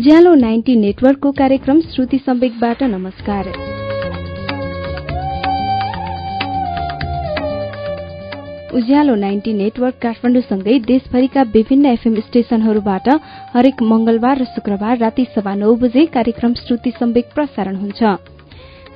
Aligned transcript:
उज्यालो 0.00 0.34
ninety 0.34 0.74
नेटवर्कको 0.76 1.30
कार्यक्रम 1.30 1.80
श्रुति 1.84 2.18
सम्वेकबाट 2.18 2.82
नमस्कार। 2.82 3.48
उज्यालो 8.74 9.14
नाइन्टी 9.16 9.52
नेटवर्क 9.52 9.98
काठमाडौँसँगै 10.02 10.78
देशभरिका 10.88 11.42
विभिन्न 11.52 11.86
एफएम 11.86 12.14
स्टेशनहरूबाट 12.20 13.08
हरेक 13.54 13.82
मंगलबार 13.82 14.38
र 14.38 14.44
शुक्रबार 14.54 14.98
राति 14.98 15.26
सभा 15.36 15.54
नौ 15.54 15.74
बजे 15.76 16.06
कार्यक्रम 16.16 16.54
श्रुति 16.54 16.90
सम्वेक 16.90 17.34
प्रसारण 17.34 17.76
हुन्छ। 17.76 18.02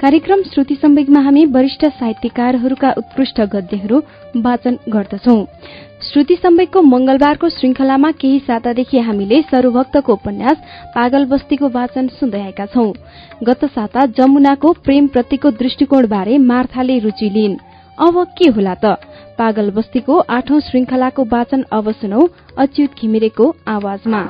कार्यक्रम 0.04 0.42
श्रुति 0.42 0.74
सम्वेकमा 0.74 1.20
हामी 1.20 1.44
वरिष्ठ 1.46 1.84
साहित्यकारहरूका 1.86 2.92
उत्कृष्ट 2.92 3.40
गद्यहरू 3.40 4.02
वाचन 4.36 4.78
गर्दछौ। 4.88 5.36
श्रुति 6.02 6.36
सम्वेकको 6.36 6.82
मंगलबारको 6.82 7.48
श्रृंखलामा 7.48 8.10
केही 8.10 8.38
सातादेखि 8.38 8.98
हामीले 8.98 9.42
सरूभक्तको 9.42 10.12
उपन्यास 10.12 10.56
पागल 10.94 11.24
बस्तीको 11.24 11.68
वाचन 11.68 12.08
सुन्दै 12.08 12.40
आएका 12.40 12.66
छौं। 12.66 12.92
गत 13.42 13.64
साता 13.64 14.06
जमुनाको 14.06 14.72
प्रेम 14.72 15.06
प्रतिको 15.06 15.50
दृष्टिकोणबारे 15.50 16.38
मार्थाले 16.38 16.98
रूचि 16.98 17.30
लिइन्। 17.30 17.56
अब 17.98 18.24
के 18.38 18.50
होला 18.50 18.74
त? 18.74 18.84
पागल 19.38 19.70
बस्तीको 19.70 20.18
आठौं 20.18 20.60
श्रृंखलाको 20.60 21.24
वाचन 21.24 21.64
अब 21.72 21.90
सुनौ 21.92 22.28
अच्युत 22.58 22.90
घिमिरेको 23.00 23.54
आवाजमा। 23.68 24.28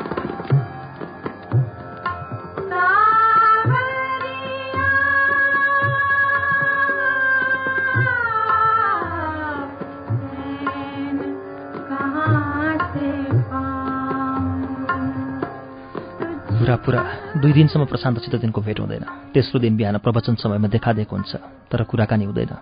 पुरा 16.65 17.03
दुई 17.37 17.53
दिनसम्म 17.53 17.85
प्रशान्तसित 17.85 18.35
दिनको 18.41 18.61
भेट 18.61 18.81
हुँदैन। 18.81 19.05
तेस्रो 19.35 19.61
दिन 19.61 19.77
बिहान 19.77 19.99
प्रवचन 19.99 20.35
समयमा 20.35 20.69
देखादेखो 20.69 21.17
हुन्छ 21.17 21.37
तर 21.71 21.83
कुराकानी 21.85 22.25
हुँदैन। 22.25 22.53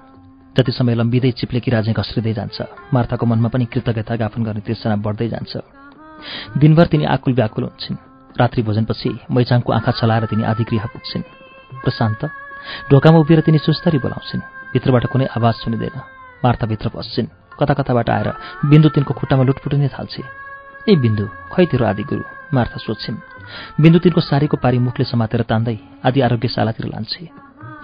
जति 0.56 0.72
समय 0.72 0.95
लम्बिँदै 0.95 1.31
चिप्लेकी 1.31 1.70
राजे 1.70 1.92
घस्रिँदै 1.92 2.33
जान्छ 2.33 2.58
मार्थाको 2.95 3.27
मनमा 3.27 3.48
पनि 3.48 3.64
कृतज्ञता 3.64 4.17
ज्ञापन 4.17 4.42
गर्ने 4.42 4.61
तिर्सना 4.61 4.97
बढ्दै 4.97 5.28
जान्छ। 5.28 5.53
दिनभर 6.58 6.86
तिनी 6.86 7.05
आकुल 7.05 7.34
व्याकुल 7.34 7.64
हुन्छन्। 7.64 7.97
रात्रि 8.41 8.62
भोजनपछि 8.62 9.11
मैचाङको 9.30 9.73
आँखा 9.73 9.92
चलाएर 9.92 10.25
तिनी 10.27 10.42
आधिगृह 10.42 10.84
पुग्छिन्। 10.86 11.23
प्रशान्त 11.84 12.25
ढोकामा 12.91 13.19
उभिएर 13.19 13.41
तिनी 13.41 13.58
सुस्तरी 13.58 13.98
बोलाउँछिन्। 13.98 14.42
भित्रबाट 14.73 15.06
कुनै 15.06 15.27
आवाज 15.36 15.55
सुनिँदैन। 15.55 15.97
मार्थाभित्र 16.45 16.89
पस्छिन् 16.89 17.33
कता 17.58 17.75
कताबाट 17.75 18.11
आएर 18.11 18.28
बिन्दु 18.67 18.89
तिनको 18.89 19.14
खुट्टामा 19.14 19.45
लुटपुटिनै 19.45 19.89
थाल्छे। 19.89 20.23
ए 20.89 20.97
बिन्दु 20.97 21.25
खै 21.53 21.64
तिरो 21.70 21.84
आदि 21.86 22.03
गुरु 22.03 22.23
मार्था 22.55 22.77
सोध्छिन्। 22.77 23.32
बिन्दु 23.81 23.98
तिनको 23.98 24.21
सारीको 24.21 24.57
पारी 24.57 24.79
मुखले 24.79 25.05
समातेर 25.05 25.43
तान्दै 25.51 25.77
आदि 26.05 26.21
आरोग्यशालातिर 26.21 26.87
लान्छे। 26.87 27.25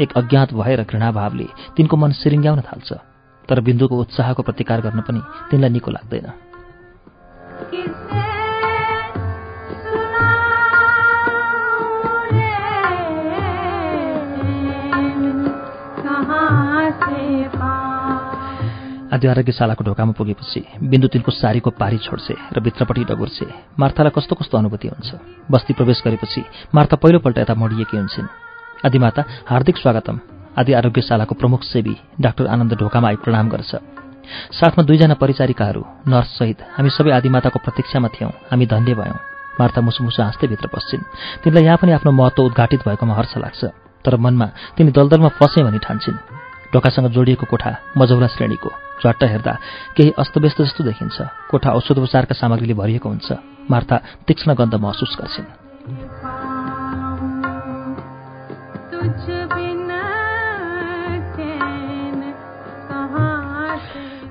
एक 0.02 0.10
अज्ञात 0.16 0.54
भएर 0.54 0.82
घृणाभावले 0.84 1.46
तिनको 1.76 1.96
मन 1.96 2.12
सिरिङ्ग्याउन 2.20 2.60
थाल्छ 2.60 2.92
तर 3.48 3.60
बिन्दुको 3.60 3.94
उत्साहको 4.00 4.42
प्रतिकार 4.42 4.80
गर्न 4.80 5.00
पनि 5.00 5.20
तिनलाई 5.50 5.70
निको 5.70 5.90
लाग्दैन। 5.90 6.26
आदि 19.08 19.26
आरोग्यशालाको 19.26 19.84
ढोकामा 19.84 20.12
पुगेपछि 20.12 20.60
बिन्दु 20.84 21.08
तिनको 21.08 21.30
सारीको 21.32 21.70
पारी 21.80 21.98
छोड्छे 21.98 22.34
र 22.52 22.60
भित्रपट्टि 22.60 23.04
डगुर्छे 23.08 23.46
मार्थालाई 23.80 24.12
कस्तो 24.12 24.34
कस्तो 24.36 24.58
अनुभूति 24.58 24.88
हुन्छ? 24.88 25.10
बस्ती 25.50 25.72
प्रवेश 25.72 26.02
गरेपछि 26.04 26.40
मार्था 26.74 26.96
पहिलोपल्ट 26.96 27.38
यता 27.38 27.54
मोडिएकी 27.54 27.96
हुन्छन्। 27.96 28.28
आदिमाता 28.86 29.24
हार्दिक 29.48 29.76
स्वागतम। 29.76 30.20
आदि 30.58 30.72
आरोग्यशालाको 30.72 31.34
प्रमुख 31.34 31.62
सेवी 31.64 31.94
डाक्टर 32.20 32.46
आनन्द 32.46 32.72
ढोकामा 32.76 33.08
आई 33.08 33.16
प्रणाम 33.24 33.48
गर्छ। 33.48 33.72
साथमा 34.52 34.82
दुईजना 34.84 35.14
परिचारिकाहरू 35.14 35.82
नर्ससहित 36.04 36.58
हामी 36.76 36.90
सबै 36.92 37.10
आदिमाताको 37.16 37.58
प्रतीक्षामा 37.64 38.08
थियौँ। 38.12 38.32
हामी 38.50 38.66
धन्य 38.66 38.94
भयौँ। 38.94 39.18
मार्था 39.60 39.80
मुसुमुसु 39.80 40.22
हाँस्दै 40.22 40.46
भित्र 40.46 40.68
पस्छिन् 40.68 41.08
तिनलाई 41.42 41.64
यहाँ 41.64 41.78
पनि 41.80 41.92
आफ्नो 41.96 42.12
महत्व 42.12 42.42
उद्घाटित 42.44 42.80
भएकोमा 42.84 43.14
हर्ष 43.14 43.36
लाग्छ। 43.40 43.64
तर 44.04 44.16
मनमा 44.16 44.46
तिनी 44.76 44.90
दलदलमा 44.92 45.28
फसे 45.40 45.64
भनी 45.64 45.78
ठान्छन्। 45.80 46.20
ढोकासँग 46.72 47.08
जोडिएको 47.16 47.46
कोठा 47.48 47.72
मजौला 47.96 48.26
श्रेणीको। 48.28 48.87
झट्ट 49.06 49.24
हेर्दा 49.24 49.58
केही 49.96 50.10
अस्तव्यस्त 50.18 50.62
जस्तो 50.62 50.84
देखिन्छ। 50.84 51.22
कोठा 51.50 51.70
औषधोपचारका 51.70 52.34
सामग्रीले 52.34 52.74
भरिएको 52.74 53.08
हुन्छ। 53.08 53.32
मार्था 53.70 53.96
तीक्ष्ण 54.26 54.54
गन्ध 54.54 54.74
महसुस 54.74 55.18
गर्छिन्। 55.20 55.44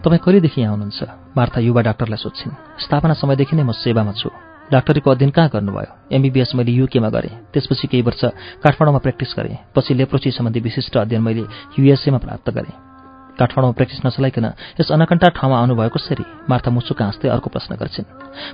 तपाईँ 0.02 0.20
कहिलेदेखि 0.20 0.62
यहाँ 0.62 0.72
हुनुहुन्छ? 0.72 1.04
मार्था 1.38 1.60
युवा 1.60 1.82
डाक्टरलाई 1.82 2.18
सोध्छिन्। 2.18 2.54
स्थापना 2.80 3.14
समयदेखि 3.14 3.56
नै 3.56 3.64
म 3.64 3.72
सेवामा 3.72 4.12
छु। 4.12 4.30
डाक्टरीको 4.72 5.12
अध्ययन 5.12 5.32
कहाँ 5.32 5.50
गर्नुभयो? 5.50 5.96
एमबिबिएस 6.12 6.52
मैले 6.56 6.72
युकेमा 6.72 7.10
गरेँ। 7.10 7.38
त्यसपछि 7.54 7.88
केही 7.88 8.04
वर्ष 8.04 8.26
काठमाडौँमा 8.64 9.00
प्र्याक्टिस 9.00 9.36
गरेँ। 9.40 9.58
पछि 9.76 9.94
लेप्रोसी 9.94 10.32
सम्बन्धी 10.32 10.60
विशिष्ट 10.60 10.98
अध्ययन 10.98 11.22
मैले 11.22 11.44
युएसएमा 11.80 12.18
प्राप्त 12.18 12.50
गरेँ। 12.50 12.97
काठमाडौँमा 13.40 13.76
प्र्याक्टिस 13.78 14.00
नचलाइकन 14.06 14.46
यस 14.80 14.92
अनकन्टा 14.92 15.28
ठाउँमा 15.38 15.58
आउनुभयो 15.58 15.90
कसरी 15.96 16.26
मार्था 16.50 16.70
मुसुक 16.72 17.02
हाँस्दै 17.02 17.30
अर्को 17.30 17.50
प्रश्न 17.50 17.72
गर्छिन्। 17.78 18.08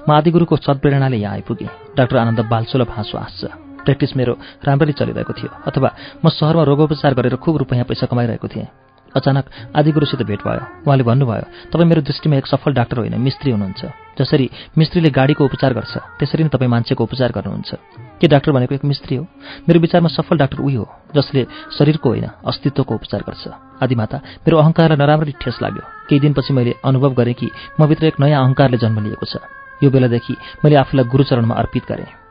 म 0.07 0.09
आदिगुरुको 0.11 0.55
सद्प्रेरणाले 0.59 1.17
यहाँ 1.17 1.33
आइपुगेँ। 1.33 1.69
डाक्टर 1.97 2.17
आनन्द 2.17 2.39
बालसुलभ 2.51 2.89
हाँसो 2.91 3.17
हाँस्छ। 3.17 3.43
प्र्याक्टिस 3.83 4.15
मेरो 4.15 4.33
राम्ररी 4.63 4.93
चलिरहेको 4.99 5.33
थियो 5.33 5.49
अथवा 5.67 5.89
म 6.23 6.29
सहरमा 6.29 6.63
रोगोपचार 6.63 7.13
गरेर 7.13 7.35
खुब 7.35 7.57
रूपियाँ 7.57 7.85
पैसा 7.85 8.05
कमाइरहेको 8.07 8.47
थिएँ। 8.47 8.67
अचानक 9.15 9.45
आदिगुरुसित 9.75 10.21
भेट 10.23 10.41
भयो। 10.43 10.83
उहाँले 10.85 11.03
भन्नुभयो 11.03 11.45
तपाईँ 11.71 11.87
मेरो 11.89 12.01
दृष्टिमा 12.01 12.35
एक 12.35 12.47
सफल 12.47 12.73
डाक्टर 12.73 12.97
होइन 12.97 13.15
मिस्त्री 13.21 13.51
हुनुहुन्छ 13.51 13.81
जसरी 14.19 14.49
मिस्त्रीले 14.77 15.09
गाडीको 15.09 15.45
उपचार 15.45 15.73
गर्छ 15.73 15.93
त्यसरी 16.19 16.43
नै 16.43 16.49
तपाईँ 16.49 16.69
मान्छेको 16.69 17.03
उपचार 17.03 17.31
गर्नुहुन्छ। 17.31 17.71
के 18.21 18.27
डाक्टर 18.27 18.51
भनेको 18.51 18.75
एक 18.75 18.85
मिस्त्री 18.85 19.15
हो? 19.15 19.23
मेरो 19.67 19.79
विचारमा 19.79 20.09
सफल 20.09 20.37
डाक्टर 20.37 20.59
उही 20.59 20.75
हो 20.75 20.85
जसले 21.15 21.41
शरीरको 21.77 22.09
होइन 22.09 22.27
अस्तित्वको 22.45 22.93
उपचार 22.95 23.21
गर्छ। 23.21 23.43
आदिमाता 23.83 24.17
मेरो 24.45 24.57
अहङ्कारलाई 24.57 24.97
नराम्ररी 24.97 25.33
ठेस 25.41 25.57
लाग्यो। 25.61 25.83
केही 26.09 26.19
दिनपछि 26.19 26.53
मैले 26.53 26.73
अनुभव 26.85 27.13
गरेँ 27.13 27.33
कि 27.33 27.49
मभित्र 27.81 28.05
एक 28.05 28.19
नयाँ 28.19 28.43
अहङ्कारले 28.43 28.77
जन्म 28.77 29.03
लिएको 29.03 29.25
छ। 29.25 29.37
यो 29.83 29.89
बेलादेखि 29.89 30.33
मैले 30.65 30.75
आफूलाई 30.75 31.05
गुरुचरणमा 31.05 31.55
अर्पित 31.55 31.83
गरेँ। 31.89 32.22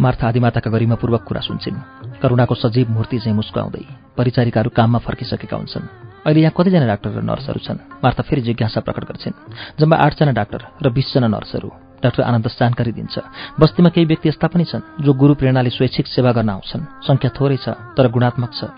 मार्था 0.00 0.28
आदिमाताका 0.28 0.70
गरिमापूर्वक 0.70 1.22
कुरा 1.26 1.40
सुन्छन्। 1.40 2.20
करुणाको 2.22 2.54
सजीव 2.54 2.86
मूर्ति 2.90 3.18
चाहिँ 3.18 3.34
मुस्कुराउँदै 3.34 3.84
परिचारिकाहरू 4.16 4.70
काममा 4.70 4.98
फर्किसकेका 4.98 5.56
हुन्छन्। 5.56 5.84
अहिले 6.26 6.40
यहाँ 6.40 6.54
कतिजना 6.54 6.86
डाक्टर 6.86 7.10
र 7.18 7.22
नर्सहरू 7.22 7.60
छन्। 7.66 7.78
मार्था 7.98 8.22
फेरि 8.22 8.42
जिज्ञासा 8.46 8.80
प्रकट 8.80 9.04
गर्छिन्। 9.10 9.34
जम्मा 9.80 9.96
आठजना 9.96 10.32
डाक्टर 10.38 10.60
र 10.82 10.86
बिसजना 10.94 11.26
नर्सहरू। 11.26 11.70
डाक्टर 11.98 12.22
आनन्द 12.22 12.46
जानकारी 12.46 12.92
दिन्छ। 12.94 13.18
बस्तीमा 13.58 13.90
केही 13.90 14.06
व्यक्ति 14.06 14.28
यस्ता 14.28 14.46
पनि 14.46 14.64
छन् 14.70 15.02
जो 15.02 15.12
गुरु 15.14 15.34
प्रेरणाले 15.34 15.70
स्वैच्छिक 15.70 16.06
सेवा 16.06 16.30
गर्न 16.30 16.50
आउँछन्। 16.50 16.82
सङ्ख्या 17.02 17.30
थोरै 17.34 17.58
छ 17.58 17.74
तर 17.98 18.06
गुणात्मक 18.06 18.52
छ। 18.54 18.70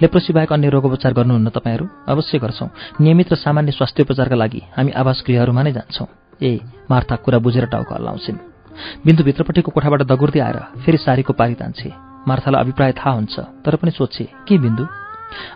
लेप्रोसी 0.00 0.32
बाहेक 0.32 0.52
अन्य 0.52 0.68
रोगोपचार 0.72 1.12
गर्नुहुन्न 1.12 1.48
तपाईँहरू? 1.52 1.84
अवश्य 2.08 2.38
गर्छौँ। 2.40 2.68
नियमित 3.00 3.32
र 3.32 3.36
सामान्य 3.36 3.72
स्वास्थ्य 3.76 4.02
उपचारका 4.02 4.36
लागि 4.36 4.60
हामी 4.76 4.90
आवास 4.96 5.24
गृहहरूमा 5.28 5.62
नै 5.62 5.72
जान्छौँ। 5.76 6.08
ए 6.40 6.60
मार्था 6.88 7.16
कुरा 7.20 7.38
बुझेर 7.38 7.66
टाउको 7.68 7.94
हल्लाउँछिन्। 7.94 8.57
बिन्दु 9.06 9.22
भित्रपट्टिको 9.24 9.70
कोठाबाट 9.70 10.02
दगुर्दै 10.02 10.40
आएर 10.40 10.58
फेरि 10.84 10.98
सारीको 10.98 11.32
पारी 11.32 11.54
तान्छे। 11.54 11.88
मार्थालाई 12.28 12.60
अभिप्राय 12.62 12.92
थाहा 12.92 13.12
हुन्छ 13.14 13.36
तर 13.64 13.76
पनि 13.76 13.90
सोध्छे 13.90 14.24
के 14.48 14.58
बिन्दु? 14.58 14.84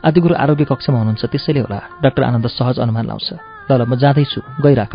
आदिगुरु 0.04 0.34
आरोग्य 0.34 0.64
कक्षमा 0.64 0.98
हुनुहुन्छ 0.98 1.24
त्यसैले 1.32 1.60
होला 1.60 1.78
डाक्टर 2.02 2.22
आनन्द 2.22 2.46
सहज 2.46 2.78
अनुमान 2.78 3.06
लाउँछ। 3.06 3.28
ल 3.68 3.70
ल 3.72 3.82
म 3.88 3.96
जाँदैछु 3.96 4.40
गइराख। 4.64 4.94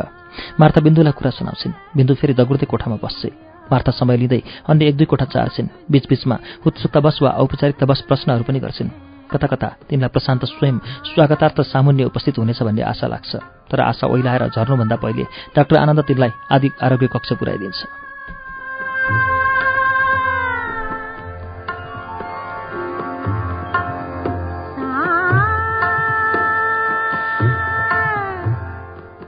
मार्था 0.60 0.80
बिन्दुलाई 0.82 1.14
कुरा 1.18 1.32
सुनाउँछिन्। 1.34 1.74
बिन्दु 1.98 2.14
फेरि 2.20 2.34
दगुर्दै 2.34 2.68
कोठामा 2.70 2.98
बस्छे 3.04 3.30
मार्था 3.72 3.92
समय 3.92 4.18
लिँदै 4.18 4.42
अन्य 4.70 4.86
एक 4.88 4.96
दुई 4.98 5.06
कोठा 5.12 5.26
चार्छिन्। 5.26 5.68
बीचबीचमा 5.92 6.36
उत्सुकतावश 6.68 7.18
वा 7.22 7.32
औपचारिकतावश 7.42 8.00
प्रश्नहरू 8.08 8.44
पनि 8.48 8.60
गर्छिन्। 8.60 8.90
कता 9.32 9.48
कता 9.48 9.68
तिनलाई 9.90 10.10
प्रशान्त 10.16 10.46
स्वयं 10.46 10.78
स्वागतार्थ 11.12 11.60
सामुन्य 11.68 12.04
उपस्थित 12.08 12.38
हुनेछ 12.40 12.64
भन्ने 12.64 12.82
आशा 12.82 13.08
लाग्छ। 13.08 13.32
तर 13.68 13.80
आशा 13.82 14.08
ओइलाएर 14.08 14.48
झर्नुभन्दा 14.56 14.96
पहिले 14.96 15.24
डाक्टर 15.56 15.76
आनन्द 15.84 16.02
तिनलाई 16.08 16.32
आदि 16.56 16.70
आरोग्य 16.80 17.08
कक्ष 17.12 17.34
पुर्याइदिन्छ 17.40 18.07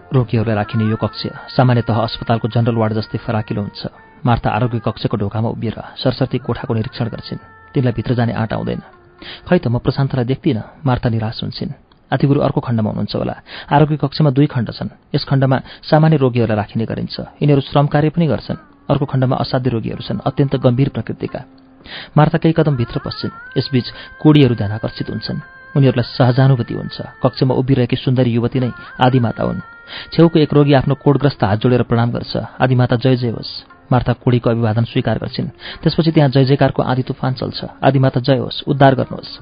रोगीहरूलाई 0.10 0.56
राखिने 0.56 0.90
यो 0.90 0.98
कक्ष 0.98 1.54
सामान्यतः 1.54 1.98
अस्पतालको 2.02 2.48
जनरल 2.50 2.76
वार्ड 2.82 2.94
जस्तै 2.98 3.18
फराकिलो 3.22 3.62
हुन्छ। 3.62 3.82
मार्था 4.26 4.50
आरोग्य 4.50 4.82
कक्षको 4.82 5.18
ढोकामा 5.22 5.50
उभिएर 5.54 5.78
सरस्वती 6.02 6.38
कोठाको 6.42 6.74
निरीक्षण 6.74 7.08
गर्छिन्। 7.14 7.40
तिनलाई 7.74 7.94
भित्र 7.94 8.14
जाने 8.18 8.34
आँट 8.34 8.54
आउँदैन 8.58 8.82
खै 9.46 9.58
त 9.62 9.70
म 9.70 9.78
प्रशान्तलाई 9.78 10.26
देख्दिनँ 10.26 10.82
मार्ता 10.82 11.10
निराश 11.14 11.46
हुन्छन्। 11.46 11.78
आदिगुरु 12.10 12.42
अर्को 12.42 12.58
खण्डमा 12.58 12.90
हुनुहुन्छ 12.90 13.16
होला। 13.22 13.36
आरोग्य 13.70 13.98
कक्षमा 14.02 14.30
दुई 14.34 14.48
खण्ड 14.50 14.70
छन्। 14.74 14.90
यस 15.14 15.24
खण्डमा 15.30 15.58
सामान्य 15.86 16.18
रोगीहरूलाई 16.18 16.58
राखिने 16.58 16.86
गरिन्छ। 16.90 17.16
यिनीहरू 17.38 17.62
श्रम 17.70 17.86
कार्य 17.94 18.10
पनि 18.10 18.26
गर्छन्। 18.34 18.58
अर्को 18.90 19.06
खण्डमा 19.06 19.36
असाध्य 19.46 19.70
रोगीहरू 19.70 20.02
छन् 20.02 20.26
अत्यन्त 20.26 20.54
गम्भीर 20.58 20.90
प्रकृतिका। 20.90 21.40
मार्ता 22.18 22.38
केही 22.42 22.58
कदम 22.58 22.76
भित्र 22.82 22.98
पस्छिन्। 23.06 23.62
यसबीच 23.62 23.88
कोडीहरू 24.26 24.56
ध्यान 24.58 24.72
आकर्षित 24.82 25.10
हुन्छन्। 25.14 25.40
उनीहरूलाई 25.78 26.08
सहजानुभूति 26.18 26.74
हुन्छ। 26.74 26.98
कक्षमा 27.22 27.54
उभिरहेकी 27.62 27.96
सुन्दरी 27.96 28.32
युवती 28.34 28.60
नै 28.60 28.72
आदिमाता 29.06 29.44
हुन्। 29.46 29.62
छेउको 30.14 30.40
एक 30.40 30.54
रोगी 30.54 30.74
आफ्नो 30.74 30.96
कोडग्रस्त 30.96 31.44
हात 31.44 31.60
जोडेर 31.60 31.82
प्रणाम 31.82 32.12
गर्छ। 32.12 32.38
आदिमाता 32.62 32.96
जय 32.96 33.16
जय 33.16 33.30
होस्। 33.30 33.66
मार्था 33.92 34.14
कोडीको 34.14 34.50
अभिवादन 34.50 34.84
स्वीकार 34.84 35.18
गर्छिन्। 35.18 35.48
त्यसपछि 35.84 36.12
त्यहाँ 36.12 36.30
जय 36.30 36.46
जयकारको 36.46 36.84
आदि 36.84 37.02
तुफान 37.02 37.34
चल्छ। 37.34 37.66
आदिमाता 37.84 38.20
जय 38.20 38.38
होस्। 38.38 38.64
उद्धार 38.68 38.96
गर्नुहोस्। 38.96 39.40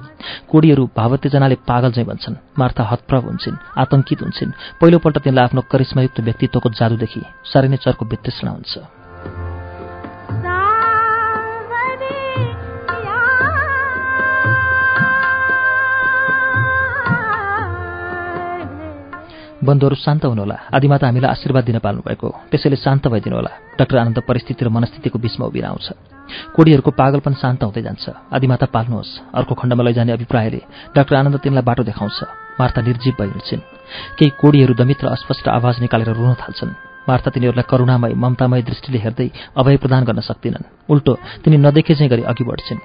कोडीहरू 0.50 0.90
भावत्यजनाले 0.98 1.56
पागल 1.56 1.92
चाहिँ 1.92 2.08
भन्छन्। 2.08 2.36
मार्था 2.60 2.84
हतप्रभ 2.84 3.24
हुन्छन्। 3.24 3.58
आतंकित 3.78 4.22
हुन्छन्। 4.22 4.52
पहिलोपल्ट 4.82 5.18
तिनलाई 5.18 5.44
आफ्नो 5.44 5.62
करिश्मायुक्त 5.62 6.20
व्यक्तित्वको 6.20 6.70
जादुदेखि 6.70 7.22
साह्रै 7.46 7.70
नै 7.70 7.78
चर्को 7.78 8.06
वितृष्णा 8.06 8.52
हुन्छ। 8.52 8.97
बन्धुहरू 19.68 19.96
शान्त 19.96 20.24
हुनुहोला। 20.26 20.58
आदिमाता 20.72 21.08
हामीलाई 21.08 21.32
आशीर्वाद 21.36 21.64
दिन 21.68 21.78
पाल्नुभएको। 21.84 22.28
त्यसैले 22.52 22.78
शान्त 22.80 23.08
भइदिनु 23.08 23.36
होला 23.36 23.52
डाक्टर 23.76 23.98
आनन्द 23.98 24.20
परिस्थिति 24.24 24.66
र 24.66 24.70
मनस्थितिको 24.72 25.18
बिचमा 25.20 25.46
उभिन 25.46 25.66
आउँछ। 25.68 25.88
कोडीहरूको 26.56 26.92
पागलपन 26.92 27.34
शान्त 27.36 27.64
हुँदै 27.64 27.82
जान्छ। 27.84 28.06
आदिमाता 28.32 28.66
पाल्नुहोस्। 28.72 29.12
अर्को 29.36 29.54
खण्डमा 29.60 29.84
लैजाने 29.84 30.12
अभिप्रायले 30.16 30.62
डाक्टर 30.96 31.16
आनन्द 31.16 31.38
तिनलाई 31.44 31.64
बाटो 31.64 31.84
देखाउँछ। 31.84 32.18
मार्ता 32.60 32.82
निर्जीव 32.82 33.14
भइहिँड्छिन् 33.20 33.62
केही 34.18 34.32
कोडीहरू 34.42 34.74
दमित 34.74 35.00
र 35.04 35.08
अस्पष्ट 35.12 35.46
आवाज 35.48 35.76
निकालेर 35.84 36.10
रुन 36.16 36.34
थाल्छन्। 36.34 36.72
मार्ता 37.08 37.30
तिनीहरूलाई 37.32 37.68
करुणामय 37.70 38.14
ममतामय 38.14 38.62
दृष्टिले 38.62 39.00
हेर्दै 39.00 39.30
अभय 39.56 39.78
प्रदान 39.78 40.04
गर्न 40.04 40.20
सक्दिनन्। 40.20 40.90
उल्टो 40.90 41.14
तिनी 41.44 41.58
नदेखे 41.58 41.96
चाहिँ 41.96 42.12
गरी 42.12 42.24
अघि 42.24 42.44
बढ्छिन्। 42.44 42.80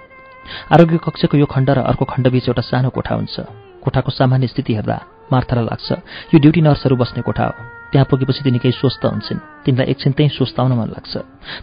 आरोग्य 0.73 0.99
कक्षको 0.99 1.37
यो 1.39 1.47
खण्ड 1.47 1.71
र 1.71 1.79
अर्को 1.83 2.05
खण्डबीच 2.05 2.45
एउटा 2.47 2.63
सानो 2.63 2.91
कोठा 2.91 3.15
हुन्छ। 3.15 3.37
कोठाको 3.83 4.11
सामान्य 4.11 4.47
स्थिति 4.47 4.73
हेर्दा 4.75 4.97
मार्थालाई 5.33 5.65
लाग्छ। 5.65 5.89
यो 6.35 6.39
ड्युटी 6.39 6.61
नर्सहरू 6.61 6.97
बस्ने 6.97 7.23
कोठा 7.23 7.45
हो। 7.45 7.55
त्यहाँ 7.93 8.07
पुगेपछि 8.11 8.45
तिनी 8.45 8.59
केही 8.59 8.73
स्वस्थ 8.73 9.05
हुन्छन्। 9.05 9.39
तिनलाई 9.65 9.87
एकछिन 9.87 10.13
त्यहीँ 10.13 10.33
स्वस्थ 10.33 10.61
आउन 10.61 10.73
मन 10.73 10.89
लाग्छ। 10.89 11.17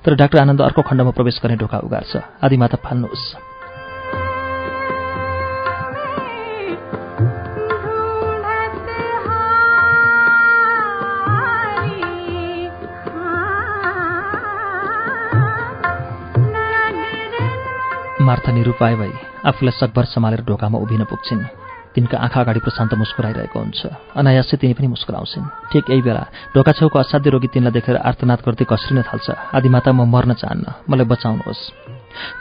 तर 0.05 0.15
डाक्टर 0.15 0.37
आनन्द 0.39 0.61
अर्को 0.61 0.81
खण्डमा 0.81 1.11
प्रवेश 1.11 1.39
गर्ने 1.43 1.57
ढोका 1.57 1.77
उगार्छ। 1.79 2.13
आदिमाता 2.43 2.77
फाल्नुहोस्। 2.85 3.35
मार्था 18.21 18.51
निरुपाय 18.51 18.95
भई 18.95 19.13
आफूलाई 19.45 19.73
सकभर 19.79 20.05
सम्हालेर 20.05 20.41
ढोकामा 20.45 20.77
उभिन 20.77 21.03
पुग्छिन्। 21.03 21.58
तिनका 21.99 22.15
आँखा 22.15 22.39
अगाडि 22.39 22.59
प्रशान्त 22.63 22.95
मुस्कुराइरहेको 22.95 23.59
हुन्छ। 23.59 23.81
अनायासै 24.15 24.55
तिनी 24.55 24.73
पनि 24.79 24.87
मुस्कुराउँछिन्। 24.95 25.43
ठिक 25.67 25.85
यही 25.91 26.01
बेला 26.07 26.23
ढोका 26.55 26.71
छेउको 26.79 26.95
असाध्य 26.95 27.29
रोगी 27.35 27.51
तिनलाई 27.51 27.75
देखेर 27.75 27.99
आर्तनाद 27.99 28.39
गर्दै 28.39 28.63
कस्रिन 28.71 29.03
थाल्छ। 29.03 29.27
आदिमाता 29.51 29.91
म 29.91 30.07
मर्न 30.07 30.31
चाहन्न। 30.39 30.87
मलाई 30.87 31.07
बचाउनुहोस्। 31.11 31.61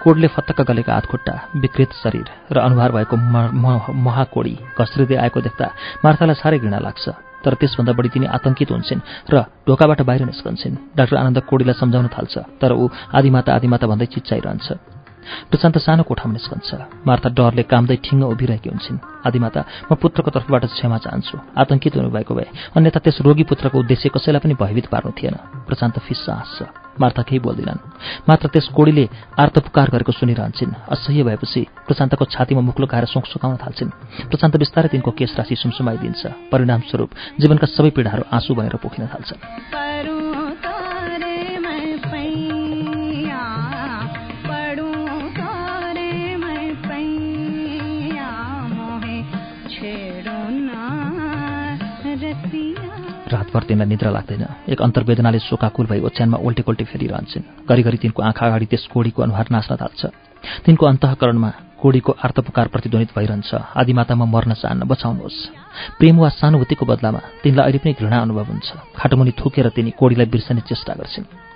कोडले 0.02 0.28
फतक्क 0.30 0.62
गलेका 0.62 0.94
हातखुट्टा 0.94 1.34
विकृत 1.58 1.90
शरीर 2.02 2.26
र 2.54 2.56
अनुहार 2.62 2.90
भएको 2.94 3.16
महाकोडी 3.18 4.54
घस्रिँदै 4.78 5.16
आएको 5.26 5.38
देख्दा 5.42 5.66
मार्थालाई 6.06 6.36
साह्रै 6.38 6.58
घृणा 6.62 6.78
लाग्छ। 6.78 7.06
तर 7.42 7.54
त्यसभन्दा 7.54 7.92
बढी 7.98 8.08
तिनी 8.14 8.26
आतंकित 8.26 8.70
हुन्छन् 8.70 9.02
र 9.30 9.34
ढोकाबाट 9.66 10.00
बाहिर 10.02 10.22
निस्कन्छन्। 10.30 10.74
डाक्टर 10.94 11.16
आनन्द 11.18 11.38
कोडीलाई 11.50 11.74
सम्झाउन 11.82 12.06
थाल्छ 12.14 12.34
तर 12.62 12.70
ऊ 12.74 12.84
आदिमाता 13.14 13.50
आदिमाता 13.58 13.86
भन्दै 13.90 14.06
चिच्चाइरहन्छ। 14.06 14.66
प्रशान्त 15.50 15.78
सानो 15.78 16.02
कोठामा 16.02 16.32
निस्कन्छ। 16.32 16.68
मार्था 17.06 17.28
डरले 17.28 17.62
कामदै 17.62 17.96
ठिङ्ग 18.04 18.24
उभिरहेकी 18.24 18.68
हुन्छन्। 18.68 18.98
आदिमाता 19.26 19.60
म 19.92 19.94
पुत्रको 19.94 20.30
तर्फबाट 20.30 20.64
क्षमा 20.64 20.98
चाहन्छु। 20.98 21.36
आतंकित 21.58 21.96
हुनुभएको 21.96 22.34
भए 22.34 22.48
अन्यथा 22.76 23.00
त्यस 23.04 23.20
रोगी 23.20 23.44
पुत्रको 23.44 23.76
उद्देश्य 23.78 24.08
कसैलाई 24.08 24.40
पनि 24.40 24.54
भयभीत 24.54 24.86
पार्नु 24.86 25.12
थिएन। 25.12 25.36
प्रशान्त 25.68 25.98
फिस्सा। 25.98 26.32
हाँस्छ 26.34 26.62
मार्था 27.00 27.22
केही 27.22 27.38
बोल्दिनन्। 27.38 27.78
मात्र 28.28 28.48
त्यस 28.48 28.68
कोडीले 28.74 29.08
आर्तपुकार 29.38 29.88
गरेको 29.90 30.12
सुनिरहन्छन्। 30.12 30.72
असह्य 30.90 31.22
भएपछि 31.22 31.60
प्रशान्तको 31.86 32.24
छातीमा 32.24 32.60
मुख 32.60 32.80
लुकाएर 32.80 33.04
सुख 33.04 33.24
सुकाउन 33.26 33.56
थाल्छन्। 33.56 33.90
प्रशान्त 34.30 34.56
बिस्तारै 34.56 34.88
तिनको 34.88 35.10
केश 35.10 35.38
राशि 35.38 35.54
सुमसुमाइदिन्छ। 35.56 36.22
परिणामस्वरूप 36.52 37.10
जीवनका 37.40 37.66
सबै 37.66 37.90
पीडाहरू 37.90 38.22
आँसु 38.32 38.54
भएर 38.54 38.76
पोखिन 38.82 39.06
थाल्छन्। 39.06 40.17
रातभर 53.28 53.62
तिनलाई 53.68 53.88
निद्रा 53.88 54.10
लाग्दैन। 54.10 54.44
एक 54.72 54.80
अन्तर्वेदनाले 54.82 55.38
शोकाकुल 55.38 55.86
भई 55.86 56.00
ओछ्यानमा 56.00 56.38
उल्टी 56.38 56.62
कोल्टी 56.62 56.84
फेरिरहन्छन्। 56.84 57.68
घरिघरि 57.68 57.98
तिनको 58.02 58.22
आँखा 58.22 58.46
अगाडि 58.46 58.66
त्यस 58.66 58.86
कोडीको 58.92 59.22
अनुहार 59.22 59.46
नाच्न 59.50 59.76
थाल्छ। 59.76 60.02
तिनको 60.64 60.84
अन्तःकरणमा 60.86 61.50
कोडीको 61.78 62.12
आर्तपुकार 62.24 62.66
प्रतिध्वनित 62.68 63.10
भइरहन्छ। 63.16 63.50
आदिमातामा 63.76 64.24
मर्न 64.24 64.52
चाहन्न 64.52 64.82
बचाउनुहोस्। 64.88 65.38
प्रेम 65.98 66.16
वा 66.18 66.28
सानुभूतिको 66.28 66.84
बदलामा 66.86 67.20
तिनलाई 67.42 67.64
अहिले 67.64 67.78
पनि 67.78 67.92
घृणा 68.00 68.18
अनुभव 68.18 68.46
हुन्छ। 68.50 68.68
खाटोमुनि 68.98 69.32
थुकेर 69.38 69.68
तिनी 69.76 69.90
कोडीलाई 69.94 70.26
बिर्सने 70.26 70.60
चेष्टा 70.68 70.94
गर्छिन्। 70.94 71.47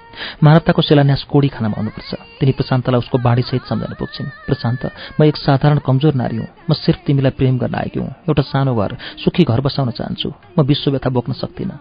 मानवताको 0.42 0.82
शिलान्यास 0.82 1.22
कोडी 1.30 1.48
खानामा 1.48 1.76
आउनुपर्छ। 1.78 2.10
तिनी 2.40 2.52
प्रशान्तलाई 2.52 2.98
उसको 2.98 3.18
बाढीसहित 3.18 3.62
सम्झन 3.70 3.94
पुग्छिन्। 3.98 4.28
प्रशान्त 4.46 4.82
म 5.20 5.24
एक 5.24 5.36
साधारण 5.36 5.78
कमजोर 5.86 6.14
नारी 6.14 6.36
हुँ। 6.36 6.48
म 6.70 6.72
सिर्फ 6.74 6.98
तिमीलाई 7.06 7.32
प्रेम 7.38 7.58
गर्न 7.58 7.74
आएकी 7.74 8.00
हुँ। 8.00 8.10
एउटा 8.28 8.42
सानो 8.42 8.74
घर 8.74 8.96
सुखी 9.24 9.44
घर 9.44 9.60
बसाउन 9.60 9.90
चाहन्छु। 9.90 10.28
म 10.58 10.62
विश्व 10.62 10.90
व्यथा 10.90 11.10
बोक्न 11.10 11.32
सक्दिनँ। 11.32 11.78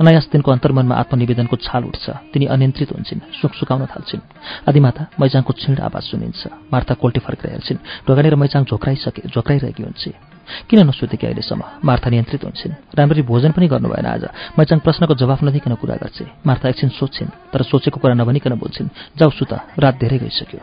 अनायास 0.00 0.28
तिनको 0.32 0.50
अन्तर्मनमा 0.52 0.94
आत्मनिवेदनको 0.94 1.56
छाल 1.56 1.84
उठ्छ। 1.84 2.06
तिनी 2.32 2.46
अनियन्त्रित 2.46 2.92
हुन्छन् 2.92 3.26
सुख 3.40 3.52
सुकाउन 3.58 3.86
थाल्छिन्। 3.86 4.22
आदिमाता 4.68 5.02
मैचाङको 5.20 5.52
छिड 5.52 5.80
आवाज 5.80 6.02
सुनिन्छ। 6.02 6.40
मार्ता 6.72 6.94
कोल्टी 6.94 7.20
फर्केर 7.20 7.50
हेर्छिन् 7.50 7.84
ढोगानेर 8.06 8.34
मैचाङ 8.36 8.62
झोक्राइसके 8.64 9.28
झोक्राइरहेकी 9.28 9.82
हुन्छ। 9.82 10.31
किन 10.70 10.88
नसोधेकी 10.88 11.26
अहिलेसम्म? 11.26 11.62
मार्था 11.84 12.10
नियन्त्रित 12.10 12.44
हुन्छन्। 12.44 12.72
राम्ररी 12.98 13.22
भोजन 13.22 13.52
पनि 13.52 13.68
गर्नु 13.68 13.88
भएन 13.88 14.06
आज। 14.06 14.24
मैचाङ 14.58 14.78
प्रश्नको 14.78 15.14
जवाफ 15.14 15.44
नदिकन 15.44 15.74
कुरा 15.74 15.94
गर्छे। 15.94 16.26
मार्था 16.46 16.68
एकछिन 16.68 16.90
सोध्छिन् 16.90 17.28
तर 17.52 17.62
सोचेको 17.62 18.00
कुरा 18.00 18.14
नभनिकन 18.14 18.52
बोल्छिन् 18.52 18.88
जाउ 19.18 19.30
सुत 19.30 19.52
रात 19.78 19.94
धेरै 19.94 20.18
गइसक्यो। 20.18 20.60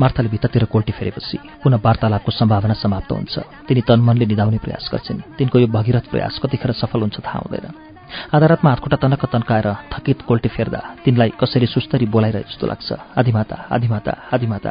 मार्थाले 0.00 0.28
भित्तातिर 0.28 0.64
कोल्टी 0.64 0.92
फेरेपछि 0.92 1.38
पुनः 1.62 1.80
वार्तालापको 1.84 2.32
सम्भावना 2.32 2.74
समाप्त 2.74 3.12
हुन्छ। 3.12 3.38
तिनी 3.38 3.80
तनमनले 3.80 4.26
निधाउने 4.26 4.58
प्रयास 4.58 4.90
गर्छिन्। 4.92 5.20
तिनको 5.38 5.58
यो 5.58 5.66
भगीरथ 5.66 6.10
प्रयास 6.10 6.40
कतिखेर 6.42 6.72
सफल 6.72 7.00
हुन्छ 7.00 7.20
थाहा 7.20 7.38
हुँदैन। 7.38 7.91
आधारतमा 8.34 8.70
हातखुट्टा 8.70 8.96
तनक्क 9.02 9.24
तन्काएर 9.32 9.68
थकित 9.92 10.22
कोल्टी 10.28 10.48
फेर्दा 10.48 10.80
तिनलाई 11.04 11.30
कसैले 11.40 11.66
सुस्तरी 11.66 12.06
बोलाइरहे 12.06 12.42
जस्तो 12.48 12.66
लाग्छ 12.66 12.88
आदिमाता 13.18 13.56
आदिमाता 13.72 14.12
आदिमाता। 14.34 14.70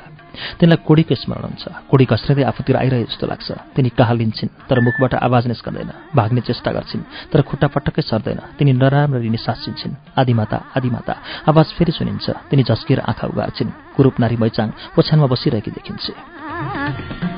तिनलाई 0.60 0.80
कोडीको 0.88 1.16
स्मरण 1.16 1.44
हुन्छ। 1.44 1.64
कोडी 1.92 2.06
घस्रिँदै 2.06 2.44
आफूतिर 2.44 2.76
आइरहे 2.78 3.04
जस्तो 3.04 3.28
लाग्छ। 3.28 3.48
तिनी 3.76 3.90
कहाँ 4.00 4.16
लिन्छन्? 4.16 4.50
तर 4.70 4.80
मुखबाट 4.80 5.14
आवाज 5.28 5.48
निस्कँदैन। 5.48 5.92
भाग्ने 6.16 6.42
चेष्टा 6.42 6.72
गर्छिन्। 6.72 7.04
तर 7.32 7.42
खुट्टा 7.42 7.68
पटक्कै 7.68 8.02
सर्दैन। 8.02 8.40
तिनी 8.58 8.72
नराम्ररी 8.74 9.30
निसासिन्छन्। 9.30 9.94
आदिमाता 10.20 10.58
आदिमाता। 10.78 11.14
आवाज 11.50 11.68
फेरि 11.78 11.92
सुनिन्छ। 11.92 12.30
तिनी 12.50 12.64
झस्किएर 12.64 13.00
आँखा 13.00 13.28
उगार्छिन् 13.28 13.76
कुरूप 13.96 14.20
नारी 14.20 14.38
मैचाङ 14.38 14.68
ओछ्यानमा 15.00 15.28
बसिरहेकी 15.28 15.72
देखिन्छ। 15.72 17.31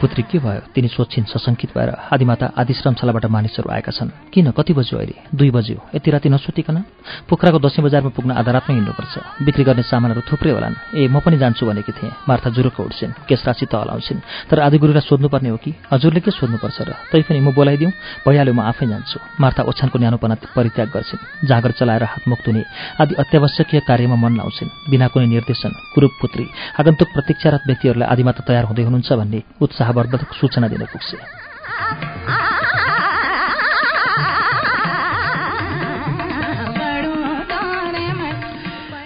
पुत्री 0.00 0.22
के 0.22 0.38
भयो? 0.38 0.60
तिनी 0.74 0.88
सोच्छिन् 0.88 1.24
सशङ्कित 1.26 1.70
भएर 1.74 1.90
आदिमाता 2.14 2.46
आदिश्रमशालाबाट 2.54 3.24
मानिसहरू 3.26 3.68
आएका 3.70 3.92
छन्। 3.92 4.10
किन? 4.32 4.50
कति 4.54 4.72
बज्यो 4.72 4.98
अहिले? 4.98 5.14
दुई 5.34 5.50
बज्यो। 5.50 5.78
यति 5.94 6.10
राति 6.10 6.28
नसुतिकन? 6.28 6.76
पोखराको 7.28 7.58
दसैँ 7.58 7.84
बजारमा 7.84 8.10
पुग्न 8.14 8.30
आधा 8.38 8.50
रातमै 8.52 8.74
हिँड्नुपर्छ। 8.78 9.42
बिक्री 9.42 9.64
गर्ने 9.64 9.82
सामानहरू 9.82 10.22
थुप्रै 10.30 10.50
होलान्। 10.54 10.74
ए 10.94 11.08
म 11.10 11.18
पनि 11.18 11.38
जान्छु 11.38 11.66
भनेकी 11.66 11.92
थिएँ। 11.92 12.12
मार्था 12.28 12.50
जुरुक्क 12.50 12.80
उठ्छिन्। 12.80 13.26
केसरासी 13.26 13.66
त 13.66 13.74
हलाउँछिन् 13.74 14.20
तर 14.50 14.58
आदिगुरुलाई 14.62 15.02
सोध्नुपर्ने 15.02 15.48
हो 15.50 15.58
कि? 15.58 15.74
हजुरले 15.90 16.20
के 16.22 16.30
सोध्नुपर्छ 16.30 16.78
र? 16.86 16.90
तै 17.10 17.22
पनि 17.26 17.40
म 17.42 17.50
बोलाइदिउँ? 17.50 17.90
भइहाल्यो 18.22 18.54
म 18.54 18.60
आफै 18.70 18.86
जान्छु। 18.86 19.18
मार्था 19.42 19.62
ओछ्यानको 19.66 19.98
न्यानोपना 19.98 20.34
परित्याग 20.54 20.88
गर्छिन्। 20.94 21.48
जागर 21.48 21.70
चलाएर 21.74 22.04
हात 22.06 22.22
मुक्तुने 22.28 22.62
आदि 23.02 23.14
अत्यावश्यकीय 23.18 23.80
कार्यमा 23.82 24.14
मन 24.14 24.32
लाउँछिन्। 24.38 24.70
बिना 24.90 25.06
कुनै 25.10 25.26
निर्देशन। 25.26 25.72
कुरूप 25.94 26.12
पुत्री। 26.22 26.44
आगन्तुक 26.80 27.08
प्रतीक्षारत 27.14 27.62
व्यक्तिहरूलाई 27.66 28.08
आदिमाता 28.08 28.40
तयार 28.46 28.64
हुँदै 28.70 28.82
हुनुहुन्छ 28.86 29.12
भन्ने 29.12 29.40
उत्साहवर्धक 29.88 30.32
सूचना 30.34 30.68
दिन 30.68 30.84
पुग्छ 30.84 31.10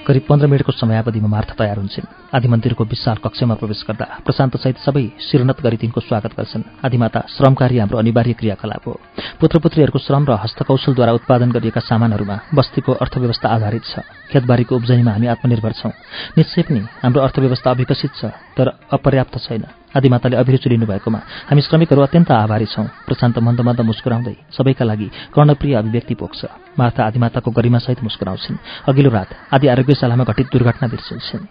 करिब 0.02 0.22
पन्ध्र 0.28 0.46
मिनटको 0.46 0.72
समयावधिमा 0.72 1.28
मार्था 1.28 1.54
तयार 1.54 1.78
हुन्छन् 1.78 2.34
आदि 2.34 2.48
मन्दिरको 2.48 2.84
विशाल 2.84 3.16
कक्षमा 3.24 3.54
प्रवेश 3.54 3.82
गर्दा 3.88 4.06
प्रशान्तसहित 4.26 4.78
सबै 4.82 5.04
शिरनत 5.22 5.62
गरी 5.62 5.76
तिनको 5.78 6.00
स्वागत 6.02 6.34
गर्छन् 6.34 6.66
आदिमाता 6.82 7.20
श्रमकारी 7.30 7.78
हाम्रो 7.78 7.98
अनिवार्य 7.98 8.32
क्रियाकलाप 8.34 8.86
हो 8.86 8.98
पुत्रपुत्रीहरूको 9.40 9.98
श्रम 9.98 10.22
र 10.24 10.32
हस्तकौशलद्वारा 10.42 11.12
उत्पादन 11.12 11.50
गरिएका 11.52 11.80
सामानहरूमा 11.80 12.36
बस्तीको 12.54 12.92
अर्थव्यवस्था 12.92 13.48
आधारित 13.48 13.84
छ। 13.84 13.94
खेतबारीको 14.30 14.76
उब्जनीमा 14.76 15.12
हामी 15.12 15.26
आत्मनिर्भर 15.26 15.72
छौँ। 15.72 15.92
निश्चय 16.36 16.62
पनि 16.62 16.80
हाम्रो 17.02 17.20
अर्थव्यवस्था 17.22 17.70
अविकसित 17.70 18.12
छ 18.14 18.24
तर 18.56 18.66
अपर्याप्त 18.92 19.38
छैन। 19.38 19.64
आदिमाताले 19.96 20.36
अभिरुचि 20.36 20.68
लिनुभएकोमा 20.70 21.20
हामी 21.48 21.62
श्रमिकहरू 21.62 22.02
अत्यन्त 22.02 22.30
आभारी 22.32 22.66
छौँ। 22.66 22.86
प्रशान्त 23.06 23.38
मन्द 23.38 23.60
मन्द 23.60 23.80
मुस्कुराउँदै 23.80 24.36
सबैका 24.56 24.84
लागि 24.84 25.08
कर्णप्रिय 25.34 25.74
अभिव्यक्ति 25.74 26.14
पोख्छ। 26.14 26.40
मार्था 26.78 27.02
आदिमाताको 27.04 27.50
गरिमासहित 27.50 28.02
मुस्कुराउँछिन्। 28.02 28.56
अघिल्लो 28.88 29.10
रात 29.10 29.30
आदि 29.52 29.66
आरोग्यशालामा 29.68 30.24
घटित 30.24 30.46
दुर्घटना 30.52 30.86
बिर्सिन्छन् 30.88 31.44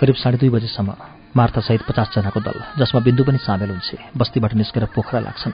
करिब 0.00 0.16
साढे 0.16 0.36
दुई 0.40 0.48
बजीसम्म 0.48 0.90
मार्थासहित 1.36 1.82
पचासजनाको 1.84 2.40
दल 2.40 2.56
जसमा 2.80 3.00
बिन्दु 3.06 3.22
पनि 3.24 3.38
सामेल 3.38 3.70
हुन्छ 3.70 4.16
बस्तीबाट 4.16 4.52
निस्केर 4.56 4.84
पोखरा 4.96 5.20
लाग्छन्। 5.20 5.52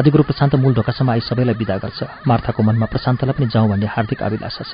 आदिगुरु 0.00 0.22
प्रशान्त 0.24 0.54
मूल 0.56 0.74
ढोकासम्म 0.74 1.10
आई 1.12 1.20
सबैलाई 1.20 1.54
विदा 1.60 1.76
गर्छ। 1.76 2.00
मार्थाको 2.26 2.60
मनमा 2.62 2.86
प्रशान्तलाई 2.88 3.34
पनि 3.36 3.46
जाउँ 3.52 3.68
भन्ने 3.68 3.86
हार्दिक 3.86 4.22
अभिलाषा 4.24 4.64
छ। 4.64 4.72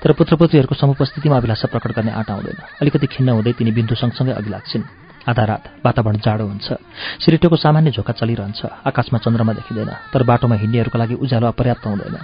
तर 0.00 0.12
पुत्रपुत्रीहरूको 0.18 0.74
समुपस्थितिमा 0.74 1.36
अभिलाषा 1.36 1.66
प्रकट 1.68 1.92
गर्ने 1.92 2.12
आँट 2.16 2.30
आउँदैन 2.30 2.58
अलिकति 2.80 3.06
खिन्न 3.06 3.28
हुँदै 3.36 3.52
तिनी 3.52 3.70
बिन्दु 3.70 3.94
सँगसँगै 3.94 4.32
अघि 4.32 4.50
लाग्छिन्। 4.50 5.03
आधा 5.24 5.44
रात 5.44 5.64
वातावरण 5.84 6.18
जाडो 6.20 6.44
हुन्छ। 6.44 6.68
सिरिटोको 7.24 7.56
सामान्य 7.56 7.90
झोका 7.90 8.12
चलिरहन्छ। 8.12 8.60
आकाशमा 8.84 9.18
चन्द्रमा 9.24 9.52
देखिँदैन 9.52 9.90
तर 10.12 10.22
बाटोमा 10.22 10.56
हिँड्नेहरूका 10.56 10.98
लागि 10.98 11.14
उज्यालो 11.14 11.46
अपर्याप्त 11.48 11.86
हुँदैन। 11.86 12.16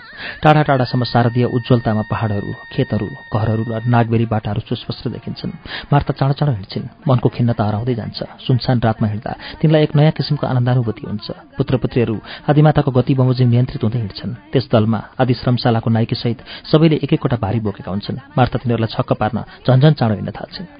टाढा 0.42 0.62
टाढासम्म 0.62 1.04
शारदीय 1.04 1.44
उज्जवलतामा 1.46 2.02
पहाडहरू 2.10 2.50
खेतहरू 2.72 3.08
घरहरू 3.32 3.62
र 3.68 3.80
नागबेरी 3.88 4.26
बाटाहरू 4.26 4.60
सुस्पष्ट 4.60 5.08
देखिन्छन्। 5.16 5.52
मार्ता 5.92 6.12
चाँडो 6.12 6.34
चाँडो 6.34 6.52
हिँड्छिन्। 6.54 6.86
मनको 7.08 7.28
खिन्नता 7.28 7.64
हराउँदै 7.64 7.94
जान्छ। 7.94 8.18
सुनसान 8.46 8.80
रातमा 8.80 9.08
हिँड्दा 9.08 9.32
तिनलाई 9.60 9.82
एक 9.82 9.96
नयाँ 9.96 10.12
किसिमको 10.12 10.46
आनन्दानुभूति 10.46 11.02
हुन्छ। 11.06 11.56
पुत्रपुत्रीहरू 11.56 12.16
आदिमाताको 12.50 12.90
गति 12.90 13.14
बमोजिम 13.14 13.48
नियन्त्रित 13.48 13.82
हुँदै 13.84 13.98
हिँड्छन्। 13.98 14.34
त्यस 14.52 14.68
दलमा 14.72 15.00
आदि 15.20 15.34
श्रमशालाको 15.34 15.90
नाइकीसहित 15.90 16.38
सबैले 16.68 16.96
एक 17.04 17.12
एकवटा 17.12 17.36
भारी 17.36 17.60
बोकेका 17.60 17.90
हुन्छन्। 17.90 18.22
मार्ता 18.36 18.58
तिनीहरूलाई 18.60 18.92
छक्क 18.92 19.12
पार्न 19.20 19.38
झन्झन 19.66 19.92
चाँडो 19.92 20.14
हिँड्न 20.14 20.30
थाल्छन्। 20.30 20.79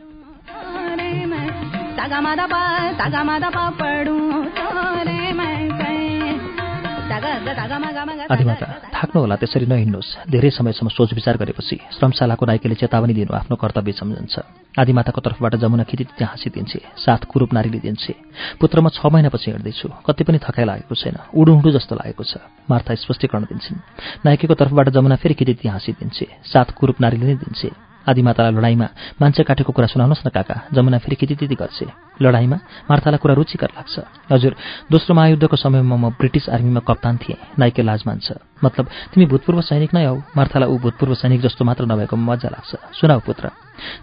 आदिमाता 8.31 8.67
थाक्नु 8.97 9.19
होला 9.21 9.37
त्यसरी 9.37 9.67
नहिँड्नुहोस्। 9.67 10.11
धेरै 10.33 10.51
समयसम्म 10.51 10.89
सोच 10.89 11.11
विचार 11.19 11.37
गरेपछि 11.37 11.77
श्रमशालाको 11.99 12.45
नाइकेले 12.47 12.75
चेतावनी 12.81 13.15
दिनु 13.15 13.33
आफ्नो 13.35 13.57
कर्तव्य 13.57 13.93
सम्झन्छ। 13.93 14.35
आदिमाताको 14.79 15.21
तर्फबाट 15.21 15.55
जमुना 15.61 15.85
खिति 15.85 16.05
त्यहाँ 16.05 16.33
हाँसिदिन्छे 16.33 16.81
साथ 16.97 17.29
कुरूप 17.29 17.53
नारीले 17.53 17.79
दिन्छे। 17.85 18.15
पुत्र 18.61 18.81
म 18.81 18.89
छ 18.89 19.05
महिनापछि 19.05 19.51
हिँड्दैछु। 19.51 19.89
कति 20.07 20.25
पनि 20.25 20.39
थकाइ 20.39 20.65
लागेको 20.65 20.95
छैन। 20.95 21.17
उडुउँडु 21.37 21.69
जस्तो 21.77 21.95
लागेको 22.01 22.25
छ। 22.25 22.41
मार्था 22.71 22.95
स्पष्टीकरण 22.95 23.45
दिन्छन्। 23.51 23.79
नाइकेको 24.25 24.55
तर्फबाट 24.55 24.89
जमुना 24.89 25.17
फेरि 25.21 25.35
खिति 25.35 25.55
त्यहाँ 25.55 25.77
हाँसिदिन्छे। 25.77 26.27
साथ 26.49 26.73
कुरूप 26.79 26.97
नारीले 27.01 27.27
नै 27.27 27.35
दिन्छे। 27.35 27.90
आदिमातालाई 28.09 28.53
लडाइँमा 28.53 28.89
मान्छे 29.21 29.43
काटेको 29.45 29.73
कुरा 29.73 29.87
सुनाउनुहोस् 29.93 30.27
न 30.27 30.31
काका। 30.31 30.57
जमुना 30.73 30.99
फेरि 30.99 31.17
किति 31.17 31.35
गर्छे। 31.55 31.87
लडाइँमा 32.23 32.59
मार्थालाई 32.91 33.19
कुरा 33.19 33.35
रुचिकर 33.35 33.71
लाग्छ। 33.77 33.97
हजुर 34.33 34.53
दोस्रो 34.91 35.15
महायुद्धको 35.15 35.57
समयमा 35.57 35.97
म 35.97 36.11
ब्रिटिस 36.17 36.49
आर्मीमा 36.49 36.81
कप्तान 36.81 37.17
थिएँ 37.17 37.39
नाइके 37.59 37.83
लाज 37.83 38.03
मान्छ 38.07 38.33
मतलब 38.65 38.87
तिमी 39.13 39.27
भूतपूर्व 39.27 39.61
सैनिक 39.61 39.95
नै 39.95 40.05
हौ। 40.07 40.17
मार्थालाई 40.37 40.69
ऊ 40.69 40.79
भूतपूर्व 40.79 41.15
सैनिक 41.15 41.41
जस्तो 41.41 41.65
मात्र 41.65 41.85
नभएको 41.85 42.17
मजा 42.17 42.49
लाग्छ। 42.49 42.71
सुनाऊ 43.01 43.21
पुत्र। 43.21 43.51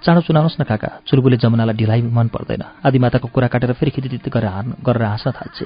चाँडो 0.04 0.22
सुनाउनुहोस् 0.22 0.62
न 0.62 0.64
काका। 0.64 0.90
चुलबुले 1.08 1.38
जमुनालाई 1.38 1.76
ढिलाइ 1.76 2.02
मन 2.02 2.28
पर्दैन। 2.28 2.64
आदिमाताको 2.86 3.28
कुरा 3.28 3.48
काटेर 3.48 3.74
फेरि 3.74 3.92
खिदिदित 3.92 4.30
गरेर 4.30 4.78
गरेर 4.84 5.04
हाँस्न 5.04 5.32
थाल्छे। 5.32 5.66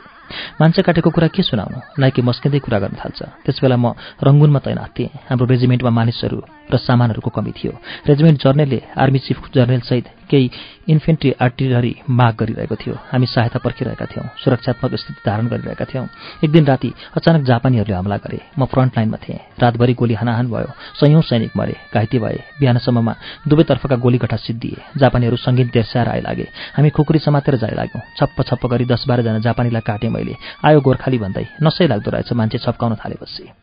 मान्छे 0.62 0.82
काटेको 0.82 1.10
कुरा 1.10 1.28
के 1.28 1.44
सुनाउनु? 1.44 1.78
नाइके 2.00 2.22
मस्किँदै 2.22 2.60
कुरा 2.60 2.80
गर्न 2.80 2.96
थाल्छ। 3.02 3.20
त्यसबेला 3.46 3.78
म 3.78 3.98
रङ्गुनमा 4.24 4.60
तैनाथ। 4.60 4.92
थिएँ 4.92 5.10
हाम्रो 5.30 5.46
रेजिमेन्टमा 5.46 5.90
मानिसहरू 5.90 6.38
र 6.72 6.78
सामानहरूको 6.78 7.30
कमी 7.30 7.52
थियो। 7.52 7.74
रेजिमेन्ट 8.08 8.38
जर्नेलले 8.44 8.80
आर्मी 8.98 9.20
चिफ 9.20 9.40
जर्नेलसहित 9.56 10.06
केही 10.32 10.50
इन्फेन्ट्री 10.90 11.32
आर्टिलरी 11.42 11.94
माग 12.10 12.36
गरिरहेको 12.40 12.76
थियो। 12.76 12.96
हामी 13.12 13.26
सहायता 13.26 13.60
पर्खिरहेका 13.60 14.06
थियौँ 14.06 14.26
सुरक्षात्मक 14.44 14.96
स्थिति 14.96 15.22
धारण 15.26 15.48
गरिरहेका 15.48 15.86
थियौँ। 15.86 16.08
एक 16.44 16.52
दिन 16.52 16.66
राति 16.66 16.94
अचानक 17.18 17.46
जापानीहरूले 17.46 17.96
हमला 17.96 18.18
गरे। 18.18 18.40
म 18.60 18.66
फ्रन्ट 18.66 18.98
लाइनमा 18.98 19.18
थिएँ। 19.24 19.40
रातभरि 19.62 19.94
गोली 19.94 20.14
हानाहान 20.14 20.48
भयो। 20.48 20.74
सयौँ 21.00 21.22
सैनिक 21.22 21.52
मरे। 21.58 21.76
घाइते 21.94 22.20
भए। 22.20 22.40
बिहानसम्ममा 22.60 23.16
दुवैतर्फका 23.48 23.96
गोलीगठा 23.96 24.38
सिद्धिए। 24.38 24.78
जापानीहरू 24.98 25.38
सङ्गीत 25.38 25.72
तेर्स्याएर 25.72 26.10
आइलागे 26.10 26.48
हामी 26.76 26.90
खुकुरी 26.90 27.20
समातेर 27.20 27.56
जाइ 27.56 27.76
लाग्यौँ। 27.76 28.04
छप्प 28.18 28.42
छप्प 28.48 28.66
गरी 28.72 28.86
दस 28.86 29.06
बाह्रजना 29.08 29.40
जापानीलाई 29.40 29.82
काटेँ 29.82 30.10
मैले। 30.10 30.36
आयो 30.66 30.82
गोर्खाली 30.82 31.18
भन्दै 31.18 31.46
नसै 31.64 31.88
लाग्दो 31.88 32.12
रहेछ 32.12 32.34
मान्छे 32.34 32.58
छप्काउन 32.58 32.96
थालेपछि। 32.96 33.61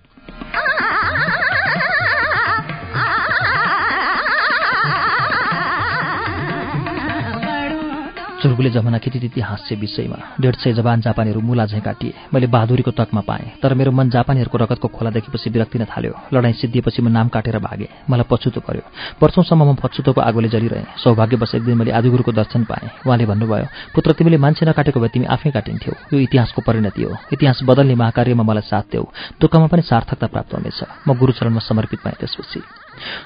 चुर्बुले 8.49 8.71
जमाना 8.71 8.99
खेती 8.99 9.40
हाँस्य 9.40 9.75
विषयमा 9.76 10.19
डेढ 10.40 10.57
सय 10.57 10.73
जवान 10.73 11.00
जापानीहरू 11.05 11.40
मुला 11.40 11.64
झैँ 11.67 11.81
काटिए। 11.85 12.12
मैले 12.33 12.47
बहादुरीको 12.49 12.90
तकमा 12.97 13.21
पाएँ 13.21 13.61
तर 13.61 13.75
मेरो 13.76 13.93
मन 13.93 14.09
जापानीहरूको 14.09 14.59
रगतको 14.59 14.88
खोला 14.88 15.11
देखेपछि 15.11 15.50
विरक्ति 15.50 15.78
न 15.78 15.85
थाल्यो। 15.85 16.12
लडाइँ 16.33 16.55
सिद्धिएपछि 16.57 17.02
म 17.02 17.09
नाम 17.12 17.28
काटेर 17.28 17.59
भागेँ। 17.61 17.88
मलाई 18.09 18.25
पछुतो 18.25 18.61
पर्यो। 18.64 18.83
वर्षौँसम्म 19.21 19.69
म 19.69 19.75
पछुतोको 19.85 20.21
आगोले 20.21 20.49
जलिरहेँ। 20.49 20.97
सौभाग्यवश 20.97 21.55
एक 21.55 21.62
दिन 21.62 21.76
मैले 21.76 21.93
आदिगुरुको 21.93 22.33
दर्शन 22.33 22.64
पाएँ। 22.64 22.88
उहाँले 23.05 23.26
भन्नुभयो 23.28 23.67
पुत्र 23.95 24.12
तिमीले 24.17 24.37
मान्छे 24.40 24.64
नकाटेको 24.64 25.00
भए 25.00 25.09
तिमी 25.12 25.26
आफै 25.28 25.50
काटिन्थ्यौ। 25.52 25.95
यो 26.09 26.19
इतिहासको 26.25 26.62
परिणति 26.64 27.02
हो। 27.05 27.12
इतिहास 27.33 27.61
बदल्ने 27.69 27.95
महाकार्यमा 28.00 28.45
मलाई 28.49 28.64
साथ 28.64 28.88
देऊ। 28.93 29.05
दुःखमा 29.40 29.67
पनि 29.69 29.83
सार्थकता 29.85 30.26
प्राप्त 30.26 30.55
हुनेछ। 30.57 30.81
म 31.05 31.12
गुरुचरणमा 31.21 31.61
समर्पित 31.61 32.00
पाएँ 32.00 32.17
त्यसपछि। 32.17 32.61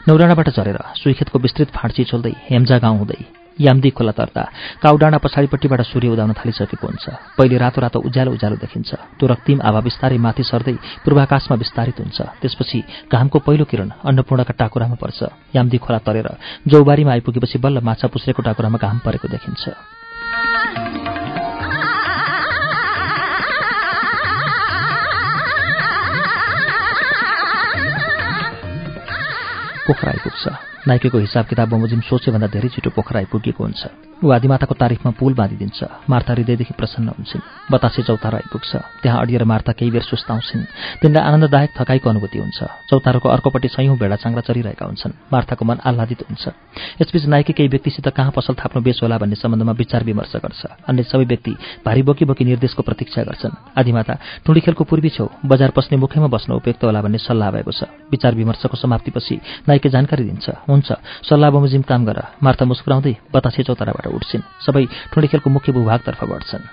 नौडाँडाबाट 0.08 0.50
झरेर 0.50 0.78
सुइखेतको 0.98 1.38
विस्तृत 1.38 1.70
फाँडची 1.70 2.04
छोल्दै 2.10 2.34
हेम्जा 2.50 2.78
गाउँ 2.82 2.98
हुँदै 2.98 3.41
याम्दी 3.60 3.90
खोला 3.90 4.12
तर्दा 4.12 4.42
काउडाँडा 4.82 5.18
पछाडिपट्टिबाट 5.18 5.80
सूर्य 5.82 6.08
उदाउन 6.08 6.32
थालिसकेको 6.32 6.86
हुन्छ। 6.86 7.04
पहिले 7.38 7.56
रातो 7.58 7.80
रातो 7.80 7.98
उज्यालो 8.00 8.30
उज्यालो 8.32 8.56
देखिन्छ। 8.56 8.90
त्यो 9.18 9.26
रक्तिम 9.28 9.58
आभा 9.60 9.80
बिस्तारै 9.80 10.18
माथि 10.18 10.42
सर्दै 10.42 10.74
पूर्वाकाशमा 11.04 11.56
विस्तारित 11.56 11.98
हुन्छ। 12.00 12.18
त्यसपछि 12.40 12.78
घामको 13.12 13.38
पहिलो 13.38 13.64
किरण 13.64 13.88
अन्नपूर्णका 14.04 14.54
टाकुरामा 14.58 14.96
पर्छ। 14.96 15.20
याम्दी 15.56 15.78
खोला 15.78 15.98
तरेर 16.06 16.28
जौबारीमा 16.68 17.12
आइपुगेपछि 17.12 17.58
बल्ल 17.58 17.80
माछा 17.80 18.08
पुस्रेको 18.08 18.42
टाकुरामा 18.42 18.78
घाम 18.78 18.98
परेको 19.04 19.28
देखिन्छ। 19.28 19.68
पोखरा 29.86 30.10
आइपुग्छ। 30.10 30.71
नाइकेको 30.88 31.18
हिसाब 31.18 31.46
किताब 31.46 31.68
बमोजिम 31.68 32.00
सोचेभन्दा 32.10 32.46
धेरै 32.54 32.68
छिटो 32.74 32.90
पोखरा 32.90 33.18
आइपुगेको 33.20 33.64
हुन्छ। 33.64 34.11
ऊ 34.22 34.30
आदिमाताको 34.30 34.74
तारिफमा 34.74 35.10
पुल 35.18 35.34
बाँधिदिन्छ। 35.34 36.08
मार्ता 36.08 36.32
हृदयदेखि 36.32 36.74
प्रसन्न 36.78 37.08
हुन्छन्। 37.18 37.42
बतासे 37.72 38.02
चौतारो 38.02 38.36
आइपुग्छ 38.36 38.70
त्यहाँ 39.02 39.20
अडिएर 39.20 39.44
मार्ता 39.44 39.72
केही 39.72 39.90
बेर 39.90 40.02
सुस्ताउँछिन्। 40.02 40.62
तिनलाई 41.02 41.22
आनन्ददायक 41.22 41.70
थकाइको 41.78 42.10
अनुभूति 42.10 42.38
हुन्छ। 42.38 42.60
चौतारोको 42.90 43.28
अर्कोपट्टि 43.28 43.68
सयौँ 43.68 43.98
भेडा 43.98 44.16
चाङ्रा 44.22 44.42
चरिरहेका 44.46 44.84
हुन्छन्। 44.86 45.12
मार्थाको 45.32 45.64
मन 45.64 45.78
आह्लादित 45.82 46.20
हुन्छ। 46.30 46.44
यसबीच 47.02 47.24
नाइके 47.26 47.52
केही 47.52 47.68
व्यक्तिसित 47.68 48.08
कहाँ 48.14 48.30
पसल 48.30 48.54
थाप्नु 48.54 48.82
बेस 48.82 49.00
होला 49.02 49.18
भन्ने 49.18 49.36
सम्बन्धमा 49.42 49.72
विचार 49.72 50.04
विमर्श 50.04 50.36
गर्छ। 50.38 50.62
अन्य 50.86 51.02
सबै 51.02 51.24
व्यक्ति 51.24 51.52
भारी 51.86 52.02
बोकी 52.02 52.24
बोकी 52.24 52.44
निर्देशको 52.44 52.82
प्रतीक्षा 52.82 53.22
गर्छन्। 53.22 53.74
आदिमाता 53.78 54.14
टुँडी 54.46 54.60
खेलको 54.60 54.84
पूर्वी 54.84 55.10
छेउ। 55.10 55.26
बजार 55.46 55.70
पस्ने 55.74 55.98
मुखैमा 55.98 56.26
बस्न 56.30 56.52
उपयुक्त 56.62 56.84
होला 56.84 57.02
भन्ने 57.02 57.18
सल्लाह 57.18 57.50
भएको 57.50 57.72
छ। 57.72 57.90
विचार 58.10 58.34
विमर्शको 58.34 58.76
समाप्तिपछि 58.76 59.66
नाइके 59.68 59.88
जानकारी 59.88 60.24
दिन्छ। 60.24 60.46
हुन्छ। 60.68 60.88
सल्लाह 61.26 61.50
बमोजिम 61.50 61.82
काम 61.82 62.04
गर। 62.06 62.18
मार्था 62.42 62.64
मुस्कुराउँदै 62.64 63.16
बतासे 63.34 63.62
चौताराबाट 63.62 64.06
उठ्छिन्। 64.12 64.48
सबै 64.66 64.84
टुँडी 65.12 65.28
खेलको 65.28 65.50
मुख्य 65.50 65.72
भूभागतर्फ 65.72 66.24
बढ्छन् 66.24 66.66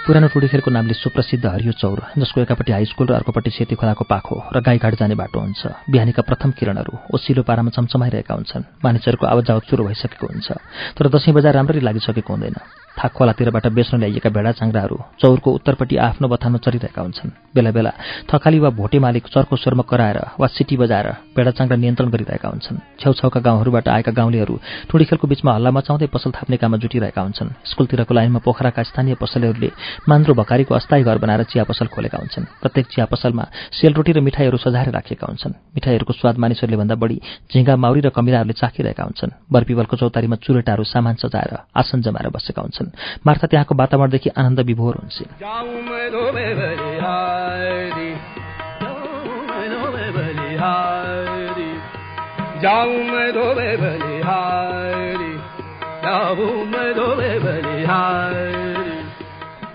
पुरानो 0.00 0.28
टुडीखेलको 0.34 0.70
नामले 0.74 0.94
सुप्रसिद्ध 0.98 1.46
हरियो 1.46 1.72
चौर 1.78 2.18
जसको 2.18 2.40
एकापट्टि 2.42 2.72
हाई 2.72 2.84
स्कुल 2.84 3.06
र 3.06 3.12
अर्कोपट्टि 3.14 3.50
सेती 3.54 3.74
खोलाको 3.78 4.04
पाखो 4.10 4.36
र 4.50 4.58
गाईघाट 4.58 4.94
जाने 4.98 5.14
बाटो 5.14 5.38
हुन्छ। 5.38 5.86
बिहानीका 5.86 6.22
प्रथम 6.26 6.50
किरणहरू 6.58 7.14
ओसिलो 7.14 7.42
पारामा 7.46 7.70
चम्चमाइरहेका 7.70 8.34
हुन्छन्। 8.34 8.82
मानिसहरूको 8.82 9.26
आवजावत 9.30 9.64
सुरु 9.70 9.86
भइसकेको 9.86 10.26
हुन्छ 10.26 10.48
तर 10.98 11.04
दसैँ 11.14 11.30
बजार 11.30 11.54
राम्ररी 11.54 11.80
लागिसकेको 11.86 12.26
हुँदैन। 12.26 12.58
थाक 13.00 13.12
खोलातिरबाट 13.16 13.66
बेच्न 13.72 13.96
ल्याइएका 13.96 14.30
भेडा 14.30 14.52
चाङ्राहरू 14.60 14.96
चौरको 15.20 15.50
उत्तरपट्टि 15.50 15.96
आफ्नो 15.96 16.28
बथानमा 16.28 16.58
चरिरहेका 16.60 17.00
हुन्छन्। 17.00 17.30
बेला 17.56 17.70
बेला 17.72 17.92
थकाली 18.28 18.58
वा 18.60 18.70
भोटे 18.76 18.98
मालिक 19.00 19.26
चर्को 19.32 19.56
स्वरमा 19.56 19.84
कराएर 19.88 20.18
वा 20.36 20.46
सिटी 20.46 20.76
बजाएर 20.76 21.08
भेडा 21.32 21.50
चाङ्रा 21.56 21.76
नियन्त्रण 21.76 22.10
गरिरहेका 22.12 22.48
हुन्छन्। 22.48 22.78
छेउछाउका 23.00 23.40
गाउँहरूबाट 23.40 23.88
आएका 23.88 24.12
गाउँलेहरू 24.12 24.54
टुडीखेलको 24.92 25.26
बिचमा 25.32 25.50
हल्ला 25.56 25.70
मचाउँदै 25.70 26.06
पसल 26.12 26.30
थाप्ने 26.36 26.56
काममा 26.60 26.76
जुटिरहेका 26.76 27.20
हुन्छन्। 27.20 27.48
स्कुलतिरको 27.64 28.12
लाइनमा 28.14 28.40
पोखराका 28.44 28.82
स्थानीय 28.84 29.14
पसलहरूले 29.16 29.70
मान्द्रो 30.04 30.34
भकारीको 30.36 30.74
अस्थायी 30.74 31.02
घर 31.08 31.18
बनाएर 31.24 31.42
चिया 31.48 31.64
पसल 31.64 31.86
खोलेका 31.88 32.18
हुन्छन्। 32.20 32.44
प्रत्येक 32.60 32.86
चिया 32.92 33.04
पसलमा 33.08 33.44
सेलरोटी 33.80 34.12
र 34.12 34.20
मिठाईहरू 34.20 34.58
सजाएर 34.60 34.90
राखेका 34.92 35.26
हुन्छन्। 35.26 35.52
मिठाईहरूको 35.74 36.12
स्वाद 36.12 36.36
मानिसहरूले 36.36 36.76
भन्दा 36.76 36.94
बढी 37.00 37.16
झिङ्गा 37.48 37.74
माउरी 37.76 38.00
र 38.00 38.08
कमिराहरूले 38.12 38.54
चाखिरहेका 38.60 39.02
हुन्छन्। 39.02 39.30
बरपिवलको 39.48 39.96
चौतारीमा 39.96 40.36
चुरेटाहरू 40.44 40.84
सामान 40.84 41.14
सजाएर 41.22 41.52
आसन 41.72 42.00
जमाएर 42.04 42.28
बसेका 42.28 42.62
हुन्छन्। 42.62 42.89
मार्था 43.26 43.46
त्यहाँको 43.46 43.74
वातावरणदेखि 43.74 44.30
आनन्द 44.30 44.60
विभोर 44.60 44.94
हुन्छ। 44.96 45.22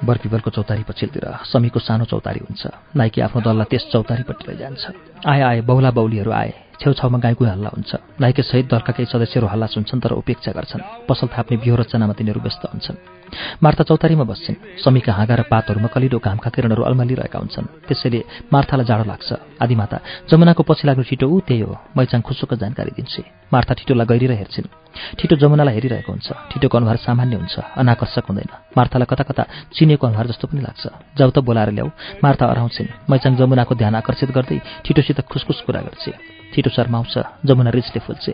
बरपिपलको 0.05 0.49
चौतारी 0.49 0.83
पछिल्तिर 0.83 1.25
समीको 1.43 1.79
सानो 1.79 2.05
चौतारी 2.05 2.39
हुन्छ। 2.39 2.67
नाइकी 2.95 3.21
आफ्नो 3.21 3.41
दललाई 3.41 3.65
त्यस 3.69 3.89
चौतारीपट्टि 3.91 4.51
लैजान्छ 4.51 4.83
आए 5.25 5.41
आए 5.41 5.61
बहुला 5.61 5.91
बौलीहरू 5.91 6.31
आए। 6.31 6.64
छेउछाउमा 6.81 7.17
गाईको 7.19 7.45
हल्ला 7.45 7.69
हुन्छ। 7.69 7.91
नाइके 8.21 8.41
सहित 8.41 8.65
दलका 8.71 8.91
केही 8.93 9.05
सदस्यहरू 9.05 9.47
हल्ला 9.47 9.65
सुन्छन् 9.65 10.01
तर 10.01 10.11
उपेक्षा 10.11 10.51
गर्छन्। 10.51 10.81
पसल 11.09 11.27
थाप्ने 11.33 11.57
बिहो 11.57 11.75
रचनामा 11.75 12.13
तिनीहरू 12.13 12.39
व्यस्त 12.41 12.63
हुन्छन्। 12.73 12.97
मार्था 13.63 13.83
चौतारीमा 13.83 14.23
बस्छन्। 14.23 14.55
समीका 14.83 15.11
हाँगा 15.13 15.35
र 15.35 15.41
पातहरूमा 15.51 15.89
कलिलो 15.93 16.19
घामका 16.19 16.49
किरणहरू 16.49 16.83
अल्मलिरहेका 16.83 17.39
हुन्छन्। 17.39 17.65
त्यसैले 17.87 18.19
मार्थालाई 18.53 18.85
जाडो 18.85 19.03
लाग्छ। 19.03 19.29
आदिमाता 19.63 19.97
जमुनाको 20.29 20.63
पछि 20.63 20.83
लाग्नु 20.87 21.03
छिटो 21.03 21.25
ऊ 21.27 21.39
त्यही 21.47 21.61
हो। 21.61 21.73
मैचाङ 21.97 22.21
खुसुक 22.21 22.53
जानकारी 22.53 22.91
दिन्छे। 22.95 23.21
मार्था 23.53 23.73
ठिटोलाई 23.73 24.05
गहिरिएर 24.05 24.31
हेर्छिन्। 24.31 24.67
ठिटो 25.19 25.35
जमुनालाई 25.35 25.73
हेरिरहेको 25.73 26.11
हुन्छ। 26.11 26.31
ठिटोको 26.51 26.77
अनुहार 26.77 26.97
सामान्य 26.97 27.35
हुन्छ 27.35 27.59
अनाकर्षक 27.77 28.25
हुँदैन। 28.29 28.49
मार्थालाई 28.77 29.05
कता 29.09 29.23
कता 29.23 29.43
चिनेको 29.73 30.07
अनुहार 30.07 30.27
जस्तो 30.27 30.47
पनि 30.47 30.61
लाग्छ। 30.61 30.83
जब 31.17 31.29
त 31.31 31.39
बोलाएर 31.39 31.71
ल्याऊ। 31.71 31.89
मार्था 32.23 32.45
अराउँछिन्। 32.45 32.87
मैचाङ 33.09 33.35
जमुनाको 33.35 33.75
ध्यान 33.75 33.95
आकर्षित 33.95 34.31
गर्दै 34.31 34.61
ठिटोसित 34.85 35.21
खुसखुस 35.21 35.61
कुरा 35.61 35.81
गर्छे। 35.81 36.35
छिटो 36.55 36.69
शर्माउँछ 36.69 37.13
जमुना 37.45 37.69
रिसले 37.69 37.99
फुल्छे। 37.99 38.33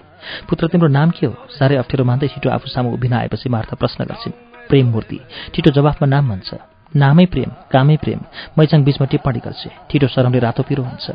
पुत्र 0.49 0.67
तिम्रो 0.67 0.87
नाम 0.87 1.09
के 1.09 1.25
हो? 1.25 1.35
साह्रै 1.49 1.75
अप्ठ्यारो 1.75 2.05
मान्दै 2.05 2.27
छिटो 2.27 2.49
आफू 2.49 2.67
सामु 2.69 2.93
उभिन 2.93 3.13
आएपछि 3.13 3.49
मार्था 3.49 3.75
प्रश्न 3.75 4.05
गर्छिन्। 4.05 4.33
प्रेम 4.69 4.87
मूर्ति। 4.87 5.19
छिटो 5.55 5.71
जवाफमा 5.71 6.07
नाम 6.07 6.29
भन्छ। 6.29 6.53
नामै 6.95 7.25
प्रेम 7.25 7.51
कामै 7.71 7.97
प्रेम। 7.97 8.19
मैचाङ 8.57 8.83
बिचमा 8.83 9.07
टिप्पणी 9.07 9.39
गर्छ। 9.39 9.67
छिटो 9.91 10.07
शरमले 10.07 10.39
रातो 10.39 10.63
पिरो 10.63 10.83
हुन्छ। 10.83 11.11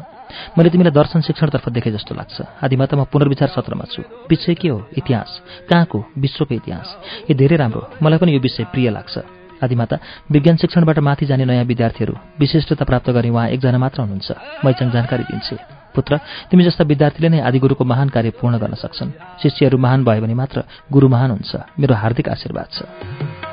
मैले 0.58 0.70
तिमीलाई 0.70 0.92
दर्शन 0.92 1.20
शिक्षणतर्फ 1.20 1.68
देखेँ 1.68 1.92
जस्तो 1.92 2.14
लाग्छ। 2.14 2.64
आदिमाता 2.64 2.96
म 2.96 3.04
पुनर्विचार 3.04 3.48
सत्रमा 3.48 3.84
छु। 3.84 4.02
विषय 4.30 4.54
के 4.54 4.68
हो? 4.68 4.88
इतिहास। 4.98 5.42
कहाँको? 5.70 6.04
विश्वको 6.18 6.54
इतिहास। 6.54 6.88
यो 7.30 7.34
धेरै 7.36 7.56
राम्रो। 7.56 7.82
मलाई 8.02 8.18
पनि 8.18 8.34
यो 8.34 8.40
विषय 8.40 8.64
प्रिय 8.64 8.90
लाग्छ। 8.90 9.18
आदिमाता 9.62 9.98
विज्ञान 10.30 10.56
शिक्षणबाट 10.56 10.98
माथि 10.98 11.26
जाने 11.26 11.44
नयाँ 11.44 11.64
विद्यार्थीहरू 11.64 12.14
विशिष्टता 12.40 12.84
प्राप्त 12.84 13.10
गर्ने 13.10 13.30
उहाँ 13.30 13.48
एकजना 13.48 13.78
मात्र 13.78 14.00
हुनुहुन्छ। 14.00 14.32
मैचाङ 14.64 14.90
जानकारी 14.90 15.24
दिन्छे। 15.24 15.56
पुत्र 15.94 16.20
तिमी 16.50 16.64
जस्ता 16.64 16.84
विद्यार्थीले 16.84 17.28
नै 17.28 17.40
आदि 17.40 17.58
गुरुको 17.58 17.84
महान 17.84 18.08
कार्य 18.08 18.30
पूर्ण 18.36 18.58
गर्न 18.58 18.74
सक्छन्। 18.74 19.40
शिष्यहरू 19.42 19.78
महान 19.78 20.04
भयो 20.04 20.20
भने 20.20 20.34
मात्र 20.34 20.64
गुरु 20.92 21.08
महान 21.08 21.30
हुन्छ। 21.30 21.56
मेरो 21.80 21.94
हार्दिक 21.94 22.28
आशीर्वाद 22.28 22.68
छ। 22.68 23.45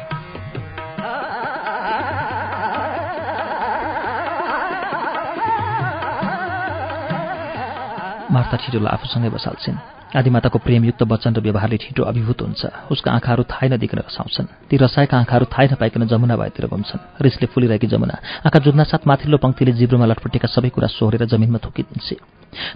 मार्ता 8.34 8.56
छिटोलाई 8.58 8.94
आफूसँगै 8.98 9.30
बसाल्छिन्। 9.30 9.78
आदिमाताको 10.14 10.58
प्रेमयुक्त 10.62 11.02
वचन 11.10 11.34
र 11.34 11.40
व्यवहारले 11.42 11.78
छिटो 11.78 12.02
अभिभूत 12.06 12.40
हुन्छ। 12.46 12.62
उसका 12.94 13.10
आँखाहरू 13.18 13.44
थाहै 13.50 13.68
नदिकन 13.74 13.98
रसाउँछन्। 14.06 14.70
ती 14.70 14.76
रसाएका 14.78 15.18
आँखाहरू 15.18 15.46
थाहै 15.50 15.68
नपाइकन 15.74 16.06
जमुना 16.06 16.36
भएतिर 16.38 16.70
घुम्छन्। 16.70 17.02
रिसले 17.18 17.46
फुलिरहेकी 17.50 17.88
जमुना 17.90 18.16
आँखा 18.46 18.60
जुत्नासाथ 18.62 19.10
माथिल्लो 19.10 19.38
पङ्क्तिले 19.42 19.72
जिब्रोमा 19.74 20.06
लटपटेका 20.06 20.48
सबै 20.54 20.70
कुरा 20.70 20.88
सोहोरेर 20.94 21.26
जमिनमा 21.34 21.58
थुकिदिन्छे। 21.66 22.16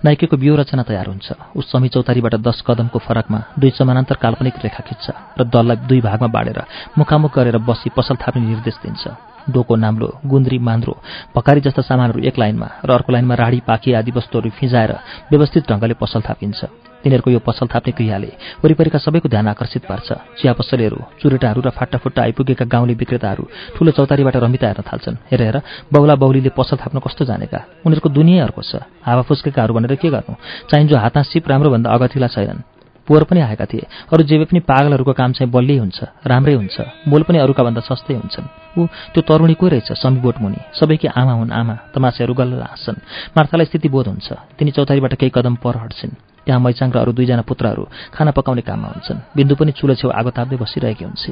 नाइकेको 0.06 0.38
बिउ 0.38 0.54
रचना 0.58 0.84
तयार 0.90 1.08
हुन्छ। 1.14 1.28
उस 1.54 1.66
समी 1.70 1.90
चौतारीबाट 1.94 2.42
दस 2.42 2.66
कदमको 2.66 2.98
फरकमा 2.98 3.40
दुई 3.54 3.72
समानान्तर 3.78 4.18
काल्पनिक 4.18 4.56
रेखा 4.66 4.82
खिच्छ 4.82 5.06
र 5.38 5.42
दललाई 5.46 5.86
दुई 5.86 6.02
भागमा 6.02 6.30
बाँडेर 6.34 6.60
मुखामुख 6.98 7.32
गरेर 7.38 7.58
बसी 7.62 7.94
पसल 7.94 8.18
थाप्ने 8.18 8.42
निर्देश 8.50 8.78
दिन्छ। 8.82 9.37
डोको 9.50 9.76
नाम्लो 9.76 10.08
गुन्द्री 10.26 10.58
मान्द्रो 10.60 10.94
भकारी 11.36 11.62
जस्ता 11.62 11.82
सामानहरू 11.82 12.20
एक 12.28 12.40
लाइनमा 12.40 12.68
र 12.86 12.90
अर्को 12.92 13.14
लाइनमा 13.14 13.36
राडी 13.36 13.60
पाखी 13.68 13.94
आदि 13.94 14.12
वस्तुहरू 14.12 14.50
फिजाएर 14.50 14.92
व्यवस्थित 15.32 15.64
ढङ्गले 15.70 15.94
पसल 15.96 16.22
थापिन्छ। 16.22 16.64
तिनीहरूको 17.04 17.32
यो 17.32 17.40
पसल 17.40 17.68
थाप्ने 17.72 17.92
क्रियाले 17.94 18.32
वरिपरिका 18.64 19.00
सबैको 19.00 19.30
ध्यान 19.30 19.48
आकर्षित 19.48 19.86
पार्छ। 19.86 20.08
चिया 20.42 20.54
पसलेहरू 20.54 20.98
चुरेटाहरू 21.22 21.62
र 21.62 21.70
फाटाफुट्टा 21.70 22.22
आइपुगेका 22.22 22.66
गाउँले 22.66 22.94
विक्रेताहरू 22.94 23.44
ठुलो 23.78 23.92
चौतारीबाट 23.92 24.36
रमिता 24.36 24.68
हेर्न 24.68 24.82
थाल्छन्। 24.82 25.16
हेर 25.32 25.42
हेर 25.42 25.58
बहुला 25.94 26.16
बहुलीले 26.16 26.50
पसल 26.58 26.78
थाप्न 26.82 27.00
कस्तो 27.00 27.26
जानेका? 27.26 27.60
उनीहरूको 27.86 28.10
दुनियाँ 28.10 28.46
अर्को 28.48 28.62
छ। 28.62 28.82
हावा 29.06 29.22
फुस्केकाहरू 29.24 29.74
भनेर 29.74 29.96
के 29.96 30.10
गर्नु? 30.10 30.36
चाहिन्छ 30.70 30.94
हातमा 30.94 31.22
सिप 31.24 31.48
राम्रोभन्दा 31.48 31.88
अगतिला 31.88 32.28
छैनन्। 32.28 32.77
पोहोर 33.08 33.24
पनि 33.24 33.40
आएका 33.40 33.66
थिए। 33.66 33.88
अरू 34.14 34.24
जे 34.24 34.46
पनि 34.46 34.60
पागलहरूको 34.60 35.14
काम 35.14 35.32
चाहिँ 35.32 35.52
बलियै 35.52 35.80
हुन्छ 35.80 36.00
राम्रै 36.28 36.54
हुन्छ। 36.54 36.78
मोल 37.08 37.24
पनि 37.24 37.38
अरूका 37.38 37.64
भन्दा 37.64 37.82
सस्तै 37.82 38.14
हुन्छन्। 38.14 38.48
ऊ 38.78 38.88
त्यो 39.14 39.22
तरुणी 39.22 39.54
कोही 39.54 39.70
रहेछ? 39.72 39.92
समीबोट 39.92 40.36
मुनि। 40.42 40.60
सबैकी 40.80 41.08
आमा 41.08 41.34
हुन् 41.34 41.52
आमा। 41.52 41.76
तमासेहरू 41.96 42.34
गल्ल 42.34 42.62
हाँस्छन्। 42.62 42.98
मार्थालाई 43.38 43.66
स्थिति 43.66 43.90
बोध 43.90 44.08
हुन्छ। 44.08 44.28
तिनी 44.60 44.72
चौतारीबाट 44.72 45.14
केही 45.16 45.32
कदम 45.36 45.56
पर 45.56 45.76
हट्छन्। 45.78 46.12
त्यहाँ 46.46 46.62
मैचाङ 46.62 46.92
र 46.92 46.98
अरू 46.98 47.12
दुईजना 47.12 47.42
पुत्रहरू 47.42 47.84
खाना 48.14 48.32
पकाउने 48.32 48.62
काममा 48.62 48.88
हुन्छन्। 48.88 49.20
बिन्दु 49.36 49.56
पनि 49.56 49.72
चुलो 49.72 49.96
छेउ 49.96 50.12
आगो 50.12 50.30
ताप्दै 50.32 50.58
बसिरहेकी 50.58 51.04
हुन्छ। 51.06 51.24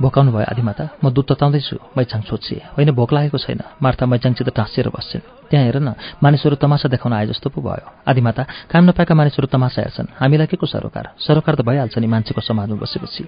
भोकाउनु 0.00 0.30
भयो 0.32 0.46
आदिमाता 0.46 0.84
म 1.02 1.10
दुध 1.10 1.26
तताउँदैछु 1.28 1.76
मैचाङ 1.98 2.20
सोध्छे 2.30 2.56
होइन 2.78 2.90
भोक 2.94 3.12
लागेको 3.12 3.38
छैन। 3.38 3.60
मार्था 3.82 4.06
मैचाङसित 4.06 4.48
टाँसिएर 4.54 4.88
बस्छन्। 4.94 5.50
त्यहाँ 5.50 5.64
हेर 5.66 5.76
न 5.82 5.94
मानिसहरू 6.22 6.56
तमासा 6.56 6.88
देखाउन 6.88 7.12
आए 7.12 7.26
जस्तो 7.26 7.50
पो 7.50 7.58
भयो। 7.60 7.86
आदिमाता 8.06 8.42
काम 8.70 8.84
नपाएका 8.84 9.14
मानिसहरू 9.14 9.46
तमासा 9.50 9.82
हेर्छन्। 9.82 10.06
हामीलाई 10.20 10.46
के 10.46 10.56
को 10.56 10.66
सरोकार? 10.66 11.18
सरोकार 11.18 11.54
त 11.54 11.60
भइहाल्छ 11.66 11.98
नि 11.98 12.06
मान्छेको 12.06 12.40
समाजमा 12.40 12.78
बसेपछि। 12.78 13.24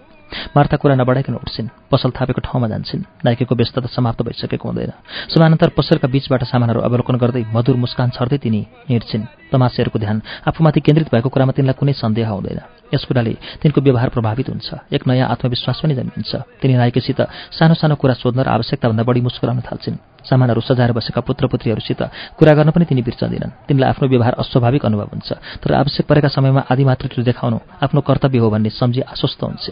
मार्था 0.55 0.77
कुरा 0.77 0.95
नबढाइकन 0.95 1.35
उठ्छिन्। 1.35 1.69
पसल 1.91 2.11
थापेको 2.15 2.41
ठाउँमा 2.47 2.69
जान्छन्। 2.69 3.03
नाइकेको 3.25 3.55
व्यस्तता 3.55 3.89
समाप्त 3.91 4.23
भइसकेको 4.23 4.69
हुँदैन। 4.69 4.93
समानान्तर 5.35 5.69
पसलका 5.75 6.09
बीचबाट 6.09 6.45
सामानहरू 6.45 6.81
अवलोकन 6.87 7.17
गर्दै 7.19 7.45
मधुर 7.51 7.77
मुस्कान 7.77 8.11
छर्दै 8.15 8.39
तिनी 8.39 8.61
हिँड्छिन्। 8.89 9.40
तमासेहरूको 9.53 9.99
ध्यान 9.99 10.23
आफूमाथि 10.49 10.81
केन्द्रित 10.81 11.09
भएको 11.15 11.29
कुरामा 11.29 11.53
तिनलाई 11.53 11.75
कुनै 11.75 11.93
सन्देह 11.93 12.29
हुँदैन। 12.29 12.61
यस 12.95 13.05
कुराले 13.05 13.35
तिनको 13.63 13.81
व्यवहार 13.81 14.09
प्रभावित 14.09 14.49
हुन्छ। 14.49 14.69
एक 14.93 15.03
नयाँ 15.07 15.29
आत्मविश्वास 15.29 15.81
पनि 15.83 15.95
जन्मिन्छ। 15.95 16.35
तिनी 16.63 16.75
नायकीसित 16.75 17.21
सानो 17.55 17.75
सानो 17.75 17.95
कुरा 17.95 18.15
सोध्न 18.15 18.41
र 18.43 18.49
आवश्यकताभन्दा 18.49 19.03
बढी 19.03 19.21
मुस्कुराउन 19.21 19.61
थाल्छिन्। 19.61 19.97
सामानहरू 20.21 20.61
सजाएर 20.61 20.93
बसेका 20.93 21.21
पुत्रपुत्रीहरूसित 21.21 22.01
कुरा 22.39 22.53
गर्न 22.55 22.71
पनि 22.71 22.85
तिनी 22.85 23.03
बिर्सदिनन् 23.03 23.69
तिनलाई 23.69 23.91
आफ्नो 23.91 24.09
व्यवहार 24.09 24.35
अस्वाभाविक 24.39 24.85
अनुभव 24.87 25.09
हुन्छ। 25.15 25.33
तर 25.63 25.75
आवश्यक 25.75 26.07
परेका 26.07 26.29
समयमा 26.29 26.63
आदि 26.71 26.85
मातृत्व 26.85 27.23
देखाउनु 27.23 27.59
आफ्नो 27.83 28.01
कर्तव्य 28.01 28.39
हो 28.39 28.51
भन्ने 28.51 28.71
सम्झी 28.71 29.01
आश्वस्त 29.01 29.43
हुन्छ। 29.43 29.71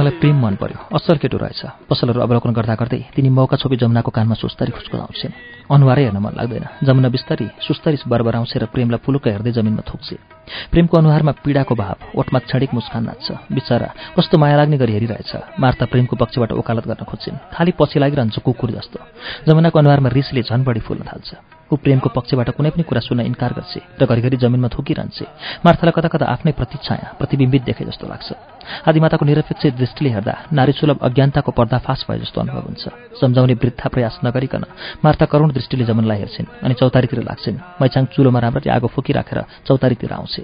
मलाई 0.00 0.16
प्रेम 0.16 0.36
मन 0.40 0.54
पर्यो। 0.56 0.96
असल 0.96 1.16
केटो 1.20 1.36
रहेछ। 1.36 1.60
पसलहरू 1.84 2.20
अवलोकन 2.24 2.52
गर्दा 2.56 2.74
गर्दै 2.80 3.00
तिनी 3.12 3.28
मौका 3.28 3.56
छोपी 3.60 3.76
जमुनाको 3.76 4.10
कानमा 4.16 4.34
सुस्तरी 4.40 4.72
खुस्कुलाउँछिन् 4.72 5.36
अनुहारै 5.68 6.02
हेर्न 6.04 6.18
मन 6.24 6.32
लाग्दैन। 6.40 6.64
जमुना 6.88 7.08
बिस्तरी 7.12 7.46
सुस्तरी 7.60 7.96
बरबराउँछ 8.08 8.52
र 8.56 8.64
प्रेमलाई 8.72 9.00
फुलुक्क 9.04 9.26
हेर्दै 9.28 9.52
जमिनमा 9.52 9.84
थुक्छे 9.84 10.16
प्रेमको 10.72 10.94
अनुहारमा 10.96 11.32
पीडाको 11.44 11.74
भाव 11.76 11.96
ओठमा 12.16 12.38
क्षणिक 12.48 12.70
मुस्कान 12.74 13.02
नाच्छ। 13.04 13.28
बिचरा 13.52 13.88
कस्तो 14.16 14.34
माया 14.40 14.56
लाग्ने 14.56 14.76
गरी 14.80 14.92
हेरिरहेछ। 14.96 15.32
मार्ता 15.60 15.84
प्रेमको 15.92 16.16
पक्षबाट 16.16 16.50
ओकालत 16.56 16.84
गर्न 16.88 17.04
खोज्छिन्। 17.04 17.36
खालि 17.54 17.72
पछि 17.76 17.98
लागिरहन्छ 18.00 18.36
कुकुर 18.40 18.70
जस्तो। 18.72 18.98
जमुनाको 19.46 19.78
अनुहारमा 19.78 20.08
रिसले 20.08 20.42
झन् 20.48 20.64
बढी 20.64 20.80
फुल्न 20.80 21.04
थाल्छ। 21.04 21.59
ऊ 21.70 21.76
प्रेमको 21.76 22.08
पक्षबाट 22.10 22.50
कुनै 22.58 22.70
पनि 22.74 22.82
कुरा 22.82 23.00
सुन्न 23.00 23.20
इन्कार 23.30 23.52
गर्छ 23.54 23.74
र 24.00 24.02
घरिघरि 24.06 24.36
जमिनमा 24.42 24.68
थुकिरहन्छे। 24.74 25.24
मार्थालाई 25.64 25.94
कता 25.94 26.08
कता 26.10 26.26
आफ्नै 26.26 26.52
प्रतिछाया 26.52 27.14
प्रतिबिम्बित 27.18 27.62
देखे 27.62 27.84
जस्तो 27.86 28.06
लाग्छ। 28.10 28.28
आदिमाताको 28.88 29.24
निरपेक्ष 29.24 29.78
दृष्टिले 29.78 30.10
हेर्दा 30.10 30.34
नारी 30.52 30.72
सुलभ 30.72 30.98
अज्ञानताको 30.98 31.50
पर्दाफास 31.52 32.06
भए 32.10 32.18
जस्तो 32.18 32.40
अनुभव 32.40 32.62
हुन्छ। 32.66 32.84
सम्झाउने 33.20 33.54
वृद्धा 33.54 33.86
प्रयास 33.88 34.20
नगरिकन 34.24 34.64
मार्ता 35.04 35.24
करुण 35.30 35.48
दृष्टिले 35.52 35.84
जमनलाई 35.86 36.18
हेर्छिन् 36.18 36.52
अनि 36.66 36.74
चौतारीतिर 36.74 37.22
लाग्छिन्। 37.22 37.62
मैचाङ 37.80 38.04
चुलोमा 38.14 38.38
राम्ररी 38.40 38.70
आगो 38.70 38.88
फुकिराखेर 38.90 39.38
चौतारीतिर 39.66 40.12
आउँछे। 40.12 40.42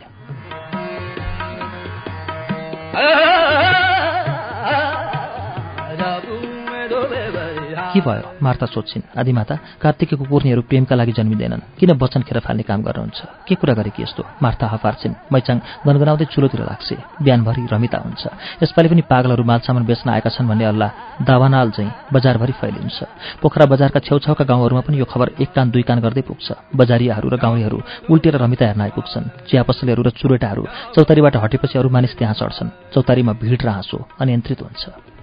के 7.97 8.01
भयो? 8.05 8.29
मार्ता 8.43 8.67
सोध्छिन्। 8.67 9.03
आदिमाता 9.17 9.55
कार्तिकीको 9.81 10.25
कुर्नीहरू 10.29 10.63
प्रेमका 10.69 10.95
लागि 11.01 11.13
जन्मिँदैनन्। 11.17 11.81
किन 11.81 11.91
वचन 11.97 12.23
खेर 12.29 12.39
फाल्ने 12.45 12.63
काम 12.69 12.83
गर्नुहुन्छ? 12.85 13.21
के 13.49 13.55
कुरा 13.57 13.75
गरे 13.75 13.91
कि 13.91 14.03
यस्तो? 14.03 14.23
मार्ता 14.43 14.67
हफार्छिन्। 14.69 15.15
मैचाङ 15.33 15.57
गनगनाउँदै 15.87 16.25
चुलोतिर 16.29 16.61
लाग्छ। 16.61 16.89
बिहानभरि 17.25 17.63
रमिता 17.73 17.99
हुन्छ। 18.05 18.23
यसपालि 18.63 18.89
पनि 18.93 19.03
पागलहरू 19.09 19.45
मालसामान 19.49 19.85
बेच्न 19.89 20.11
आएका 20.13 20.29
छन् 20.29 20.49
भन्ने 20.49 20.65
अल्लाह 20.65 20.91
दावानाल 21.25 21.71
चाहिँ 21.73 21.93
बजारभरि 22.13 22.53
फैलिन्छ। 22.61 22.99
पोखरा 23.41 23.65
बजारका 23.65 24.01
छेउछाउका 24.05 24.45
गाउँहरूमा 24.45 24.83
पनि 24.85 24.97
यो 25.01 25.07
खबर 25.09 25.41
एक 25.41 25.51
कान 25.57 25.71
दुई 25.73 25.83
कान 25.89 25.99
गर्दै 26.05 26.23
पुग्छ। 26.29 26.77
बजारियाहरू 26.77 27.29
र 27.33 27.37
गाउँलेहरू 27.41 27.79
उल्टेर 28.13 28.37
रमिता 28.37 28.65
हेर्न 28.67 28.81
आइपुग्छन्। 28.81 29.49
चिया 29.49 29.63
पसलेहरू 29.65 30.03
र 30.05 30.11
चुरेटाहरू 30.13 30.63
चौतारीबाट 30.95 31.37
हटेपछि 31.37 31.79
अरू 31.81 31.89
मानिस 31.89 32.13
त्यहाँ 32.19 32.37
चढ्छन्। 32.37 32.93
चौतारीमा 32.93 33.33
भिड 33.41 33.63
र 33.65 33.69
हाँसो 33.73 33.99
अनियन्त्रित 34.21 34.61
हुन्छ। 34.63 35.16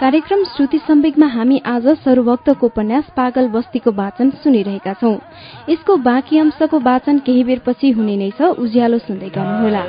कार्यक्रम 0.00 0.44
श्रुति 0.44 0.78
सम्वेकमा 0.78 1.26
हामी 1.26 1.62
आज 1.66 1.88
सरूभक्तको 1.88 2.66
उपन्यास 2.66 3.04
पागल 3.16 3.48
बस्तीको 3.48 3.90
वाचन 3.92 4.30
सुनिरहेका 4.30 4.92
छौं। 4.92 5.16
यसको 5.68 5.96
बाँकी 5.96 6.38
अंशको 6.38 6.78
वाचन 6.78 7.18
केही 7.18 7.44
बेरपछि 7.44 7.90
हुने 7.90 8.16
नै 8.16 8.30
छ 8.30 8.42
उज्यालो 8.42 8.98
सुन्दै 8.98 9.28
गर्नुहोला। 9.28 9.84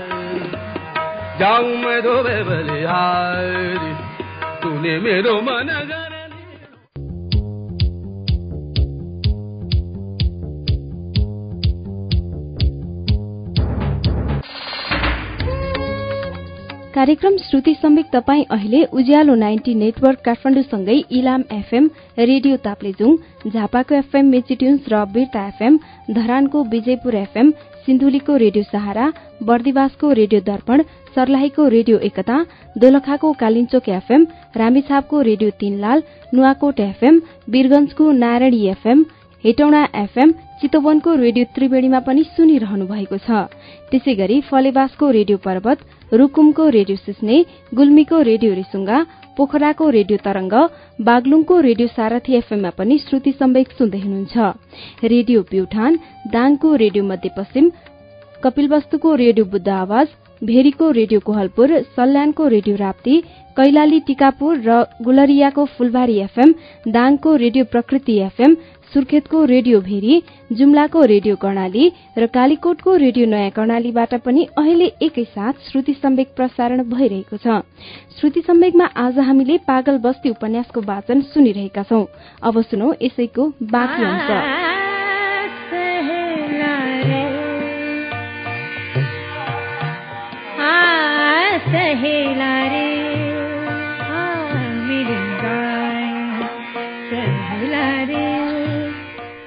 कार्यक्रम 16.98 17.36
श्रुति 17.40 17.74
सम्वेक 17.74 18.06
तपाईँ 18.14 18.44
अहिले 18.52 18.84
उज्यालो 18.98 19.34
नाइन्टी 19.36 19.74
नेटवर्क 19.76 20.20
काठमाडौँसँगै 20.26 20.96
इलाम 21.18 21.42
एफएम 21.54 21.90
रेडियो 22.20 22.56
ताप्लेजुङ 22.64 23.12
झापाको 23.50 23.96
एफएम 23.96 24.26
मेचिट्युन्स 24.28 24.88
र 24.92 25.04
बिर्ता 25.14 25.46
एफएम 25.48 25.78
धरानको 26.12 26.64
विजयपुर 26.72 27.16
एफएम 27.16 27.52
सिन्धुलीको 27.86 28.38
रेडियो 28.44 28.64
सहारा 28.72 29.12
बर्दिवासको 29.44 30.12
रेडियो 30.20 30.42
दर्पण 30.48 30.84
सर्लाहीको 31.16 31.68
रेडियो 31.76 32.00
एकता 32.10 32.38
दोलखाको 32.78 33.32
कालिन्चोक 33.44 33.90
एफएम 34.00 34.26
रामेछापको 34.58 35.22
रेडियो 35.30 35.50
तीनलाल 35.60 36.04
नुवाकोट 36.34 36.80
एफएम 36.90 37.22
वीरगंजको 37.50 38.12
नारायणी 38.24 38.66
एफएम 38.70 39.06
हेटौँडा 39.44 39.84
एफएम 39.96 40.32
चितवनको 40.62 41.14
रेडियो 41.16 41.46
त्रिवेणीमा 41.56 42.00
पनि 42.06 42.24
सुनिरहनु 42.34 42.86
भएको 42.88 43.18
छ। 43.20 43.46
त्यसै 43.92 44.14
गरी 44.16 44.40
फलेवासको 44.50 45.10
रेडियो 45.12 45.38
पर्वत 45.46 45.86
रूकुमको 46.13 46.67
रेडियो 46.70 46.98
सिस्ने 46.98 47.38
गुल्मीको 47.74 48.22
रेडियो 48.24 48.54
रिसुङ्गा 48.54 48.98
पोखराको 49.38 49.89
रेडियो 49.89 50.17
तरंग 50.24 50.54
बागलुङको 51.00 51.60
रेडियो 51.62 51.88
सारथी 51.89 52.36
एफएममा 52.36 52.70
पनि 52.78 52.98
श्रुति 53.00 53.32
सम्वेक 53.39 53.72
सुन्दै 53.80 54.00
हुनुहुन्छ। 54.00 54.36
रेडियो 55.06 55.41
प्युठान 55.52 56.00
दाङको 56.34 56.76
रेडियो 56.84 57.04
मध्यपश्चिम 57.04 57.70
कपिलवस्तुको 58.43 59.13
रेडियो 59.17 59.46
बुद्ध 59.48 59.67
आवाज 59.76 60.08
भेरीको 60.41 60.89
रेडियो 60.91 61.20
कोहलपुर 61.28 61.72
सल्यानको 61.96 62.48
रेडियो 62.48 62.76
राप्ती 62.78 63.20
कैलाली 63.58 64.00
टिकापुर 64.08 64.58
र 64.65 64.82
गुलरियाको 65.02 65.65
फुलबारी 65.78 66.17
एफएम 66.22 66.54
दाङको 66.93 67.36
रेडियो 67.43 67.65
प्रकृति 67.72 68.17
एफएम 68.26 68.56
सुर्खेतको 68.93 69.43
रेडियो 69.45 69.80
भेरी 69.82 70.21
जुम्लाको 70.52 71.02
रेडियो 71.06 71.36
कर्णाली 71.36 71.91
र 72.17 72.26
कालीकोटको 72.28 72.95
रेडियो 72.95 73.26
नयाँ 73.26 73.50
कर्णालीबाट 73.52 74.13
पनि 74.15 74.47
अहिले 74.58 74.86
एकैसाथ 75.02 75.69
श्रुति 75.71 75.93
सम्वेक 75.93 76.34
प्रसारण 76.36 76.84
भइरहेको 76.84 77.38
छ। 77.38 77.62
श्रुति 78.19 78.41
सम्वेकमा 78.47 78.86
आज 78.95 79.19
हामीले 79.19 79.58
पागल 79.67 79.97
बस्ती 79.97 80.30
उपन्यासको 80.30 80.82
वाचन 80.82 81.21
सुनिरहेका 81.34 81.84
छौं। 81.84 82.06
अब 82.43 82.62
सुनौ 82.62 82.93
यसैको 83.02 83.52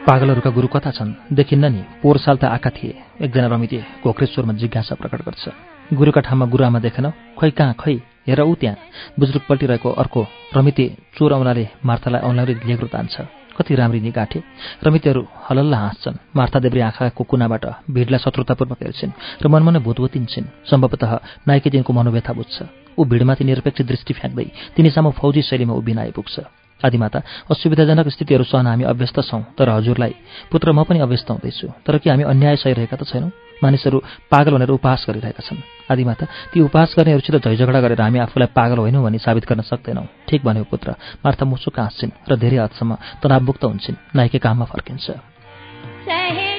पागलहरूका 0.01 0.51
गुरु 0.51 0.69
कता 0.69 0.91
छन्? 0.91 1.13
देखिन्न 1.29 1.65
नि। 1.73 1.83
पोहोर 2.01 2.19
साल 2.19 2.37
त 2.37 2.45
आएका 2.45 2.71
थिए। 2.73 3.21
एकजना 3.21 3.47
रमिते 3.53 3.85
घोक्रेश्वरमा 4.01 4.53
जिज्ञासा 4.57 4.95
प्रकट 4.97 5.21
गर्छ। 5.29 5.45
गुरुका 5.93 6.21
ठाउँमा 6.25 6.47
गुरुआमा 6.47 6.79
देखेन। 6.81 7.07
खै 7.37 7.51
कहाँ? 7.53 7.75
खै? 7.77 8.01
हेर 8.25 8.41
ऊ 8.41 8.55
त्यहाँ। 8.57 8.77
बुजुर्ग 9.21 9.43
पल्टिरहेको 9.49 9.91
अर्को 9.93 10.21
रमिते 10.57 10.85
चोर 11.21 11.33
औनाले 11.33 11.69
मार्थालाई 11.85 12.21
औँलाउरी 12.25 12.55
लेग्रो 12.65 12.89
तान्छ। 12.89 13.17
कति 13.61 13.75
राम्री 13.77 14.01
नि 14.01 14.11
गाँठे। 14.11 14.41
रमितेहरू 14.89 15.23
हलल्ला 15.47 15.77
हाँस्छन्। 15.77 16.17
मार्था 16.33 16.59
देब्री 16.65 16.81
आँखाको 16.81 17.25
कुनाबाट 17.25 17.65
भिडलाई 17.93 18.25
शत्रुतापूर्वक 18.25 18.81
हेर्छिन् 18.81 19.13
र 19.45 19.49
मनमा 19.53 19.71
नै 19.71 19.81
भूतवतिन्छन् 19.85 20.65
सम्भवतः 20.65 21.13
नाइकेदिनको 21.45 21.93
मनोव्यथा 21.93 22.33
बुझ्छ। 22.33 22.57
ऊ 22.97 23.05
भिडमाथि 23.05 23.45
निरपेक्ष 23.45 23.83
दृष्टि 23.85 24.13
फ्याँक्दै 24.17 24.49
तिनीसम्म 24.77 25.11
फौजी 25.13 25.43
शैलीमा 25.45 25.75
उभिन 25.77 25.99
आइपुग्छ 25.99 26.60
आदिमाता 26.85 27.19
असुविधाजनक 27.51 28.09
स्थितिहरू 28.09 28.45
सहन 28.45 28.67
हामी 28.67 28.85
अभ्यस्त 28.85 29.21
छौँ। 29.21 29.43
तर 29.59 29.69
हजुरलाई 29.69 30.15
पुत्र 30.53 30.73
म 30.73 30.83
पनि 30.85 30.99
अभ्यस्त 31.01 31.31
हुँदैछु। 31.31 31.67
तर 31.87 31.99
के 31.99 32.11
हामी 32.11 32.25
अन्याय 32.25 32.57
सहिरहेका 32.57 32.97
त 32.97 33.05
छैनौँ? 33.05 33.31
मानिसहरू 33.63 33.99
पागल 34.31 34.53
भनेर 34.57 34.71
उपहास 34.71 35.05
गरिरहेका 35.09 35.43
छन्। 35.45 35.61
आदिमाता 35.93 36.25
ती 36.53 36.61
उपहास 36.61 36.95
गर्नेहरूसित 36.97 37.37
झैझगडा 37.45 37.81
गरेर 37.81 38.01
हामी 38.01 38.19
आफूलाई 38.19 38.49
पागल 38.57 38.79
होइनौँ 38.79 39.05
भनी 39.05 39.19
साबित 39.19 39.45
गर्न 39.45 39.61
सक्दैनौँ। 39.63 40.07
ठिक 40.29 40.41
भन्यो 40.45 40.65
पुत्र। 40.65 40.89
मार्था 41.25 41.45
मुसुक 41.45 41.79
हाँस्छिन् 41.79 42.17
र 42.29 42.37
धेरै 42.37 42.57
हदसम्म 42.57 43.21
तनावमुक्त 43.23 43.65
हुन्छन्। 43.65 43.97
नाइके 44.17 44.39
काममा 44.39 44.65
फर्किन्छ। 44.65 46.50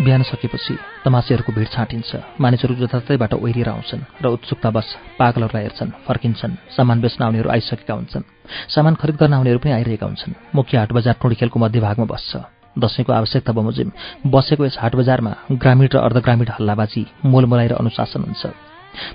बिहान 0.00 0.22
सकेपछि 0.22 0.74
तमासेहरूको 1.04 1.52
भिड 1.52 1.68
छाँटिन्छ। 1.68 2.40
मानिसहरू 2.40 2.74
जताततैबाट 2.74 3.32
ओहिरिएर 3.36 3.68
आउँछन् 3.68 4.02
र 4.22 4.26
उत्सुकतावश 4.32 4.88
पागलहरूलाई 5.20 5.62
हेर्छन् 5.62 5.90
फर्किन्छन् 6.08 6.54
सामान 6.76 7.00
बेच्न 7.00 7.20
आउनेहरू 7.24 7.48
आइसकेका 7.50 7.94
हुन्छन्। 7.94 8.24
सामान 8.74 8.94
खरिद 8.96 9.16
गर्न 9.20 9.34
आउनेहरू 9.34 9.58
पनि 9.60 9.72
आइरहेका 9.72 10.06
हुन्छन्। 10.06 10.32
मुख्य 10.56 10.78
हाट 10.78 10.92
बजार 10.92 11.14
टोडीखेलको 11.20 11.58
मध्यभागमा 11.60 12.06
बस्छ। 12.08 12.32
दसैँको 12.80 13.12
आवश्यकता 13.12 13.52
बमोजिम 13.52 13.88
बसेको 14.26 14.64
यस 14.64 14.76
हाट 14.80 14.94
बजारमा 14.96 15.32
ग्रामीण 15.52 15.88
र 15.92 15.96
अर्धग्रामीण 16.00 16.48
हल्लाबाजी 16.48 17.02
मोलमोलाइ 17.24 17.68
र 17.68 17.74
अनुशासन 17.76 18.22
हुन्छ। 18.24 18.69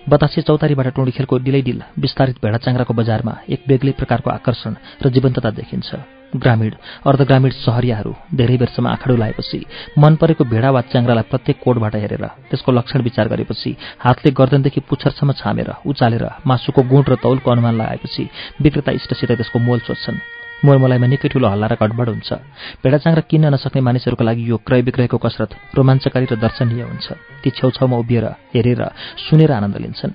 बतासे 0.10 0.42
चौतारीबाट 0.42 0.88
टोडीखेलको 0.96 1.38
डिलैडिल 1.46 1.82
विस्तारित 2.00 2.38
भेडा 2.44 2.58
चाङ्राको 2.66 2.94
बजारमा 2.94 3.34
एक 3.50 3.62
बेग्लै 3.68 3.94
प्रकारको 4.00 4.30
आकर्षण 4.30 4.74
र 5.04 5.10
जीवन्तता 5.10 5.50
देखिन्छ। 5.60 5.90
ग्रामीण 6.36 6.74
अर्धग्रामीण 7.08 7.52
सहरियाहरू 7.64 8.14
धेरै 8.36 8.58
बेरसम्म 8.58 8.88
आँखाडो 8.88 9.16
लाएपछि 9.16 9.60
मन 9.98 10.16
परेको 10.22 10.44
भेडा 10.44 10.70
वा 10.76 10.82
च्याङ्रालाई 10.92 11.30
प्रत्येक 11.32 11.58
कोडबाट 11.64 11.96
हेरेर 11.96 12.26
त्यसको 12.50 12.72
लक्षण 12.72 13.02
विचार 13.08 13.28
गरेपछि 13.32 13.72
हातले 14.00 14.32
गर्दनदेखि 14.40 14.80
पुच्छरसम्म 14.90 15.32
छामेर 15.40 15.70
उचालेर 15.86 16.26
मासुको 16.48 16.82
गुण 16.92 17.04
र 17.08 17.16
तौलको 17.24 17.52
अनुमान 17.52 17.76
लगाएपछि 17.80 18.24
विक्रेता 18.62 18.92
इष्टसित 19.00 19.32
त्यसको 19.32 19.60
मोल 19.60 19.80
सोध्छन्। 19.88 20.45
मोलमलाइमा 20.64 21.08
निकै 21.08 21.28
ठुलो 21.28 21.48
हल्ला 21.52 21.68
र 21.68 21.76
गडबड 21.76 22.08
हुन्छ। 22.10 22.30
भेडाचाङ 22.80 23.14
किन्न 23.28 23.46
नसक्ने 23.52 23.82
मानिसहरूको 23.82 24.24
लागि 24.24 24.44
यो 24.46 24.58
क्रय 24.64 24.82
विक्रयको 24.88 25.18
कसरत 25.18 25.52
रोमाञ्चकारी 25.76 26.26
र 26.32 26.36
दर्शनीय 26.40 26.84
हुन्छ। 26.86 27.08
ती 27.44 27.50
छेउछाउमा 27.52 27.98
उभिएर 27.98 28.26
हेरेर 28.56 28.82
सुनेर 29.26 29.52
आनन्द 29.52 29.78
लिन्छन्। 29.84 30.14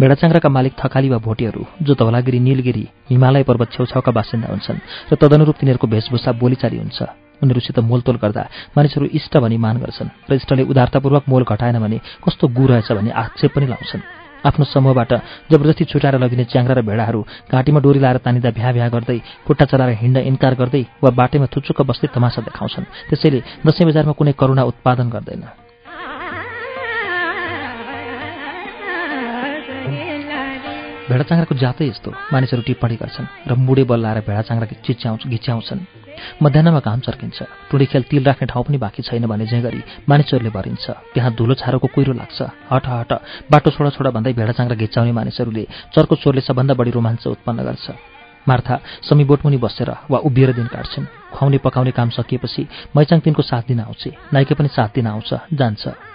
भेडाचाङ्राका 0.00 0.48
मालिक 0.48 0.72
थकाली 0.78 1.08
वा 1.10 1.18
भोटेहरू 1.18 1.62
जो 1.82 1.92
धौलागिरी 1.98 2.38
निलगिरी 2.38 2.84
हिमालय 3.10 3.42
पर्वत 3.42 3.68
छेउछाउका 3.74 4.12
बासिन्दा 4.14 4.48
हुन्छन् 4.48 4.78
र 5.10 5.14
तदनुरूप 5.18 5.56
तिनीहरूको 5.60 5.86
वेशभूषा 5.90 6.30
बोलीचाली 6.38 6.78
हुन्छ। 6.78 6.98
उनीहरूसित 7.42 7.78
मोलतोल 7.82 8.16
गर्दा 8.22 8.42
मानिसहरू 8.78 9.06
इष्ट 9.18 9.34
भनी 9.36 9.58
मान 9.58 9.76
गर्छन् 9.82 10.30
र 10.30 10.32
इष्टले 10.38 10.62
उदारतापूर्वक 10.70 11.24
मोल 11.28 11.42
घटाएन 11.42 11.78
भने 11.82 11.98
कस्तो 12.22 12.48
गु 12.54 12.64
रहेछ 12.70 12.88
भन्ने 12.94 13.10
आक्षेप 13.10 13.50
पनि 13.50 13.66
लाउँछन्। 13.66 14.23
आफ्नो 14.44 14.64
समूहबाट 14.64 15.12
जबरजस्ती 15.50 15.84
छुटाएर 15.90 16.18
लगिने 16.20 16.44
च्याङ्रा 16.52 16.74
र 16.74 16.80
भेडाहरू 16.84 17.20
घाँटीमा 17.50 17.80
डोरी 17.80 18.00
लाएर 18.04 18.18
तानिँदा 18.24 18.50
भ्या 18.52 18.70
भ्या 18.76 18.88
गर्दै 18.94 19.18
खुट्टा 19.46 19.64
चलाएर 19.72 19.96
हिँड्न 20.02 20.18
इन्कार 20.30 20.54
गर्दै 20.60 20.82
वा 21.02 21.10
बाटैमा 21.10 21.46
थुचुक्क 21.48 21.80
बस्दै 21.88 22.08
तमासा 22.14 22.40
देखाउँछन्। 22.48 22.84
त्यसैले 23.08 23.40
दसैँ 23.66 23.86
बजारमा 23.88 24.12
कुनै 24.12 24.32
करुणा 24.36 24.62
उत्पादन 24.70 25.08
गर्दैन। 25.10 25.44
भेडाचाङ्राको 31.08 31.54
जातै 31.54 31.84
यस्तो। 31.88 32.10
मानिसहरू 32.32 32.62
टिप्पणी 32.68 32.96
गर्छन् 32.96 33.28
र 33.48 33.52
मुडे 33.60 33.84
बल्लाएर 33.84 34.18
भेडाचाङ्रा 34.28 34.66
चिच्याउ 34.86 35.14
घिच्याउँछन्। 35.28 36.03
मध्याहमा 36.42 36.80
घाम 36.80 37.00
चर्किन्छ। 37.00 37.42
टुँडी 37.70 37.86
खेल 37.86 38.02
तिल 38.10 38.24
राख्ने 38.24 38.46
ठाउँ 38.46 38.64
पनि 38.64 38.78
बाँकी 38.78 39.02
छैन 39.02 39.26
भने 39.26 39.46
जे 39.46 39.60
गरी 39.60 39.80
मानिसहरूले 40.08 40.50
भरिन्छ। 40.50 40.84
त्यहाँ 41.14 41.30
धुलो 41.34 41.54
छारोको 41.54 41.88
कुहिरो 41.94 42.12
लाग्छ। 42.12 42.38
हट 42.70 42.84
हट 42.86 43.12
बाटो 43.50 43.70
छोडा 43.70 43.90
छोडा 43.96 44.10
भन्दै 44.10 44.32
भेडाचाङ्रा 44.32 44.76
घिच्याउने 44.76 45.12
मानिसहरूले 45.12 45.64
चर्को 45.94 46.14
चोरले 46.16 46.40
सबभन्दा 46.40 46.74
बढी 46.74 46.90
रोमाञ्च 46.90 47.26
उत्पन्न 47.26 47.62
गर्छ। 47.64 47.86
मार्था 48.48 48.74
समी 49.08 49.24
बोटमुनि 49.24 49.56
बसेर 49.56 49.90
वा 50.10 50.18
उभिएर 50.28 50.52
दिन 50.52 50.66
काट्छन्। 50.68 51.04
खुवाउने 51.32 51.58
पकाउने 51.64 51.92
काम 51.96 52.08
सकिएपछि 52.12 52.68
मैचाङ 52.96 53.20
तिनको 53.20 53.42
साथ 53.42 53.62
दिन 53.68 53.80
आउँछ। 53.80 54.02
नाइके 54.32 54.54
पनि 54.54 54.68
साथ 54.68 54.88
दिन 54.94 55.06
आउँछ। 55.06 55.30
जान्छ। 55.52 56.13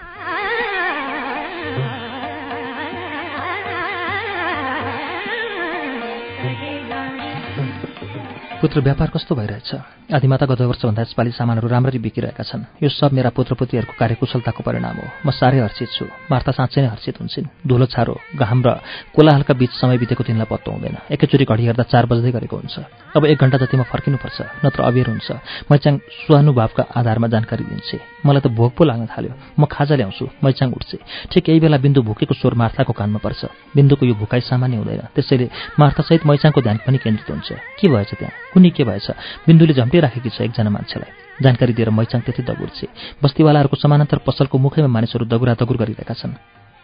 पुत्र 8.69 8.81
व्यापार 8.81 9.09
कस्तो 9.09 9.35
भइरहेछ? 9.35 9.69
आदिमाता 10.13 10.45
गत 10.45 10.61
वर्षभन्दा 10.61 11.01
यसपालि 11.01 11.31
सामानहरू 11.33 11.67
राम्ररी 11.73 11.99
बिकिरहेका 12.05 12.43
छन्। 12.45 12.85
यो 12.85 12.89
सब 12.89 13.09
मेरा 13.17 13.29
पुत्रपुत्रीहरूको 13.33 13.97
कार्यकुशलताको 13.97 14.61
परिणाम 14.61 14.95
हो। 15.01 15.05
म 15.25 15.29
साह्रै 15.33 15.65
हर्षित 15.65 15.89
छु। 15.89 16.05
मार्ता 16.29 16.53
साँच्चै 16.53 16.81
नै 16.81 16.89
हर्षित 16.93 17.17
हुन्छन्। 17.17 17.49
धुलो 17.65 17.85
छारो 17.89 18.13
घाम 18.37 18.61
र 18.61 18.77
कोलाहालका 19.17 19.53
बीच 19.57 19.71
समय 19.73 19.97
बितेको 19.97 20.21
तिनलाई 20.21 20.45
पत्तो 20.45 20.69
हुँदैन। 20.69 20.97
एकैचोटि 21.09 21.45
घडी 21.49 21.63
हेर्दा 21.65 21.83
चार 21.89 22.05
बज्दै 22.05 22.29
गरेको 22.29 22.55
हुन्छ। 22.61 22.77
अब 23.17 23.25
एक 23.25 23.37
घन्टा 23.41 23.57
जतिमा 23.57 23.85
फर्किनुपर्छ 23.89 24.37
नत्र 24.65 24.81
अबेर 24.85 25.07
हुन्छ। 25.09 25.29
मैचाङ 25.65 25.93
स्वानुभावका 26.29 26.83
आधारमा 26.93 27.27
जानकारी 27.33 27.63
दिन्छे। 27.73 27.97
मलाई 28.21 28.41
त 28.45 28.53
भोक 28.53 28.77
पो 28.77 28.85
लाग्न 28.85 29.09
थाल्यो। 29.09 29.33
म 29.57 29.65
खाजा 29.65 29.97
ल्याउँछु 29.97 30.45
मैचाङ 30.45 30.69
उठ्छे। 30.77 30.97
ठिक 31.33 31.49
यही 31.49 31.59
बेला 31.65 31.77
बिन्दु 31.81 32.05
भुकेको 32.05 32.37
स्वर 32.37 32.53
मार्थाको 32.53 32.93
कानमा 32.93 33.17
पर्छ। 33.17 33.49
बिन्दुको 33.73 34.05
यो 34.05 34.13
भुकाइ 34.13 34.41
सामान्य 34.45 34.77
हुँदैन। 34.77 35.01
त्यसैले 35.17 35.49
मार्थासहित 35.81 36.21
मैचाङको 36.29 36.61
ध्यान 36.61 36.77
पनि 36.85 36.97
केन्द्रित 36.97 37.29
हुन्छ। 37.29 37.49
के 37.81 37.87
भएछ 37.89 38.13
त्यहाँ? 38.13 38.33
कुनै 38.59 38.75
के 38.75 38.83
भएछ? 38.83 39.07
बिन्दुले 39.47 39.73
झम्टिराखेकी 39.73 40.29
छ 40.35 40.43
एकजना 40.51 40.67
मान्छेलाई। 40.67 41.11
जानकारी 41.39 41.71
दिएर 41.71 41.89
मैचाङ 41.95 42.19
त्यति 42.27 42.43
दगुर्छे 42.43 42.87
बस्तीवालाहरूको 43.23 43.75
समानान्तर 43.79 44.19
पसलको 44.27 44.57
मुखैमा 44.59 44.91
मानिसहरू 44.91 45.23
दगुरा 45.31 45.55
दगुर 45.55 45.77
गरिरहेका 45.79 46.13
छन्। 46.13 46.35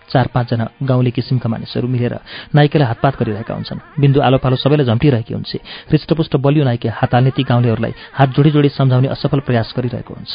चार 0.07 0.27
पाँचजना 0.31 0.65
गाउँले 0.87 1.11
किसिमका 1.11 1.49
मानिसहरू 1.51 1.87
मिलेर 1.91 2.15
नाइकेलाई 2.55 2.87
हातपात 2.87 3.13
गरिरहेका 3.19 3.53
हुन्छन्। 3.53 3.79
बिन्दु 3.99 4.19
आलो 4.23 4.37
पालो 4.39 4.55
सबैलाई 4.55 4.87
झम्टिरहेकी 4.87 5.33
हुन्छ। 5.35 5.51
हृष्टपुष्ट 5.91 6.33
बलियो 6.39 6.63
नाइके 6.63 6.89
हात 6.95 7.11
हाल्ने 7.11 7.31
ती 7.35 7.43
गाउँलेहरूलाई 7.43 7.93
हात 8.15 8.29
जोडी 8.31 8.49
जोडी 8.55 8.69
सम्झाउने 8.71 9.07
असफल 9.11 9.39
प्रयास 9.43 9.73
गरिरहेको 9.75 10.13
हुन्छ। 10.15 10.33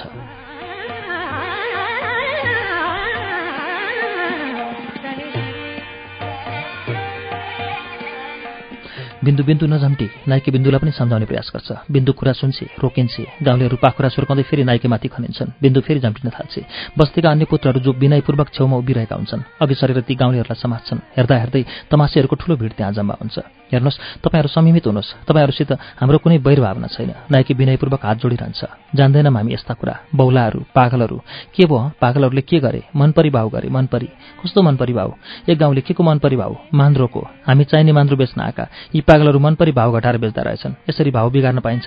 बिन्दु 9.25 9.43
बिन्दु 9.45 9.67
नझम्टी 9.67 10.07
नाइके 10.29 10.51
बिन्दुलाई 10.51 10.81
पनि 10.81 10.91
सम्झाउने 10.91 11.27
प्रयास 11.27 11.51
गर्छ। 11.53 11.69
बिन्दु 11.93 12.13
कुरा 12.13 12.33
सुन्छे 12.33 12.67
रोकिन्छे 12.81 13.25
गाउँलेहरू 13.43 13.77
पाखुरा 13.77 14.09
सुर्काउँदै 14.09 14.45
फेरि 14.49 14.65
नाइकेमाथि 14.65 15.09
खनिन्छन्। 15.09 15.61
बिन्दु 15.61 15.81
फेरि 15.81 16.01
झम्टिन 16.01 16.31
थाल्छे। 16.31 16.61
बस्तीका 16.97 17.29
अन्य 17.31 17.45
पुत्रहरू 17.45 17.81
जो 17.81 17.93
विनयपूर्वक 17.93 18.49
छेउमा 18.49 18.77
उभिरहेका 18.81 19.17
हुन्छन् 19.17 19.43
अघि 19.61 19.75
सरेर 19.77 20.01
ती 20.09 20.15
गाउँलेहरूलाई 20.17 20.57
समात्छन्। 20.57 21.05
हेर्दा 21.17 21.37
हेर्दै 21.37 21.63
तमासेहरूको 21.93 22.37
ठूलो 22.41 22.57
भिड 22.57 22.73
त्यहाँ 22.73 22.93
जम्मा 22.97 23.15
हुन्छ। 23.21 23.39
हेर्नुहोस् 23.71 23.99
तपाईँहरू 24.25 24.49
समिमित 24.49 24.87
हुनुहोस्। 24.89 25.29
तपाईँहरूसित 25.29 25.71
हाम्रो 26.01 26.19
कुनै 26.19 26.39
वैरभावना 26.41 26.89
छैन। 26.89 27.13
नाइके 27.31 27.55
विनयपूर्वक 27.55 28.03
हात 28.03 28.17
जोडिरहन्छ। 28.19 28.61
जान्दैनौँ 28.97 29.33
हामी 29.33 29.53
यस्ता 29.53 29.75
कुरा। 29.77 29.95
बौलाहरू 30.17 30.61
पागलहरू। 30.75 31.17
के 31.55 31.65
भयो? 31.69 31.93
पागलहरूले 32.01 32.43
के 32.43 32.59
गरे? 32.59 32.83
मनपरी 32.97 33.31
भाउ 33.31 33.49
गरे। 33.49 33.69
मनपरी। 33.69 34.09
कस्तो 34.43 34.63
मनपरी 34.63 34.93
भाउ 34.93 35.11
एक 35.49 35.59
गाउँले 35.59 35.81
के 35.87 35.95
को 35.95 36.03
मनपरी 36.03 36.37
भाउ 36.37 36.53
मान्द्रोको। 36.75 37.21
हामी 37.47 37.65
चाहिने 37.65 37.93
मान्द्रो 37.93 38.17
बेच्न 38.17 38.41
आएका। 38.41 38.67
यी 38.95 39.01
पागलहरू 39.11 39.39
मनपरी 39.43 39.73
भाउ 39.75 39.91
घटाएर 39.99 40.17
बेच्दा 40.23 40.43
रहेछन्। 40.43 40.75
यसरी 40.87 41.11
भाउ 41.11 41.31
बिगार्न 41.35 41.59
पाइन्छ। 41.67 41.87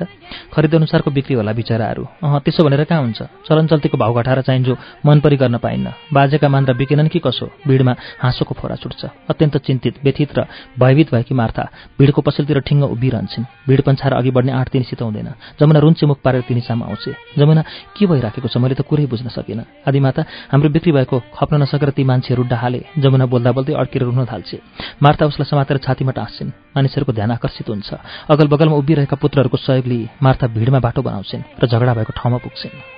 खरिद 0.52 0.76
अनुसारको 0.76 1.12
बिक्री 1.16 1.36
होला 1.40 1.52
बिचराहरू। 1.56 2.04
अँ 2.20 2.40
त्यसो 2.44 2.64
भनेर 2.68 2.84
कहाँ 2.84 3.00
हुन्छ? 3.00 3.48
चलन 3.48 3.68
चल्तीको 3.72 3.96
भाउ 3.98 4.12
घटाएर 4.12 4.42
चाहिन्छ 4.44 4.70
मनपरी 5.08 5.38
गर्न 5.40 5.58
पाइन्न। 5.64 5.88
बाजेका 6.12 6.48
मान्द्रा 6.52 6.76
बिकेनन् 6.76 7.08
कि 7.08 7.20
कसो? 7.24 7.48
भिडमा 7.64 7.96
हाँसोको 8.20 8.54
फोरा 8.60 8.76
छुट्छ। 8.76 9.32
अत्यन्त 9.32 9.56
चिन्तित 9.64 10.04
व्यथित 10.04 10.36
र 10.36 10.52
भयभीत 10.76 11.16
भएकी 11.16 11.34
मार्था 11.34 11.64
भिडको 11.96 12.22
पसलतिर 12.28 12.60
ठिङ्ग 12.60 12.84
उभिरहन्छन्। 12.92 13.46
भिड 13.72 13.82
पन्छाएर 13.88 14.14
अघि 14.20 14.32
बढ्ने 14.36 14.52
आँट 14.52 14.68
तिनीसित 14.76 15.02
हुँदैन। 15.02 15.30
जमुना 15.60 15.80
रुन्चे 15.80 16.06
मुख 16.06 16.20
पारेर 16.20 16.44
तिनी 16.44 16.62
सामु 16.62 16.84
आउँछ। 16.92 17.40
जमुना 17.40 17.64
के 17.96 18.04
भइराखेको 18.04 18.48
छ? 18.52 18.58
मैले 18.60 18.76
त 18.76 18.84
कुरै 18.84 19.08
बुझ्न 19.08 19.32
सकिनँ। 19.32 19.64
आदिमाता 19.88 20.22
हाम्रो 20.52 20.70
बिक्री 20.76 20.92
भएको 20.92 21.16
खप्न 21.40 21.64
नसकेर 21.64 21.90
ती 21.96 22.04
मान्छेहरू 22.04 22.44
डहाले 22.52 23.00
जमुना 23.00 23.26
बोल्दा 23.32 23.52
बोल्दै 23.56 23.74
अड्केर 23.80 24.04
रुन 24.12 24.28
थाल्छे। 24.28 24.60
मार्ता 25.00 25.24
उसलाई 25.32 25.48
समातेर 25.48 25.78
छातीमा 25.80 26.12
टाँस्छन्। 26.12 26.52
मानिसहरूको 26.76 27.13
ध्यान 27.14 27.32
आकर्षित 27.32 27.70
हुन्छ। 27.70 27.94
अगल 28.30 28.48
बगलमा 28.48 28.76
उभिरहेका 28.76 29.16
पुत्रहरूको 29.16 29.58
सहयोग 29.58 29.88
लिई 29.88 30.10
मार्था 30.22 30.48
भिडमा 30.48 30.80
बाटो 30.80 31.02
बनाउँछन् 31.02 31.48
र 31.64 31.68
झगडा 31.68 31.94
भएको 31.94 32.14
ठाउँमा 32.14 32.38
पुग्छन्। 32.38 32.93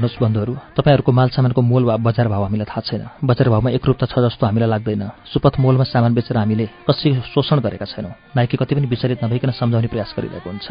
हेर्नुहोस् 0.00 0.22
बन्धुहरू 0.24 0.54
तपाईँहरूको 0.76 1.12
माल 1.12 1.28
सामानको 1.28 1.60
मोल 1.60 1.84
वा 1.84 1.96
बजार 2.00 2.28
भाव 2.32 2.42
हामीलाई 2.48 2.64
थाहा 2.64 2.80
छैन। 2.80 3.04
बजार 3.20 3.48
भावमा 3.52 3.70
एकरूपता 3.76 4.06
छ 4.08 4.16
जस्तो 4.24 4.46
हामीलाई 4.48 4.68
लाग्दैन। 4.72 5.02
सुपथ 5.28 5.60
मोलमा 5.60 5.84
सामान 5.84 6.16
बेचेर 6.16 6.36
हामीले 6.40 6.64
कसै 6.88 7.20
शोषण 7.28 7.60
गरेका 7.60 7.84
छैनौँ। 7.84 8.16
नाइके 8.32 8.56
कति 8.56 8.74
पनि 8.80 8.88
विचलित 8.88 9.20
नभइकन 9.20 9.50
सम्झाउने 9.52 9.88
प्रयास 9.92 10.16
गरिरहेको 10.16 10.48
हुन्छ। 10.48 10.68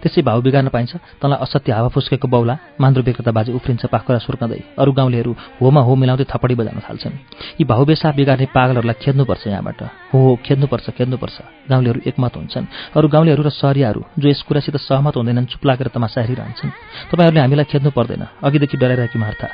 त्यसै 0.00 0.20
भाव 0.24 0.40
बिगार्न 0.40 0.68
पाइन्छ। 0.72 1.20
तँलाई 1.20 1.38
असत्य 1.44 1.72
हावा 1.76 1.88
फुस्केको 1.92 2.24
बौला 2.24 2.54
मान्द्रो 2.80 3.04
विक्रेता 3.04 3.32
बाजे 3.36 3.52
उफ्रिन्छ 3.52 3.84
पाखुरा 3.92 4.18
सुर्काउँदै 4.24 4.80
अरू 4.80 4.90
गाउँलेहरू 4.96 5.32
होमा 5.60 5.80
हो 5.84 5.92
मिलाउँदै 6.00 6.24
थपडी 6.24 6.54
बजाउन 6.56 6.80
थाल्छन्। 6.80 7.14
यी 7.60 7.64
भाउ 7.68 7.84
बेसा 7.84 8.16
बिगार्ने 8.16 8.48
पागलहरूलाई 8.48 8.96
खेद्नुपर्छ 8.96 9.44
यहाँबाट। 9.46 9.80
हो 10.08 10.18
हो 10.24 10.32
खेद्नुपर्छ 10.40 10.86
खेद्नुपर्छ। 10.96 11.36
गाउँलेहरू 11.68 12.00
एकमत 12.08 12.32
हुन्छन्। 12.36 12.64
अरू 12.96 13.06
गाउँलेहरू 13.12 13.42
र 13.44 13.50
सहरियाहरू 13.52 14.00
जो 14.16 14.26
यस 14.28 14.40
कुरासित 14.48 14.76
सहमत 14.80 15.14
हुँदैनन् 15.20 15.50
चुप 15.52 15.62
लागेर 15.68 15.88
हेरिरहन्छन्। 15.92 16.70
तपाईँहरूले 17.12 17.40
हामीलाई 17.40 17.68
खेद्नु 17.70 17.90
पर्दैन। 17.90 18.22
अघिदेखि 18.42 18.69
डराइरहेकी 18.76 19.18
मार्था 19.18 19.48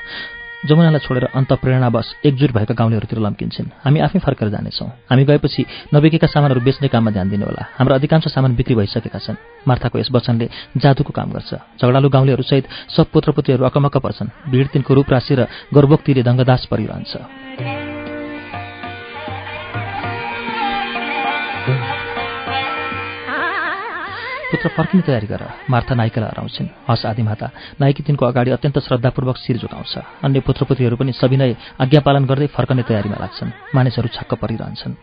जमुनालाई 0.66 0.98
छोडेर 0.98 1.24
अन्त 1.36 1.52
प्रेरणावश 1.62 2.26
एकजुट 2.26 2.50
भएका 2.50 2.74
गाउँलेहरूतिर 2.74 3.18
लम्किन्छन्। 3.18 3.66
हामी 3.84 4.00
आफै 4.00 4.18
फर्केर 4.18 4.48
जानेछौँ। 4.48 4.88
हामी 5.10 5.24
गएपछि 5.24 5.62
नबिकेका 5.94 6.26
सामानहरू 6.26 6.60
बेच्ने 6.60 6.88
काममा 6.88 7.10
ध्यान 7.10 7.28
दिनु 7.30 7.44
होला। 7.46 7.62
हाम्रो 7.78 7.94
अधिकांश 7.94 8.28
सामान 8.34 8.56
बिक्री 8.56 8.74
भइसकेका 8.74 9.18
छन्। 9.18 9.36
मार्थाको 9.68 9.98
यस 9.98 10.10
वचनले 10.10 10.46
जादुको 10.80 11.12
काम 11.12 11.30
गर्छ। 11.30 11.54
झगडालु 11.78 12.08
गाउँलेहरूसहित 12.08 12.64
सब 12.96 13.06
पुत्रपुत्रीहरू 13.12 13.64
अकमक्क 13.64 13.96
पर्छन्। 14.02 14.50
भिड 14.50 14.66
तिनको 14.74 14.94
रूप 14.94 15.10
राशि 15.12 15.34
र 15.38 15.46
गर्भोक्तिले 15.70 16.22
दङ्गदास 16.22 16.66
परिरहन्छ। 16.66 17.85
पुत्र 24.56 24.68
फर्किने 24.72 25.02
तयारी 25.04 25.26
गर। 25.28 25.42
मार्था 25.68 25.94
नाइकालाई 25.94 26.30
हराउँछिन्। 26.32 26.68
हस 26.88 27.04
आदिमाता 27.06 27.46
नाइकी 27.76 28.02
तिनको 28.08 28.24
अगाडि 28.24 28.50
अत्यन्त 28.56 28.78
श्रद्धापूर्वक 28.80 29.36
शिर 29.36 29.56
झुकाउँछ 29.60 30.24
अन्य 30.24 30.40
पुत्रपुत्रीहरू 30.40 30.96
पनि 30.96 31.12
सविनय 31.12 31.52
आज्ञा 31.76 32.00
पालन 32.00 32.24
गर्दै 32.24 32.46
फर्कने 32.56 32.82
तयारीमा 32.88 33.16
लाग्छन्। 33.20 33.50
मानिसहरू 33.76 34.08
छक्क 34.16 34.32
परिरहन्छन्। 34.40 34.94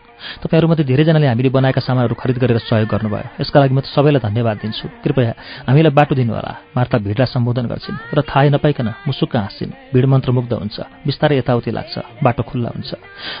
तपाईँहरूमध्ये 0.42 0.84
धेरैजनाले 0.84 1.26
हामीले 1.26 1.48
बनाएका 1.54 1.80
सामानहरू 1.86 2.14
खरिद 2.18 2.38
गरेर 2.42 2.58
सहयोग 2.66 2.88
गर्नुभयो। 2.88 3.38
यसका 3.38 3.58
लागि 3.60 3.74
म 3.74 3.80
त 3.80 3.86
सबैलाई 3.94 4.22
धन्यवाद 4.26 4.56
दिन्छु। 4.58 4.86
कृपया 5.04 5.32
हामीलाई 5.70 5.92
बाटो 5.94 6.14
दिनुहोला। 6.18 6.52
मार्ता 6.74 6.98
भिडलाई 6.98 7.28
सम्बोधन 7.30 7.66
गर्छिन् 7.70 7.98
र 8.10 8.18
थाहै 8.26 8.48
नपाइकन 8.50 8.88
मुसुक्क 9.06 9.36
हाँस्छिन्। 9.36 9.70
भिड 9.94 10.04
मन्त्रमुग्ध 10.10 10.52
हुन्छ। 10.52 10.76
बिस्तारै 11.06 11.38
यताउति 11.38 11.70
लाग्छ। 11.70 11.94
बाटो 12.24 12.42
खुल्ला 12.42 12.70
हुन्छ। 12.74 12.90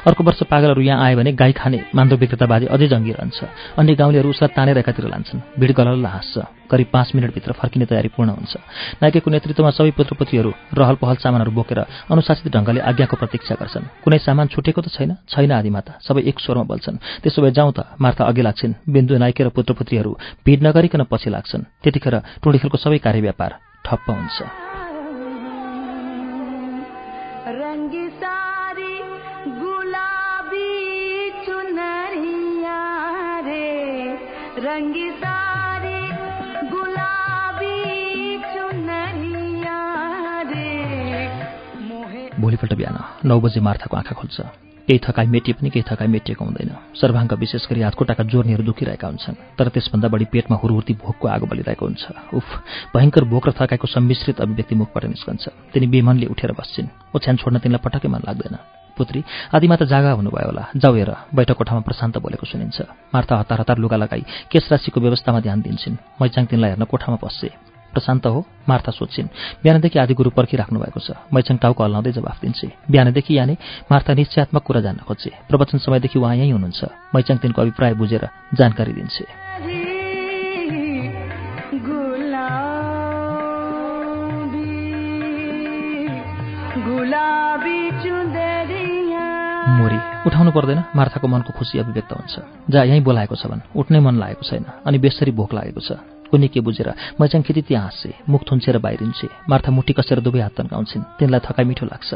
अर्को 0.06 0.22
वर्ष 0.22 0.40
पागलहरू 0.46 0.80
यहाँ 0.80 1.02
आयो 1.02 1.16
भने 1.18 1.32
गाई 1.34 1.52
खाने 1.58 1.78
मान्द्रो 1.90 2.16
विक्रेताबाजी 2.22 2.66
अझै 2.70 2.86
जङ्गिरहन्छ। 2.86 3.38
अन्य 3.78 3.94
गाउँलेहरू 3.98 4.28
उसलाई 4.30 4.50
तानेर 4.54 4.78
एकातिर 4.78 5.04
लान्छन्। 5.08 5.40
भिड 5.58 5.72
गलल्ल 6.04 6.12
हाँस्छ 6.12 6.68
करिब 6.70 6.88
पाँच 6.92 7.14
मिनटभित्र 7.14 7.52
फर्किने 7.52 7.86
तयारी 7.86 8.08
पूर्ण 8.08 8.30
हुन्छ। 8.30 8.56
नायकको 9.02 9.30
नेतृत्वमा 9.30 9.70
सबै 9.70 9.90
पुत्रपुत्रीहरू 9.96 10.50
रहल 10.76 10.96
पहल 11.00 11.16
सामानहरू 11.16 11.52
बोकेर 11.52 11.80
अनुशासित 12.12 12.48
ढङ्गले 12.52 12.80
आज्ञाको 12.80 13.16
प्रतीक्षा 13.16 13.54
गर्छन्। 13.60 13.84
कुनै 14.04 14.18
सामान 14.18 14.46
छुटेको 14.52 14.80
त 14.80 14.88
छैन? 14.92 15.10
छैन 15.28 15.52
आदिमाता 15.52 16.00
सबै 16.04 16.22
एक 16.28 16.36
स्वरमा 16.40 16.64
बोल्छन्। 16.64 17.00
त्यसो 17.22 17.40
भए 17.42 17.52
जाउँ 17.52 17.72
त 17.72 17.96
मार्था 18.00 18.24
अघि 18.24 18.42
लाग्छन्। 18.42 18.72
बिन्दु 18.84 19.16
नाइके 19.16 19.42
र 19.44 19.48
पुत्रपुत्रीहरू 19.56 20.12
भिड 20.44 20.60
नगरिकन 20.66 21.02
पछि 21.08 21.28
लाग्छन्। 21.30 21.68
त्यतिखेर 21.82 22.14
टोडी 22.42 22.58
खेलको 22.60 22.78
सबै 22.80 22.98
कार्य 23.00 23.20
व्यापार 23.20 23.50
ठप्प 23.84 24.08
हुन्छ। 24.10 24.63
भोलिपल्ट 42.54 42.78
बिहान 42.78 43.26
नौ 43.26 43.40
बजे 43.40 43.60
मार्थाको 43.60 43.96
आँखा 43.96 44.14
खोल्छ। 44.14 44.38
केही 44.86 45.00
थकाइ 45.00 45.26
मेटिए 45.26 45.54
पनि 45.58 45.70
केही 45.74 45.84
थकाइ 45.90 46.06
मेटिएको 46.06 46.44
हुँदैन। 46.44 46.70
सर्वाङ्ग 46.94 47.32
विशेष 47.34 47.66
गरी 47.66 47.80
हातखुट्टाका 47.82 48.24
जोर्नीहरू 48.30 48.62
दुखिरहेका 48.62 49.06
हुन्छन् 49.08 49.58
तर 49.58 49.68
त्यसभन्दा 49.74 50.08
बढी 50.12 50.24
पेटमा 50.30 50.56
हुरहुर्ती 50.62 50.94
भोकको 51.02 51.26
आगो 51.34 51.46
बलिरहेको 51.50 51.84
हुन्छ। 51.86 52.04
उफ 52.30 52.46
भयङ्कर 52.94 53.24
भोक 53.26 53.44
र 53.48 53.50
थकाइको 53.58 53.86
सम्मिश्रित 53.90 54.40
अभिव्यक्ति 54.44 54.74
मुखबाट 54.76 55.04
निस्कन्छ। 55.10 55.44
तिनी 55.72 55.86
बेमनले 55.88 56.26
उठेर 56.30 56.52
बस्छिन्। 56.54 57.16
ओछ्यान 57.16 57.36
छोड्न 57.42 57.58
तिनलाई 57.58 57.82
पटक्कै 57.82 58.08
मन 58.12 58.22
लाग्दैन। 58.28 58.54
पुत्री 58.94 59.20
आदिमा 59.50 59.74
त 59.74 59.82
जागा 59.90 60.14
हुनुभयो 60.14 60.46
होला। 60.46 60.64
जाउ 60.78 60.92
हेर 60.94 61.10
बैठक 61.34 61.56
कोठामा 61.58 61.80
प्रशान्त 61.82 62.22
बोलेको 62.22 62.46
सुनिन्छ। 62.46 63.10
मार्ता 63.10 63.34
हतार 63.42 63.58
हतार 63.66 63.78
लुगा 63.82 63.96
लगाई 63.98 64.22
केस 64.46 64.68
राशिको 64.70 65.00
व्यवस्थामा 65.00 65.40
ध्यान 65.42 65.58
दिन्छन्। 65.66 65.96
मैचाङ 66.22 66.44
तिनलाई 66.46 66.70
हेर्न 66.70 66.84
कोठामा 66.86 67.18
पस्छे 67.18 67.73
प्रशान्त 67.94 68.26
हो 68.26 68.44
मार्था 68.68 68.90
सोध्छिन् 68.90 69.28
बिहानदेखि 69.62 69.98
आदि 69.98 70.14
गुरु 70.14 70.30
पर्खिराख्नु 70.34 70.78
भएको 70.80 71.00
छ। 71.00 71.10
मैचङ 71.30 71.56
टाउको 71.62 71.80
हल्लाउँदै 71.84 72.12
जवाफ 72.12 72.40
दिन्छे। 72.42 72.68
बिहानदेखि 72.90 73.38
याने 73.38 73.54
मार्था 73.90 74.14
निश्चयात्मक 74.14 74.62
कुरा 74.62 74.80
जान्न 74.80 75.00
खोज्छे। 75.06 75.30
प्रवचन 75.48 75.78
समयदेखि 75.78 76.18
उहाँ 76.18 76.36
यहीँ 76.36 76.52
हुनुहुन्छ। 76.52 77.14
मैचाङ 77.14 77.36
तिनको 77.38 77.62
अभिप्राय 77.62 77.94
बुझेर 77.94 78.28
जानकारी 78.54 78.92
दिन्छे। 78.92 79.24
मोरी 89.74 89.98
उठाउनु 90.26 90.50
पर्दैन। 90.50 90.80
मार्थाको 90.96 91.26
मनको 91.28 91.52
खुसी 91.58 91.78
अभिव्यक्त 91.78 92.12
हुन्छ। 92.12 92.34
जहाँ 92.70 92.86
यहीँ 92.86 93.02
बोलाएको 93.02 93.36
छ 93.36 93.46
भने। 93.46 93.62
उठ्नै 93.76 94.00
मन 94.00 94.14
लागेको 94.16 94.44
छैन। 94.48 94.64
अनि 94.86 94.98
बेसरी 94.98 95.32
भोक 95.32 95.54
लागेको 95.54 95.80
छ। 95.80 96.13
कुनै 96.30 96.48
के 96.48 96.60
बुझेर 96.60 96.88
मैचाङ 97.20 97.42
खेती 97.46 97.62
त्यहाँ 97.68 97.84
हाँस्छे 97.84 98.10
मुख 98.28 98.42
थुन्सेर 98.48 98.78
बाहिरिन्छे 98.84 99.28
मार्था 99.50 99.70
मुठी 99.76 99.92
कसेर 99.98 100.20
दुवै 100.20 100.40
हात 100.40 100.54
तन्काउँछिन्। 100.58 101.02
तिनलाई 101.18 101.40
थकाइ 101.46 101.64
मिठो 101.64 101.86
लाग्छ। 101.86 102.10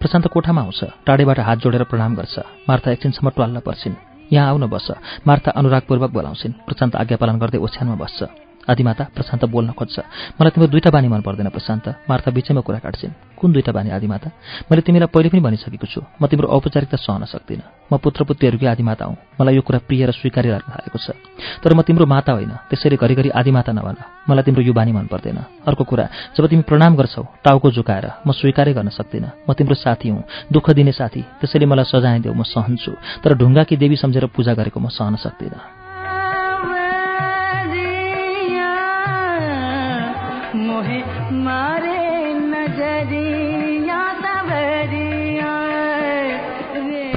प्रशान्त 0.00 0.26
कोठामा 0.34 0.60
आउँछ 0.62 0.80
टाढेबाट 1.06 1.38
हात 1.40 1.58
जोडेर 1.62 1.82
प्रणाम 1.90 2.12
गर्छ। 2.18 2.36
मार्था 2.68 2.88
एकछिनसम्म 2.92 3.28
ट्वाल्न 3.36 3.60
पर्छिन्। 3.66 3.94
यहाँ 4.32 4.48
आउन 4.50 4.66
बस्छ 4.66 4.90
मार्था 5.26 5.50
अनुरागपूर्वक 5.58 6.10
बोलाउँछिन्। 6.10 6.52
प्रशान्त 6.66 6.96
आज्ञा 6.96 7.16
पालन 7.16 7.36
गर्दै 7.38 7.58
ओछ्यानमा 7.58 7.96
बस्छ। 8.02 8.20
आदिमाता 8.68 9.04
प्रशान्त 9.14 9.44
बोल्न 9.46 9.70
खोज्छ। 9.72 9.96
मलाई 10.36 10.50
तिम्रो 10.50 10.68
दुईवटा 10.68 10.90
बानी 10.90 11.08
मन 11.08 11.20
पर्दैन 11.22 11.48
प्रशान्त। 11.48 11.86
मार्था 12.10 12.30
बिचैमा 12.30 12.60
कुरा 12.60 12.78
काट्छिन्। 12.78 13.12
कुन 13.38 13.52
दुईवटा 13.52 13.72
बानी 13.72 13.90
आदिमाता? 13.90 14.28
मैले 14.66 14.82
तिमीलाई 14.82 15.08
पहिले 15.08 15.28
पनि 15.30 15.40
भनिसकेको 15.40 15.86
छु। 15.86 16.00
म 16.20 16.26
तिम्रो 16.26 16.48
औपचारिकता 16.48 16.96
सहन 16.96 17.24
सक्दिनँ। 17.24 17.92
म 17.92 17.96
पुत्रपुत्रीहरूकै 18.02 18.66
आदिमाता 18.66 19.04
हुँ। 19.04 19.16
मलाई 19.38 19.54
यो 19.54 19.62
कुरा 19.62 19.78
प्रिय 19.86 20.06
र 20.06 20.10
स्वीकार्य 20.10 20.50
लाग्न 20.50 20.68
थालेको 20.72 20.98
छ। 20.98 21.14
तर 21.62 21.70
म 21.74 21.82
तिम्रो 21.82 22.06
माता 22.06 22.32
होइन। 22.32 22.52
त्यसैले 22.66 22.96
घरिघरि 22.96 23.30
आदिमाता 23.30 23.72
नभन। 23.72 23.96
मलाई 24.26 24.42
तिम्रो 24.42 24.62
यो 24.62 24.72
बानी 24.72 24.92
मन 24.92 25.06
पर्दैन। 25.06 25.38
अर्को 25.62 25.84
कुरा 25.84 26.34
जब 26.34 26.46
तिमी 26.48 26.62
प्रणाम 26.66 26.96
गर्छौ 26.96 27.22
टाउको 27.44 27.70
झुकाएर 27.70 28.06
म 28.26 28.32
स्वीकारै 28.32 28.72
गर्न 28.72 28.88
सक्दिनँ। 28.90 29.46
म 29.46 29.52
तिम्रो 29.52 29.74
साथी 29.76 30.08
हुँ। 30.08 30.24
दुःख 30.50 30.66
दिने 30.72 30.92
साथी। 30.92 31.22
त्यसैले 31.38 31.66
मलाई 31.66 31.84
सजाय 31.84 32.18
देऊ। 32.24 32.34
म 32.34 32.42
सहन्छु 32.42 32.92
तर 33.22 33.36
ढुङ्गाकी 33.36 33.76
देवी 33.76 33.96
सम्झेर 33.96 34.26
पूजा 34.32 34.54
गरेको 34.54 34.80
म 34.80 34.88
सहन 34.88 35.16
सक्दिनँ। 35.16 35.75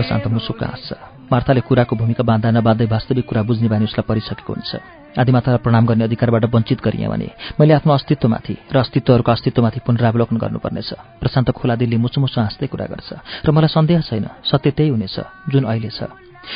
प्रशान्त 0.09 0.27
मुसुक्क 0.33 0.63
हाँस्छ 0.63 0.93
मार्ताले 1.29 1.61
कुराको 1.61 1.93
भूमिका 1.93 2.23
बाँध्दा 2.25 2.49
नबाँध्दै 2.49 2.85
वास्तविक 2.89 3.25
कुरा 3.29 3.41
बुझ्ने 3.45 3.69
बानी 3.69 3.85
उसलाई 3.85 4.05
परिसकेको 4.09 4.49
हुन्छ। 4.49 4.71
आदिमातालाई 5.21 5.61
प्रणाम 5.61 5.85
गर्ने 5.85 6.03
अधिकारबाट 6.09 6.45
वञ्चित 6.49 6.81
गरिएँ 6.81 7.05
भने 7.05 7.29
मैले 7.61 7.73
आफ्नो 7.77 7.93
अस्तित्वमाथि 7.93 8.55
र 8.73 8.75
अस्तित्वहरूको 8.81 9.31
अस्तित्वमाथि 9.31 9.79
पुनरावलोकन 9.85 10.37
गर्नुपर्नेछ। 10.41 10.89
प्रशान्त 11.21 11.49
खुला 11.53 11.75
दिल्ली 11.77 11.97
मुसुमुसु 12.01 12.41
हाँस्दै 12.41 12.67
कुरा 12.73 12.85
गर्छ। 12.89 13.09
र 13.45 13.47
मलाई 13.53 13.69
सन्देह 13.69 14.01
छैन। 14.09 14.25
सत्य 14.49 14.69
त्यही 14.73 14.89
हुनेछ 14.89 15.17
जुन 15.53 15.63
अहिले 15.69 15.93
छ। 15.93 16.09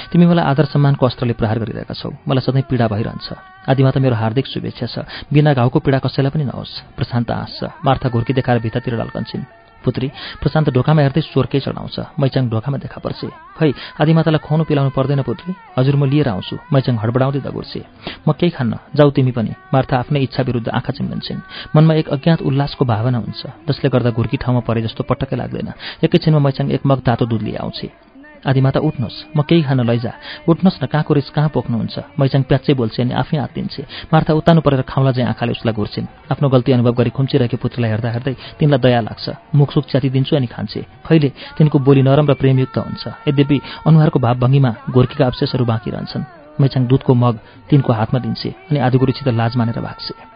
तिमी 0.10 0.26
मलाई 0.26 0.46
आदर 0.50 0.66
सम्मानको 0.74 1.06
अस्त्रले 1.06 1.38
प्रहार 1.38 1.58
गरिरहेका 1.62 1.94
छौ। 1.94 2.10
मलाई 2.26 2.42
सधैँ 2.42 2.66
पीडा 2.66 2.90
भइरहन्छ। 2.90 3.28
आदिमाता 3.70 4.00
मेरो 4.02 4.18
हार्दिक 4.18 4.46
शुभेच्छा 4.50 4.88
छ। 4.90 5.06
बिना 5.30 5.54
घाउको 5.54 5.78
पीडा 5.78 6.02
कसैलाई 6.02 6.34
पनि 6.34 6.46
नहोस्। 6.50 6.98
प्रशान्त 6.98 7.30
हाँस्छ 7.30 7.86
मार्था 7.86 8.10
घुर्की 8.10 8.34
देखाएर 8.34 8.66
भित्रतिर 8.66 8.98
ढल्कन्छन् 8.98 9.63
पुत्री 9.84 10.08
प्रशान्त 10.42 10.68
ढोकामा 10.72 11.02
हेर्दै 11.02 11.22
स्वर्कै 11.22 11.60
चढाउँछ। 11.60 11.98
मैचाङ 12.20 12.44
ढोकामा 12.50 12.78
देखा 12.80 13.00
पर्छ। 13.04 13.22
खै 13.58 13.70
आदिमातालाई 14.02 14.42
खुवाउनु 14.42 14.64
पिलाउनु 14.64 14.92
पर्दैन 14.96 15.22
पुत्री। 15.22 15.52
हजुर 15.78 15.96
म 15.96 16.04
लिएर 16.08 16.28
आउँछु। 16.30 16.56
मैचाङ 16.74 16.96
हडबडाउँदै 17.04 17.42
दगुर्छे। 17.44 17.82
म 18.28 18.32
केही 18.40 18.52
खान्न। 18.56 18.74
जाऊ 18.96 19.10
तिमी 19.12 19.32
पनि। 19.32 19.52
मार्था 19.74 19.96
आफ्नै 19.98 20.20
इच्छा 20.24 20.42
विरुद्ध 20.44 20.68
आँखा 20.70 20.92
चिम्लिन्छन्। 20.98 21.42
मनमा 21.76 21.94
एक 21.94 22.08
अज्ञात 22.10 22.42
उल्लासको 22.42 22.84
भावना 22.86 23.18
हुन्छ। 23.18 23.42
जसले 23.68 23.88
गर्दा 23.90 24.10
घुर्की 24.16 24.38
ठाउँमा 24.38 24.62
परे 24.68 24.82
जस्तो 24.82 25.04
पटक्कै 25.04 25.36
लाग्दैन। 25.36 25.70
एकैछिनमा 26.04 26.40
मैचाङ 26.40 26.72
एक 26.72 26.82
मग 26.86 27.00
तातो 27.04 27.26
दुध 27.26 27.42
लिएर 27.42 27.62
आउँछे 27.62 28.13
आदिमाता 28.46 28.80
उठ्नुहोस् 28.80 29.18
म 29.36 29.42
केही 29.44 29.62
खान 29.64 29.80
लैजा। 29.82 30.12
उठ्नुहोस् 30.48 30.84
न 30.84 30.86
कहाँको 30.92 31.14
रिस 31.14 31.30
कहाँ 31.32 31.50
पोख्नुहुन्छ? 31.50 31.96
मैचाङ 32.20 32.42
प्याच्चै 32.44 32.74
बोल्छे 32.74 33.02
अनि 33.04 33.14
आफै 33.14 33.38
हात 33.38 33.52
दिन्छे 33.56 33.82
मार्था 34.12 34.34
उतानु 34.34 34.62
परेर 34.62 34.82
खाउँला 34.84 35.12
चाहिँ 35.12 35.30
आँखाले 35.30 35.52
उसलाई 35.52 35.74
घुर्छिन्। 35.74 36.08
आफ्नो 36.32 36.48
गल्ती 36.50 36.72
अनुभव 36.72 36.94
गरी 36.94 37.12
खुम्चिरहेको 37.16 37.58
पुत्रीलाई 37.58 37.90
हेर्दा 37.94 38.10
हेर्दै 38.12 38.34
तिनलाई 38.60 38.80
दया 38.80 39.00
लाग्छ। 39.08 39.26
मुखसुख 39.56 39.86
च्यातिदिन्छु 39.92 40.36
अनि 40.36 40.48
खान्छे। 40.48 40.82
खैले 41.08 41.30
तिनको 41.58 41.78
बोली 41.80 42.02
नरम 42.04 42.26
र 42.28 42.34
प्रेमयुक्त 42.34 42.78
हुन्छ। 42.78 43.04
यद्यपि 43.28 43.58
अनुहारको 43.88 44.20
भावभङ्गीमा 44.20 44.72
घोर्कीका 44.92 45.24
अवशेषहरू 45.26 45.66
बाँकी 45.66 45.90
रहन्छन्। 45.92 46.24
मैचाङ 46.60 46.82
दुधको 46.88 47.14
मग 47.14 47.36
तिनको 47.70 47.92
हातमा 47.94 48.20
दिन्छे 48.20 48.50
अनि 48.70 48.80
आदिगुरुसित 48.80 49.28
लाज 49.30 49.58
मानेर 49.58 49.80
भाग्छे। 49.80 50.33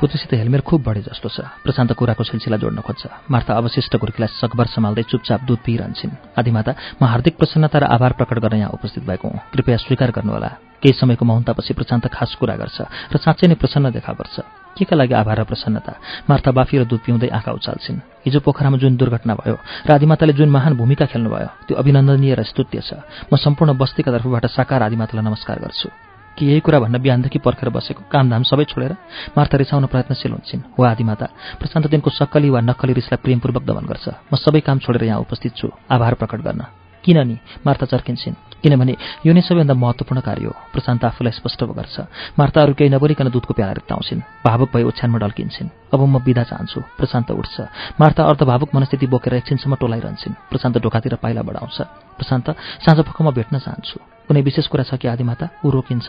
पुत्रीसित 0.00 0.32
हेलमेट 0.32 0.60
खुब 0.64 0.80
बढे 0.80 1.00
जस्तो 1.04 1.28
छ। 1.28 1.44
प्रशान्त 1.60 1.92
कुराको 1.92 2.24
सिलसिला 2.24 2.56
जोड्न 2.56 2.80
खोज्छ। 2.80 3.28
मार्था 3.28 3.52
अवशिष्ट 3.52 3.92
गुर्कीलाई 4.00 4.32
सकभर 4.32 4.66
सम्हाल्दै 4.72 5.04
चुपचाप 5.12 5.40
दुध 5.44 5.60
पिइरहन्छन्। 5.60 6.40
आदिमाता 6.40 6.72
म 6.96 7.04
हार्दिक 7.04 7.36
प्रसन्नता 7.36 7.78
र 7.78 7.84
आभार 7.84 8.12
प्रकट 8.16 8.38
गर्न 8.40 8.56
यहाँ 8.64 8.72
उपस्थित 8.80 9.04
भएको 9.04 9.28
हुँ। 9.28 9.40
कृपया 9.52 9.76
स्वीकार 9.76 10.10
गर्नुहोला। 10.16 10.80
केही 10.80 10.96
समयको 10.96 11.24
महन्तापछि 11.28 11.76
प्रशान्त 11.76 12.08
खास 12.08 12.32
कुरा 12.40 12.56
गर्छ 12.56 12.78
र 13.12 13.16
साँच्चै 13.20 13.46
नै 13.52 13.60
प्रसन्न 13.60 13.92
देखा 13.92 14.12
पर्छ। 14.16 14.40
के 14.72 14.88
का 14.88 14.96
लागि 14.96 15.14
आभार 15.20 15.38
र 15.40 15.44
प्रसन्नता? 15.44 15.92
मार्था 16.24 16.50
बाफी 16.56 16.80
र 16.80 16.84
दुध 16.88 17.00
पिउँदै 17.04 17.28
आँखा 17.28 17.52
उचाल्छिन्। 17.52 18.24
हिजो 18.24 18.40
पोखरामा 18.40 18.80
जुन 18.80 18.96
दुर्घटना 18.96 19.34
भयो 19.36 19.56
र 19.84 19.90
आदिमाताले 19.92 20.32
जुन 20.32 20.48
महान 20.48 20.80
भूमिका 20.80 21.12
खेल्नुभयो 21.12 21.68
त्यो 21.68 21.76
अभिनन्दनीय 21.76 22.34
र 22.40 22.42
स्तुत्य 22.48 22.80
छ। 22.80 22.90
म 23.28 23.36
सम्पूर्ण 23.36 23.76
बस्तीका 23.76 24.08
तर्फबाट 24.08 24.46
साकार 24.48 24.80
आदिमातालाई 24.80 25.24
नमस्कार 25.28 25.60
गर्छु। 25.60 26.09
कि 26.40 26.46
यही 26.46 26.60
कुरा 26.64 26.78
भन्न 26.80 26.98
बिहानदेखि 26.98 27.38
पर्खेर 27.44 27.68
बसेको 27.68 28.08
कामधाम 28.08 28.42
सबै 28.48 28.64
छोडेर 28.64 28.92
मार्था 29.36 29.56
रिसाउन 29.60 29.84
प्रयत्नशील 29.92 30.32
हुन्छन्। 30.32 30.60
हो 30.72 30.80
आदिमाता 30.82 31.26
प्रशान्त 31.60 31.86
दिनको 31.92 32.10
सक्कली 32.10 32.48
वा 32.48 32.60
नक्कली 32.64 32.92
रिसलाई 32.96 33.20
प्रेमपूर्वक 33.20 33.62
दमन 33.68 33.84
गर्छ। 33.84 34.06
म 34.32 34.40
सबै 34.40 34.60
काम 34.64 34.78
छोडेर 34.80 35.04
यहाँ 35.04 35.20
उपस्थित 35.20 35.52
छु। 35.60 35.68
आभार 35.68 36.14
प्रकट 36.16 36.40
गर्न। 36.40 36.64
किन 37.04 37.18
नि 37.28 37.36
मार्था 37.60 37.86
चर्किन्छन्। 37.92 38.49
किनभने 38.62 38.94
यो 39.26 39.32
नै 39.32 39.40
सबैभन्दा 39.40 39.74
महत्त्वपूर्ण 39.74 40.20
कार्य 40.20 40.44
हो। 40.46 40.54
प्रशान्त 40.72 41.04
आफूलाई 41.04 41.32
स्पष्ट 41.32 41.60
गर्छ। 41.64 41.96
मार्ताहरू 42.38 42.72
केही 42.74 42.90
नबोलिकन 42.90 43.28
दुधको 43.32 43.52
प्याला 43.54 43.72
रिक्ताउँछिन् 43.80 44.20
भावुक 44.46 44.68
भई 44.74 44.82
ओछ्यानमा 44.88 45.18
डल्किन्छन् 45.18 45.68
अब 45.92 46.00
म 46.00 46.18
बिदा 46.22 46.42
चाहन्छु। 46.50 46.80
प्रशान्त 46.98 47.30
उठ्छ। 47.30 47.56
मार्ता 48.00 48.22
अर्धभावुक 48.24 48.70
मनस्थिति 48.74 49.06
बोकेर 49.06 49.34
एकछिनसम्म 49.34 49.74
टोलाइरहन्छन्। 49.80 50.34
प्रशान्त 50.50 50.78
ढोकातिर 50.78 51.14
पाइला 51.22 51.42
बढाउँछ। 51.42 51.76
प्रशान्त 52.18 52.46
साँझ 52.84 52.98
पख 53.00 53.18
म 53.22 53.30
भेट्न 53.32 53.58
चाहन्छु। 53.58 53.98
कुनै 54.28 54.42
विशेष 54.46 54.66
कुरा 54.70 54.84
छ 54.86 54.94
कि 54.94 55.08
आदिमाता 55.08 55.48
ऊ 55.64 55.70
रोकिन्छ। 55.70 56.08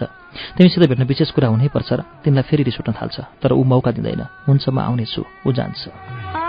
तिमीसित 0.57 0.89
भेट्न 0.91 1.03
विशेष 1.09 1.31
कुरा 1.31 1.47
हुनैपर्छ 1.49 1.89
र 1.93 2.01
तिमीलाई 2.23 2.45
फेरि 2.45 2.63
रिस 2.63 2.79
उठ्न 2.79 2.93
थाल्छ। 2.93 3.17
तर 3.41 3.51
ऊ 3.57 3.63
मौका 3.63 3.91
दिँदैन। 3.91 4.21
हुन्छ 4.47 4.69
म 4.69 4.79
आउनेछु। 4.79 5.21
ऊ 5.47 5.49
जान्छ। 5.49 6.40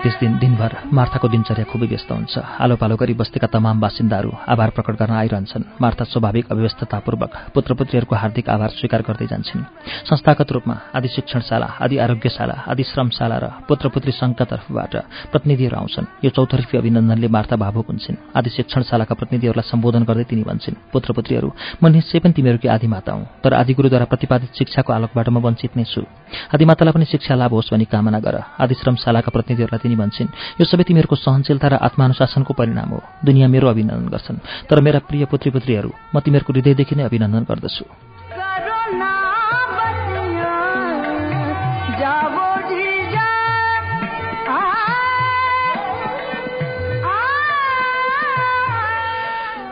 त्यस 0.00 0.16
दिन 0.16 0.32
दिनभर 0.40 0.72
मार्थाको 0.96 1.28
दिनचर्या 1.28 1.64
खुबै 1.68 1.86
व्यस्त 1.92 2.08
हुन्छ। 2.08 2.34
आलो 2.64 2.74
पालो 2.80 2.96
गरी 2.96 3.14
बस्तीका 3.20 3.52
तमाम 3.52 3.80
बासिन्दाहरू 3.84 4.30
आभार 4.48 4.70
प्रकट 4.72 4.94
गर्न 4.96 5.12
आइरहन्छन्। 5.12 5.64
मार्था 5.76 6.04
स्वाभाविक 6.08 6.46
अव्यवस्थतापूर्वक 6.48 7.32
पुत्रपुत्रीहरूको 7.52 8.14
हार्दिक 8.16 8.46
आभार 8.48 8.70
स्वीकार 8.80 9.00
गर्दै 9.04 9.26
जान्छन्। 9.28 9.60
संस्थागत 10.08 10.48
रूपमा 10.56 10.76
आदि 10.96 11.08
शिक्षणशाला 11.08 11.68
आदि 11.84 11.96
आरोग्यशाला 12.00 12.56
आदि 12.72 12.82
श्रमशाला 12.90 13.36
र 13.44 13.46
पुत्रपुत्री 13.68 14.12
सङ्घका 14.16 14.44
तर्फबाट 14.48 14.92
प्रतिनिधिहरू 15.32 15.76
आउँछन्। 15.76 16.06
यो 16.24 16.30
चौतर्फी 16.32 16.74
अभिनन्दनले 16.80 17.28
मार्था 17.28 17.56
भावुक 17.60 17.86
हुन्छन्। 17.92 18.16
आदि 18.32 18.50
शिक्षणशालाका 18.56 19.14
प्रतिनिधिहरूलाई 19.20 19.68
सम्बोधन 19.68 20.02
गर्दै 20.08 20.24
तिनी 20.32 20.42
भन्छन् 20.48 20.80
पुत्रपुत्रीहरू 20.92 21.48
म 21.76 21.84
निश्चय 21.92 22.18
पनि 22.24 22.32
तिमीहरूकी 22.32 22.68
आदिमाता 22.72 23.12
हुँ 23.12 23.24
तर 23.44 23.52
आदिगुरुद्वारा 23.52 24.08
प्रतिपादित 24.08 24.50
शिक्षाको 24.56 24.90
आलोकबाट 24.96 25.28
म 25.28 25.44
वञ्चित 25.44 25.76
नै 25.76 25.84
छु। 25.84 26.08
आदिमातालाई 26.54 26.92
पनि 26.92 27.04
शिक्षा 27.04 27.34
लाभ 27.34 27.52
होस् 27.52 27.72
भनी 27.72 27.84
कामना 27.84 28.20
गर। 28.20 28.36
आदि 28.60 28.74
श्रमशालाका 28.74 29.30
प्रतिनिधिहरूलाई 29.30 29.80
तिनी 29.82 29.96
भन्छन् 29.96 30.34
यो 30.60 30.64
सबै 30.64 30.84
तिमीहरूको 30.84 31.16
सहनशीलता 31.16 31.68
र 31.68 31.74
आत्मानुशासनको 31.86 32.52
परिणाम 32.54 32.88
हो। 32.90 33.00
दुनियाँ 33.24 33.48
मेरो 33.48 33.66
अभिनन्दन 33.68 34.08
गर्छन्। 34.08 34.38
तर 34.68 34.80
मेरा 34.80 34.98
प्रिय 35.08 35.24
पुत्री 35.24 35.50
पुत्रीहरू 35.50 35.90
म 36.14 36.20
तिमीहरूको 36.20 36.52
हृदयदेखि 36.52 36.94
नै 36.94 37.04
अभिनन्दन 37.04 37.44
गर्दछु। 37.50 37.84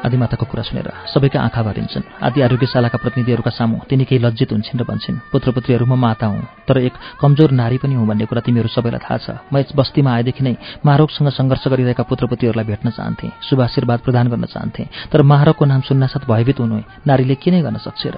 आदिमाताको 0.08 0.44
कुरा 0.48 0.62
सुनेर 0.64 0.88
सबैका 1.12 1.38
आँखा 1.40 1.62
भरिन्छन् 1.62 2.08
आदि 2.26 2.40
आरोग्यशालाका 2.40 2.98
प्रतिनिधिहरूका 2.98 3.52
सामु 3.52 3.76
तिनी 3.88 4.04
केही 4.08 4.24
लज्जित 4.24 4.52
हुन्छन् 4.52 4.80
र 4.80 4.84
भन्छन् 4.88 5.20
पुत्रपुत्रीहरू 5.32 5.84
म 5.84 5.94
माता 5.94 6.26
हुँ 6.26 6.42
तर 6.68 6.76
एक 6.88 6.94
कमजोर 7.20 7.50
नारी 7.52 7.78
पनि 7.78 7.94
हुँ 7.94 8.06
भन्ने 8.08 8.24
कुरा 8.24 8.40
तिमीहरू 8.40 8.68
सबैलाई 8.68 9.00
थाहा 9.04 9.18
छ। 9.18 9.26
म 9.52 9.60
यस 9.60 9.76
बस्तीमा 9.76 10.10
आएदेखि 10.10 10.42
नै 10.44 10.54
महारोगसँग 10.80 11.28
सङ्घर्ष 11.28 11.64
गरिरहेका 11.68 12.02
पुत्रपुत्रीहरूलाई 12.08 12.66
भेट्न 12.66 12.88
चाहन्थेँ 12.90 13.30
शुभ 13.44 13.60
आशीर्वाद 13.60 13.98
प्रदान 14.00 14.26
गर्न 14.32 14.44
चाहन्थेँ 14.48 14.86
तर 15.12 15.22
महारोगको 15.22 15.64
नाम 15.64 15.80
सुन्नासाथ 15.88 16.24
भयभीत 16.24 16.58
हुनु 16.60 16.76
नारीले 17.06 17.34
के 17.36 17.50
नै 17.50 17.60
गर्न 17.62 17.78
सक्छ 17.78 18.02
र? 18.08 18.16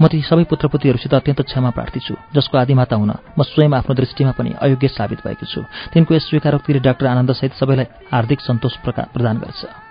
म 0.00 0.06
ती 0.06 0.22
सबै 0.22 0.44
पुत्रपुत्रीहरूसित 0.46 1.14
अत्यन्त 1.14 1.40
क्षमा 1.50 1.70
प्रार्थी 1.74 2.00
छु 2.06 2.14
जसको 2.30 2.54
आदिमाता 2.58 2.94
हुन 2.94 3.12
म 3.34 3.42
स्वयं 3.42 3.74
आफ्नो 3.74 3.94
दृष्टिमा 3.94 4.32
पनि 4.38 4.54
अयोग्य 4.54 4.88
साबित 4.88 5.26
भएको 5.26 5.46
छु। 5.50 5.60
तिनको 5.92 6.14
यस 6.14 6.30
स्वीकारोक्तिले 6.30 6.80
डाक्टर 6.86 7.06
आनन्दसहित 7.06 7.58
सबैलाई 7.58 7.86
हार्दिक 8.12 8.40
सन्तोष 8.40 8.74
प्रदान 8.86 9.36
गर्छ। 9.42 9.83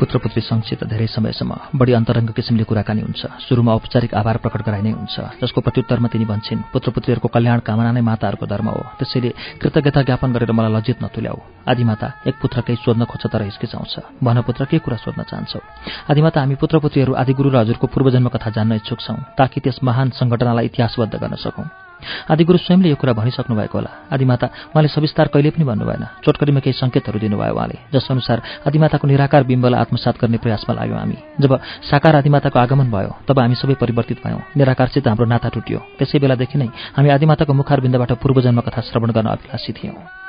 पुत्रपुत्री 0.00 0.40
सङ्घसित 0.40 0.80
धेरै 0.88 1.06
समयसम्म 1.12 1.76
बढी 1.76 1.92
अन्तरङ्ग 1.92 2.30
किसिमले 2.32 2.64
कुराकानी 2.64 3.00
हुन्छ। 3.04 3.20
सुरुमा 3.44 3.72
औपचारिक 3.76 4.14
आभार 4.16 4.36
प्रकट 4.40 4.60
गराइ 4.64 4.82
नै 4.82 4.92
हुन्छ। 4.96 5.16
जसको 5.44 5.60
प्रत्युत्तरमा 5.60 6.08
तिनी 6.08 6.24
भन्छन् 6.24 6.72
पुत्रपुत्रीहरूको 6.72 7.28
कल्याण 7.28 7.60
कामना 7.60 7.92
नै 7.92 8.00
माताहरूको 8.00 8.46
धर्म 8.48 8.68
हो। 8.72 8.82
त्यसैले 8.96 9.30
कृतज्ञता 9.60 10.00
ज्ञापन 10.08 10.28
गरेर 10.32 10.52
मलाई 10.56 10.72
लज्जित 10.72 10.98
नतुल्याऊ। 11.04 11.38
आदिमाता 11.68 12.06
एक 12.28 12.34
पुत्र 12.40 12.60
केही 12.64 12.80
सोध्न 12.80 13.04
खोज्छ 13.04 13.24
तर 13.28 13.42
हिचकिचाउँछ 13.44 14.24
भन 14.24 14.40
पुत्र 14.48 14.64
के 14.72 14.78
कुरा 14.80 14.96
सोध्न 15.04 15.20
चाहन्छौ? 15.28 15.60
आदिमाता 16.08 16.40
हामी 16.40 16.56
पुत्रपुत्रीहरू 16.56 17.12
आदिगुरु 17.20 17.48
र 17.52 17.56
हजुरको 17.60 17.86
पूर्वजन्म 17.92 18.28
कथा 18.32 18.50
जान्न 18.56 18.80
इच्छुक 18.80 19.00
छौँ 19.04 19.20
ताकि 19.36 19.60
त्यस 19.60 19.84
महान 19.84 20.16
सङ्घटनालाई 20.16 20.64
इतिहासबद्ध 20.72 21.14
गर्न 21.20 21.36
सकौँ। 21.36 21.89
आदिगुरु 22.30 22.58
स्वयंले 22.58 22.88
यो 22.88 22.96
कुरा 22.96 23.12
भनिसक्नु 23.12 23.56
भएको 23.56 23.76
होला। 23.78 23.90
आदिमाता 24.12 24.46
उहाँले 24.72 24.88
सविस्तार 24.88 25.26
कहिले 25.32 25.50
पनि 25.50 25.64
भन्नु 25.64 25.84
भएन। 25.84 26.04
चोटकरीमा 26.24 26.60
केही 26.60 26.78
सङ्केतहरू 26.78 27.18
दिनुभयो 27.18 27.54
उहाँले। 27.54 27.76
जसअनुसार 27.92 28.38
आदिमाताको 28.66 29.04
निराकार 29.06 29.42
बिम्बलाई 29.44 29.80
आत्मसात 29.80 30.14
गर्ने 30.20 30.38
प्रयासमा 30.38 30.72
लाग्यौँ 30.74 30.98
हामी। 30.98 31.18
जब 31.40 31.52
साकार 31.90 32.14
आदिमाताको 32.16 32.58
आगमन 32.58 32.88
भयो 32.90 33.10
तब 33.28 33.38
हामी 33.38 33.54
सबै 33.54 33.74
परिवर्तित 33.74 34.18
भयौँ। 34.24 34.40
निराकारसित 34.56 35.08
हाम्रो 35.08 35.26
नाता 35.26 35.48
टुट्यो। 35.48 35.78
त्यसै 35.98 36.18
बेलादेखि 36.18 36.58
नै 36.58 36.68
हामी 36.96 37.08
आदिमाताको 37.16 37.52
मुखारबिन्दबाट 37.52 38.12
पूर्वजन्म 38.22 38.60
कथा 38.60 38.80
श्रवण 38.80 39.10
गर्न 39.10 39.28
अभिलाषी 39.30 39.72
थियौँ। 39.72 40.19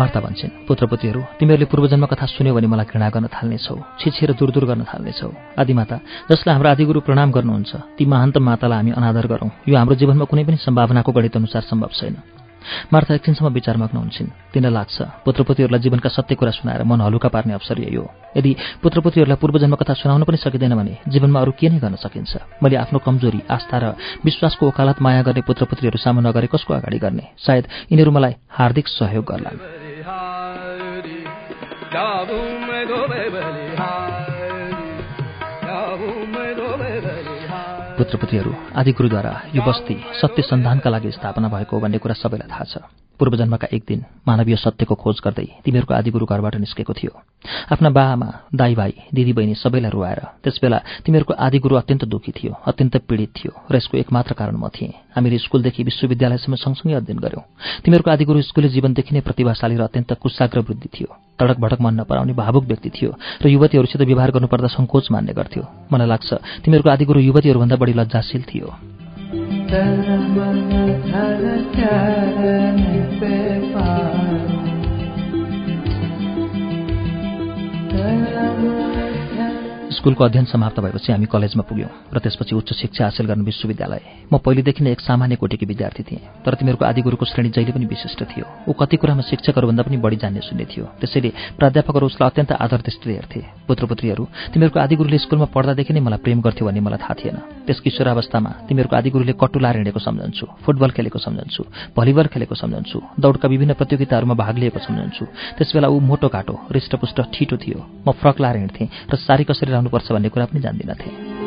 वार्ता 0.00 0.20
भन्छन् 0.24 0.64
पुत्रपुतीहरू 0.64 1.20
तिमीहरूले 1.38 1.68
पूर्वजन्म 1.68 2.04
कथा 2.08 2.26
सुन्यो 2.32 2.56
भने 2.56 2.68
मलाई 2.72 2.88
घृणा 2.88 3.08
गर्न 3.12 3.26
थाल्नेछौ 3.36 3.76
छिछेर 4.00 4.32
दूर 4.40 4.50
दूर 4.56 4.64
गर्न 4.70 4.82
थाल्नेछौ। 4.88 5.28
आदिमाता 5.60 5.96
जसलाई 6.30 6.54
हाम्रो 6.56 6.68
आदिगुरु 6.72 7.00
प्रणाम 7.04 7.28
गर्नुहुन्छ 7.36 7.72
ती 8.00 8.04
महान्त 8.08 8.36
मातालाई 8.40 8.78
हामी 8.80 8.90
अनादर 8.96 9.26
गरौँ। 9.32 9.50
यो 9.68 9.76
हाम्रो 9.76 9.94
जीवनमा 10.00 10.24
कुनै 10.24 10.44
पनि 10.48 10.56
सम्भावनाको 10.56 11.10
गणित 11.12 11.36
अनुसार 11.36 11.62
सम्भव 11.68 11.92
छैन 12.00 12.16
मार्था 12.92 13.14
एकछिनसम्म 13.14 13.48
विचारमग्न 13.56 13.96
हुन्छन् 13.96 14.52
तिनलाई 14.52 14.72
लाग्छ 14.72 14.96
पुत्रपुतीहरूलाई 15.24 15.80
जीवनका 15.80 16.08
सत्य 16.12 16.34
कुरा 16.36 16.52
सुनाएर 16.52 16.84
मन 16.84 17.00
हलुका 17.00 17.28
पार्ने 17.32 17.56
अवसर 17.56 17.80
यही 17.80 17.96
हो। 17.96 18.04
यदि 18.36 18.50
पुत्रपुतीहरूलाई 18.84 19.40
पूर्वजन्म 19.40 19.74
कथा 19.80 19.94
सुनाउन 19.96 20.24
पनि 20.28 20.36
सकिँदैन 20.36 20.76
भने 20.76 20.94
जीवनमा 21.08 21.40
अरू 21.40 21.52
के 21.56 21.68
नै 21.72 21.80
गर्न 21.80 21.96
सकिन्छ? 21.96 22.60
मैले 22.60 22.76
आफ्नो 22.84 22.98
कमजोरी 23.00 23.40
आस्था 23.48 23.76
र 23.80 23.84
विश्वासको 24.24 24.68
ओकालत 24.68 25.00
माया 25.00 25.22
गर्ने 25.24 25.40
पुत्रपुत्रीहरू 25.48 25.98
सामु 26.04 26.20
नगरे 26.20 26.52
कसको 26.52 26.74
अगाडि 26.76 26.98
गर्ने? 27.00 27.24
सायद 27.40 27.64
यिनीहरू 27.90 28.12
मलाई 28.12 28.34
हार्दिक 28.52 28.86
सहयोग 28.88 29.24
गर्लान्। 29.24 29.79
जाऊं 31.92 32.42
मैं 32.60 32.82
धोबे 32.88 33.22
बलिहार 33.30 34.10
जाऊं 35.64 36.12
मैं 36.26 36.50
धोबे 36.56 36.92
बलिहार 37.00 38.04
पुत्रपुत्रीहरू 38.30 38.78
आदि 38.78 38.92
गुरुद्वारा 38.92 39.32
यो 39.54 39.62
बस्ती 39.62 39.94
सत्य 40.14 40.42
सन्धानका 40.44 40.90
लागि 40.90 41.10
स्थापना 41.10 41.48
भएको 41.50 41.80
भन्ने 41.82 41.98
कुरा 41.98 42.14
सबैलाई 42.14 42.46
थाहा 42.46 42.64
छ। 42.64 42.78
पूर्वजन्मका 43.20 43.68
एक 43.74 43.82
दिन 43.84 44.00
मानवीय 44.24 44.56
सत्यको 44.56 44.94
खोज 44.94 45.20
गर्दै 45.20 45.46
तिमीहरूको 45.64 45.92
आदिगुरु 45.92 46.24
घरबाट 46.24 46.54
निस्केको 46.56 46.92
थियो। 46.94 47.12
आफ्ना 47.68 47.90
बाआमा 47.90 48.28
दाई 48.54 48.74
भाइ 48.74 48.92
दिदी 49.12 49.32
बहिनी 49.34 49.54
सबैलाई 49.56 49.90
रुवाएर 49.90 50.20
त्यसबेला 50.40 50.78
तिमीहरूको 51.04 51.34
आदिगुरु 51.36 51.74
अत्यन्त 51.76 52.04
दुःखी 52.06 52.32
थियो 52.32 52.52
अत्यन्त 52.64 52.96
पीडित 53.04 53.30
थियो 53.36 53.52
र 53.66 53.76
यसको 53.76 53.98
एकमात्र 53.98 54.32
कारण 54.32 54.56
म 54.56 54.70
थिएँ। 54.70 54.94
हामीहरू 55.12 55.38
स्कुलदेखि 55.38 55.82
विश्वविद्यालयसम्म 55.84 56.54
सँगसँगै 56.54 56.96
अध्ययन 56.96 57.18
गऱ्यौँ। 57.18 57.44
तिमीहरूको 57.84 58.10
आदिगुरु 58.10 58.40
स्कुले 58.46 58.68
जीवनदेखि 58.70 59.12
नै 59.12 59.20
प्रतिभाशाली 59.20 59.76
र 59.76 59.84
अत्यन्त 59.84 60.16
कुशाग्र 60.16 60.58
वृद्धि 60.64 60.88
थियो। 60.88 61.10
तडक 61.36 61.58
भडक 61.60 61.80
मन 61.80 61.94
नपराउने 62.00 62.32
भावुक 62.32 62.64
व्यक्ति 62.64 62.90
थियो 62.90 63.10
र 63.42 63.46
युवतीहरूसित 63.48 64.00
व्यवहार 64.00 64.30
गर्नुपर्दा 64.32 64.68
सङ्कोच 64.76 65.04
मान्ने 65.12 65.32
गर्थ्यो। 65.32 65.64
मलाई 65.92 66.08
लाग्छ 66.08 66.30
तिमीहरूको 66.64 66.90
आदिगुरु 66.90 67.20
युवतीहरूभन्दा 67.20 67.76
बढी 67.76 67.92
लज्जाशील 68.20 68.42
थियो 68.44 68.68
स्कुलको 80.00 80.24
अध्ययन 80.24 80.44
समाप्त 80.46 80.80
भएपछि 80.80 81.12
हामी 81.12 81.26
कलेजमा 81.28 81.62
पुग्यौँ 81.68 81.88
र 82.08 82.18
त्यसपछि 82.24 82.54
उच्च 82.56 82.72
शिक्षा 82.72 83.04
हासिल 83.04 83.26
गर्न 83.26 83.44
विश्वविद्यालय। 83.44 84.32
म 84.32 84.38
पहिलेदेखि 84.40 84.80
नै 84.80 84.92
एक 84.92 85.00
सामान्य 85.00 85.36
कोटीकी 85.36 85.66
विद्यार्थी 85.66 86.02
थिएँ 86.08 86.40
तर 86.40 86.54
तिमीहरूको 86.56 86.84
आदिगुरुको 86.88 87.24
श्रेणी 87.28 87.50
जहिले 87.52 87.72
पनि 87.76 87.84
विशिष्ट 87.84 88.20
थियो। 88.24 88.44
ऊ 88.64 88.72
कति 88.72 88.96
कुरामा 88.96 89.22
शिक्षकहरूभन्दा 89.28 89.82
पनि 89.84 89.96
बढी 90.00 90.16
जान्ने 90.16 90.40
सुन्ने 90.40 90.64
थियो। 90.72 90.84
त्यसैले 91.00 91.30
प्राध्यापकहरू 91.60 92.06
उसलाई 92.06 92.28
अत्यन्त 92.32 92.52
आदर 92.56 92.80
दृष्टिले 92.80 93.14
हेर्थे। 93.14 93.40
पुत्रपुत्रीहरू 93.68 94.24
तिमीहरूको 94.56 94.80
आदिगुरुले 94.80 95.18
स्कुलमा 95.20 95.46
पढ्दादेखि 95.52 95.92
नै 95.92 96.00
मलाई 96.00 96.20
प्रेम 96.24 96.40
गर्थ्यो 96.40 96.64
भन्ने 96.64 96.80
मलाई 96.80 97.00
थाहा 97.04 97.14
थिएन। 97.20 97.36
त्यस 97.68 97.80
किशोरावस्थामा 97.84 98.50
तिमीहरूको 98.72 98.96
आदिगुरुले 98.96 99.34
कटुलार 99.36 99.74
हिँडेको 99.76 100.00
सम्झन्छु 100.00 100.44
फुटबल 100.64 100.90
खेलेको 100.96 101.18
सम्झन्छु 101.20 101.62
भलिबल 101.92 102.26
खेलेको 102.32 102.54
सम्झन्छु 102.56 102.98
दौडका 103.20 103.46
विभिन्न 103.52 103.76
प्रतियोगिताहरूमा 103.76 104.34
भाग 104.34 104.54
लिएको 104.64 104.80
सम्झन्छु। 104.80 105.24
त्यसबेला 105.60 105.88
ऊ 105.92 106.00
मोटो 106.00 106.28
घाटो 106.32 106.54
हृष्टपुष्ट 106.72 107.18
ठिटो 107.36 107.56
थियो। 107.60 107.78
म 108.08 108.16
फ्रक 108.16 108.40
लाएर 108.40 108.56
हिँड्थेँ 108.56 108.88
र 109.12 109.16
सारी 109.20 109.44
कसरी 109.44 109.72
पर्छ 109.90 110.12
भन्ने 110.12 110.28
कुरा 110.28 110.46
पनि 110.46 110.60
जान्दिनथे 110.60 111.39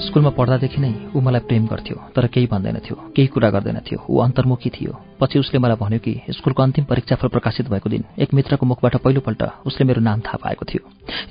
स्कुलमा 0.00 0.30
पढ्दादेखि 0.32 0.80
नै 0.80 0.92
ऊ 1.12 1.20
मलाई 1.20 1.44
प्रेम 1.48 1.64
गर्थ्यो 1.66 1.96
तर 2.16 2.26
केही 2.32 2.46
भन्दैनथ्यो 2.46 2.96
केही 3.16 3.28
कुरा 3.28 3.50
गर्दैनथ्यो। 3.50 3.98
ऊ 4.08 4.16
अन्तर्मुखी 4.24 4.70
थियो। 4.70 4.92
पछि 5.20 5.38
उसले 5.38 5.58
मलाई 5.60 5.76
भन्यो 5.76 5.98
कि 6.00 6.12
स्कुलको 6.32 6.62
अन्तिम 6.62 6.84
परीक्षाफल 6.84 7.28
प्रकाशित 7.28 7.68
भएको 7.68 7.88
दिन 7.90 8.04
एक 8.18 8.32
मित्रको 8.34 8.66
मुखबाट 8.66 8.96
पहिलोपल्ट 9.04 9.42
उसले 9.68 9.84
मेरो 9.84 10.00
नाम 10.00 10.20
थाहा 10.24 10.38
पाएको 10.40 10.64
थियो। 10.64 10.82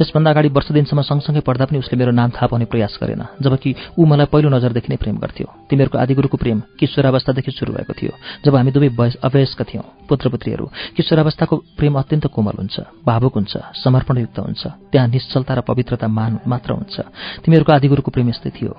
यसभन्दा 0.02 0.30
अगाडि 0.30 0.50
वर्ष 0.54 0.72
दिनसम्म 0.72 1.02
सँगसँगै 1.02 1.42
पढ्दा 1.42 1.66
पनि 1.66 1.78
उसले 1.80 1.98
मेरो 1.98 2.12
नाम 2.12 2.30
थाहा 2.30 2.48
पाउने 2.48 2.66
प्रयास 2.70 2.98
गरेन 3.02 3.24
जबकि 3.42 3.70
ऊ 3.98 4.06
मलाई 4.06 4.30
पहिलो 4.30 4.50
नजरदेखि 4.50 4.90
नै 4.90 4.98
प्रेम 5.02 5.18
गर्थ्यो। 5.18 5.48
तिमीहरूको 5.70 5.98
आदिगुरुको 5.98 6.38
प्रेम 6.38 6.62
किशोरावस्थादेखि 6.80 7.52
सुरु 7.52 7.74
भएको 7.74 7.94
थियो 7.98 8.14
जब 8.46 8.56
हामी 8.56 8.72
दुवै 8.72 8.90
अवयस्क 9.26 9.62
थियौँ। 9.66 9.86
पुत्रपुत्रीहरू 10.10 10.66
किशोरावस्थाको 10.96 11.56
प्रेम 11.78 11.94
अत्यन्त 11.98 12.26
कोमल 12.30 12.56
हुन्छ 12.62 12.76
भावुक 13.02 13.34
हुन्छ 13.34 13.54
समर्पणयुक्त 13.82 14.38
हुन्छ 14.40 14.64
त्यहाँ 14.94 15.08
निश्चलता 15.10 15.54
र 15.54 15.62
पवित्रता 15.66 16.08
मान 16.08 16.40
मात्र 16.46 16.70
हुन्छ। 16.78 16.96
तिमीहरूको 17.42 17.74
आदिगुरुको 17.74 18.12
प्रेम 18.14 18.30
यस्तै 18.30 18.50
थियो। 18.60 18.76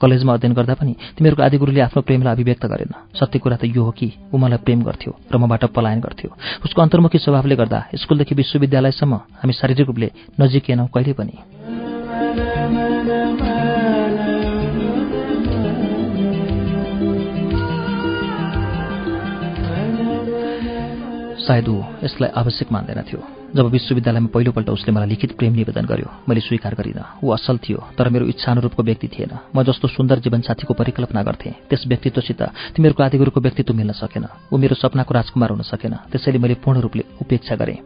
कलेजमा 0.00 0.32
अध्ययन 0.34 0.54
गर्दा 0.54 0.74
पनि 0.74 0.92
तिमीहरूको 1.16 1.42
आदिगुरुले 1.42 1.80
आफ्नो 1.80 2.02
प्रेमलाई 2.02 2.34
अभिव्यक्त 2.34 2.66
गरेन। 2.66 2.92
सत्य 3.14 3.38
कुरा 3.38 3.56
त 3.56 3.64
यो 3.64 3.82
हो 3.84 3.90
कि 3.90 4.12
ऊ 4.34 4.36
मलाई 4.38 4.58
प्रेम 4.58 4.82
गर्थ्यो 4.82 5.12
र 5.32 5.36
मबाट 5.36 5.64
पलायन 5.64 6.00
गर्थ्यो। 6.00 6.30
उसको 6.64 6.82
अन्तर्मुखी 6.82 7.18
स्वभावले 7.18 7.56
गर्दा 7.56 7.78
स्कुलदेखि 7.94 8.34
विश्वविद्यालयसम्म 8.34 9.14
हामी 9.14 9.52
शारीरिक 9.52 9.86
रूपले 9.86 10.10
नजिकिएनौँ 10.40 10.88
कहिले 10.94 11.12
पनि। 11.12 11.34
सायद 21.44 21.68
ऊ 21.68 21.76
यसलाई 22.04 22.30
आवश्यक 22.40 22.68
मान्दैनथ्यो 22.72 23.20
जब 23.54 23.66
विश्वविद्यालयमा 23.70 24.28
पहिलोपल्ट 24.34 24.68
उसले 24.68 24.92
मलाई 24.94 25.08
लिखित 25.08 25.32
प्रेम 25.38 25.52
निवेदन 25.54 25.86
गर्यो 25.86 26.08
मैले 26.28 26.40
स्वीकार 26.40 26.74
गरिनँ। 26.74 27.22
ऊ 27.22 27.30
असल 27.30 27.56
थियो 27.62 27.78
तर 27.94 28.08
मेरो 28.10 28.26
इच्छा 28.26 28.50
अनुरूपको 28.50 28.82
व्यक्ति 28.82 29.08
थिएन। 29.14 29.32
म 29.54 29.62
जस्तो 29.62 29.88
सुन्दर 29.88 30.18
जीवनसाथीको 30.24 30.74
परिकल्पना 30.74 31.22
गर्थेँ। 31.22 31.52
त्यस 31.70 31.86
व्यक्तित्वसित 31.86 32.42
तिमीहरूको 32.74 33.02
आदिगुरुको 33.02 33.40
व्यक्तित्व 33.40 33.74
मिल्न 33.74 33.92
सकेन। 33.94 34.26
ऊ 34.50 34.56
मेरो 34.58 34.74
सपनाको 34.74 35.14
राजकुमार 35.14 35.50
हुन 35.54 35.62
सकेन। 35.62 35.94
त्यसैले 36.10 36.38
मैले 36.42 36.54
पूर्ण 36.58 36.80
रूपले 36.82 37.04
उपेक्षा 37.22 37.54
गरेँ। 37.54 37.78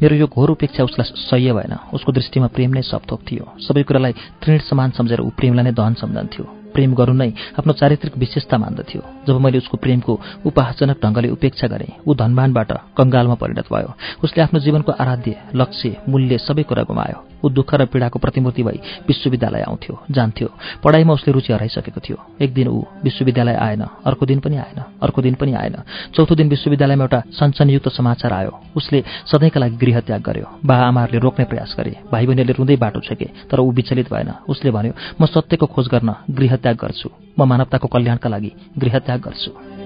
मेरो 0.00 0.14
यो 0.16 0.26
घोर 0.26 0.50
उपेक्षा 0.56 0.84
उसलाई 0.88 1.12
सह्य 1.28 1.52
भएन। 1.52 1.74
उसको 1.92 2.12
दृष्टिमा 2.12 2.48
प्रेम 2.48 2.70
नै 2.72 2.82
सपथोक 2.82 3.20
थियो। 3.20 3.44
सबै 3.60 3.82
कुरालाई 3.84 4.12
तृण 4.40 4.58
समान 4.64 4.90
सम्झेर 4.96 5.20
ऊ 5.20 5.28
प्रेमलाई 5.36 5.64
नै 5.68 5.72
दहन 5.76 5.94
सम्झन्थ्यो। 6.00 6.59
प्रेम 6.74 6.94
गर्नु 6.94 7.14
नै 7.14 7.30
आफ्नो 7.58 7.72
चारित्रिक 7.72 8.16
विशेषता 8.18 8.58
मान्दथ्यो। 8.58 9.02
जब 9.26 9.40
मैले 9.40 9.58
उसको 9.58 9.76
प्रेमको 9.76 10.12
उपहासजनक 10.46 10.98
ढङ्गले 11.04 11.28
उपेक्षा 11.30 11.66
गरेँ 11.66 11.92
ऊ 12.06 12.14
धनवानबाट 12.14 12.70
कङ्गालमा 12.98 13.34
परिणत 13.34 13.66
भयो। 13.72 13.90
उसले 14.24 14.42
आफ्नो 14.42 14.60
जीवनको 14.60 14.92
आराध्य 14.92 15.32
लक्ष्य 15.54 15.96
मूल्य 16.08 16.38
सबै 16.38 16.62
कुरा 16.62 16.82
गुमायो। 16.82 17.29
ऊ 17.44 17.48
दुःख 17.48 17.74
र 17.74 17.84
पीडाको 17.86 18.18
प्रतिमूर्ति 18.18 18.62
भई 18.62 18.80
विश्वविद्यालय 19.08 19.62
आउँथ्यो 19.62 19.94
जान्थ्यो। 20.10 20.48
पढाइमा 20.84 21.12
उसले 21.12 21.32
रुचि 21.32 21.52
हराइसकेको 21.52 22.00
थियो। 22.00 22.16
एक 22.40 22.54
दिन 22.54 22.68
ऊ 22.68 22.82
विश्वविद्यालय 23.04 23.54
आएन 23.56 23.82
अर्को 24.06 24.26
दिन 24.26 24.40
पनि 24.40 24.56
आएन 24.56 24.78
अर्को 25.02 25.22
दिन 25.22 25.34
पनि 25.34 25.52
आएन। 25.54 25.76
चौथो 26.14 26.34
दिन 26.34 26.48
विश्वविद्यालयमा 26.48 27.04
एउटा 27.04 27.22
सनसनयुक्त 27.38 27.88
समाचार 27.88 28.32
आयो। 28.32 28.52
उसले 28.76 29.02
सधैँका 29.26 29.60
लागि 29.60 29.76
गृह 29.76 30.00
त्याग 30.00 30.22
गर्यो। 30.22 30.46
बा 30.64 30.76
आमाहरूले 30.86 31.18
रोक्ने 31.18 31.44
प्रयास 31.44 31.74
गरे। 31.78 31.96
भाइ 32.12 32.26
बहिनीहरूले 32.26 32.58
रुँदै 32.58 32.76
बाटो 32.76 33.00
छेके 33.00 33.28
तर 33.50 33.60
ऊ 33.60 33.70
विचलित 33.72 34.12
भएन। 34.12 34.32
उसले 34.48 34.70
भन्यो 34.70 34.92
म 35.20 35.26
सत्यको 35.26 35.66
खोज 35.66 35.88
गर्न 35.88 36.14
गृह 36.30 36.56
त्याग 36.56 36.76
गर्छु। 36.76 37.08
म 37.38 37.44
मानवताको 37.44 37.88
कल्याणका 37.88 38.28
लागि 38.28 38.52
गृह 38.78 38.98
त्याग 38.98 39.20
गर्छु। 39.20 39.79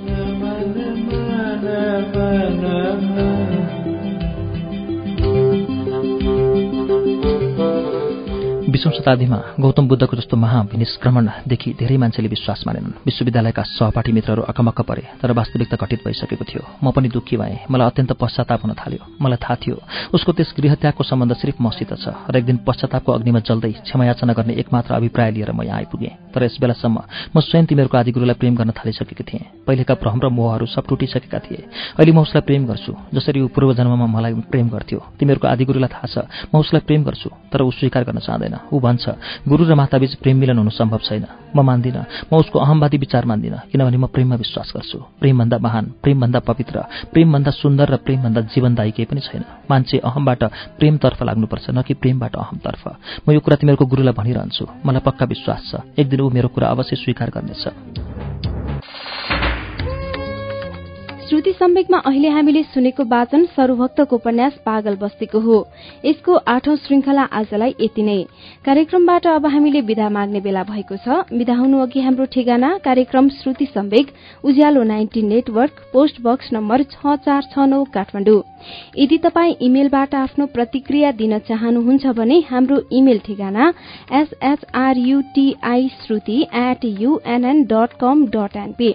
बिसौँ 8.75 8.91
शताब्दीमा 8.91 9.39
गौतम 9.63 9.87
बुद्धको 9.87 10.17
जस्तो 10.19 10.35
महाविनिष्क्रमणदेखि 10.35 11.71
धेरै 11.79 11.97
मान्छेले 11.97 12.29
विश्वास 12.29 12.63
मानेनन्। 12.67 13.07
विश्वविद्यालयका 13.07 13.63
सहपाठी 13.63 14.13
मित्रहरू 14.13 14.43
अकमक्क 14.51 14.81
परे 14.83 15.03
तर 15.23 15.31
वास्तविकता 15.31 15.79
घटित 15.79 16.03
भइसकेको 16.03 16.43
थियो। 16.43 16.63
म 16.83 16.91
पनि 16.91 17.09
दुःखी 17.15 17.37
भएँ। 17.39 17.71
मलाई 17.71 17.87
अत्यन्त 17.87 18.13
पश्चाताप 18.19 18.67
हुन 18.67 18.75
थाल्यो। 18.75 19.23
मलाई 19.23 19.39
थाहा 19.39 19.55
थियो 19.63 19.79
उसको 20.11 20.33
त्यस 20.35 20.51
गृहत्यागको 20.59 21.03
सम्बन्ध 21.07 21.33
सिर्फ 21.39 21.63
मसित 21.63 21.95
छ। 22.03 22.07
र 22.27 22.35
एक 22.35 22.45
दिन 22.51 22.67
पश्चातापको 22.67 23.11
अग्निमा 23.15 23.47
जल्दै 23.47 23.73
क्षमायाचना 23.87 24.33
गर्ने 24.35 24.59
एकमात्र 24.59 24.95
अभिप्राय 24.99 25.31
लिएर 25.31 25.53
म 25.55 25.63
यहाँ 25.63 25.79
आइपुगेँ। 25.87 26.35
तर 26.35 26.43
यस 26.43 26.59
बेलासम्म 26.59 26.99
म 27.31 27.39
स्वयं 27.39 27.71
तिमीहरूको 27.71 27.95
आदिगुरुलाई 27.95 28.37
प्रेम 28.43 28.55
गर्न 28.59 28.75
थालिसकेको 28.75 29.23
थिएँ। 29.23 29.71
पहिलेका 29.71 29.95
भ्रम 30.03 30.19
र 30.19 30.27
मोहहरू 30.35 30.67
सब 30.67 30.83
टुटिसकेका 30.83 31.39
थिए। 31.47 31.63
अहिले 31.95 32.11
म 32.11 32.27
उसलाई 32.27 32.43
प्रेम 32.43 32.67
गर्छु। 32.67 32.93
जसरी 33.15 33.39
ऊ 33.39 33.55
पूर्व 33.55 33.79
जन्ममा 33.79 34.07
मलाई 34.11 34.35
प्रेम 34.51 34.67
गर्थ्यो। 34.75 34.99
तिमीहरूको 35.23 35.47
आदिगुरुलाई 35.47 35.91
थाहा 35.95 36.07
छ 36.11 36.27
म 36.51 36.59
उसलाई 36.59 36.83
प्रेम 36.83 37.07
गर्छु 37.07 37.31
तर 37.55 37.63
ऊ 37.63 37.71
स्वीकार 37.71 38.03
गर्न 38.11 38.19
चाहँदैन। 38.19 38.64
ऊ 38.73 38.81
भन्छ 38.81 39.05
गुरु 39.49 39.65
र 39.65 39.75
माताबीच 39.75 40.15
प्रेम 40.15 40.37
मिलन 40.37 40.59
हुनु 40.59 40.71
सम्भव 40.71 41.01
छैन। 41.05 41.27
म 41.57 41.61
मान्दिनँ। 41.61 42.05
म 42.33 42.37
उसको 42.37 42.59
अहमवादी 42.59 42.97
विचार 42.99 43.25
मान्दिनँ 43.25 43.59
किनभने 43.73 43.97
म 43.97 44.07
प्रेममा 44.07 44.37
विश्वास 44.37 44.73
गर्छु। 44.77 44.99
प्रेमभन्दा 45.21 45.59
महान 45.59 45.85
प्रेमभन्दा 46.03 46.39
पवित्र 46.41 46.77
प्रेमभन्दा 47.13 47.51
सुन्दर 47.51 47.87
र 47.89 47.97
प्रेमभन्दा 47.97 48.41
जीवनदायी 48.53 48.91
केही 48.91 49.07
पनि 49.07 49.21
छैन। 49.21 49.45
मान्छे 49.71 49.99
अहमबाट 49.99 50.43
प्रेमतर्फ 50.79 51.23
लाग्नुपर्छ 51.23 51.67
न 51.71 51.83
कि 51.83 51.95
प्रेमबाट 51.95 52.35
अहमतर्फ। 52.37 52.83
म 53.29 53.33
यो 53.33 53.41
कुरा 53.41 53.57
तिमीहरूको 53.57 53.87
गुरुलाई 53.87 54.15
भनिरहन्छु। 54.15 54.65
मलाई 54.87 55.03
पक्का 55.07 55.25
विश्वास 55.27 55.63
छ। 55.71 55.99
एक 55.99 56.09
दिन 56.09 56.21
ऊ 56.21 56.31
मेरो 56.31 56.49
कुरा 56.49 56.69
अवश्य 56.69 56.97
स्वीकार 56.97 57.31
गर्नेछ। 57.31 58.24
श्रुति 61.29 61.53
सम्वेकमा 61.53 61.99
अहिले 61.99 62.29
हामीले 62.29 62.63
सुनेको 62.63 63.05
वाचन 63.11 63.45
सरूभक्तको 63.57 64.17
उपन्यास 64.17 64.57
पागल 64.65 64.97
बस्तीको 64.97 65.41
हो। 65.41 65.57
यसको 66.05 66.35
आठौं 66.47 66.75
श्रृंखला 66.77 67.23
आजलाई 67.33 67.75
यति 67.81 68.03
नै। 68.03 68.17
कार्यक्रमबाट 68.65 69.27
अब 69.27 69.47
हामीले 69.47 69.81
विदा 69.81 70.09
माग्ने 70.09 70.41
बेला 70.41 70.63
भएको 70.65 70.97
छ। 70.97 71.25
विदा 71.33 71.55
हुनु 71.55 71.79
अघि 71.83 72.01
हाम्रो 72.01 72.25
ठेगाना 72.35 72.77
कार्यक्रम 72.85 73.29
Shruti 73.37 73.67
Samvek 73.67 74.13
Ujyalo 74.45 74.83
ninety 74.83 75.23
network 75.23 75.81
post 75.93 76.21
box 76.21 76.53
number 76.53 76.83
छ 76.93 77.17
चार 77.25 77.43
छ 77.55 77.69
नौ 77.69 77.83
काठमाडौँ। 77.95 78.43
यदि 78.99 79.19
तपाई 79.25 79.57
इमेलबाट 79.63 80.15
आफ्नो 80.17 80.47
प्रतिक्रिया 80.53 81.13
दिन 81.15 81.39
चाहनुहुन्छ 81.49 82.07
भने 82.21 82.41
हाम्रो 82.51 82.81
इमेल 82.93 83.19
ठेगाना 83.27 83.73
S H R U T I 84.13 85.89
Shruti 86.05 86.41
at 86.67 86.85
UNN 86.85 87.65
dot 87.73 87.99
com 88.01 88.27
dot 88.37 88.57
NP 88.57 88.95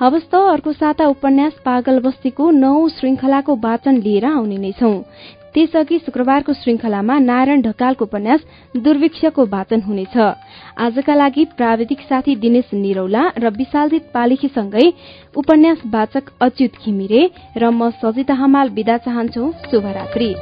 हवस् 0.00 0.30
त 0.30 0.34
अर्को 0.48 0.72
साता 0.72 1.06
उपन्यास 1.08 1.52
पागल 1.64 1.98
बस्तीको 2.00 2.50
नौ 2.54 2.88
श्रृंखलाको 2.88 3.54
वाचन 3.56 3.96
लिएर 3.98 4.24
आउने 4.26 4.58
नै 4.58 4.70
छौं। 4.78 4.94
त्यसअघि 5.54 5.98
शुक्रबारको 5.98 6.52
श्रृंखलामा 6.52 7.18
नारायण 7.18 7.62
ढकालको 7.62 8.04
उपन्यास 8.04 8.40
दुर्भिक्षको 8.78 9.46
वाचन 9.46 9.80
हुनेछ। 9.80 10.16
आजका 10.78 11.14
लागि 11.14 11.44
प्राविधिक 11.58 12.00
साथी 12.10 12.36
दिनेश 12.36 12.70
निरौला 12.74 13.24
र 13.38 13.50
विशालजित 13.58 14.06
पालिखीसँगै 14.14 14.86
उपन्यास 15.34 15.82
वाचक 15.90 16.30
अच्युत 16.46 16.78
घिमिरे 16.84 17.26
र 17.56 17.70
म 17.70 17.90
सजिता 17.98 18.34
हमाल 18.38 18.70
विदा 18.70 18.96
चाहन्छौ। 19.02 19.50
शुभरात्री। 19.66 20.32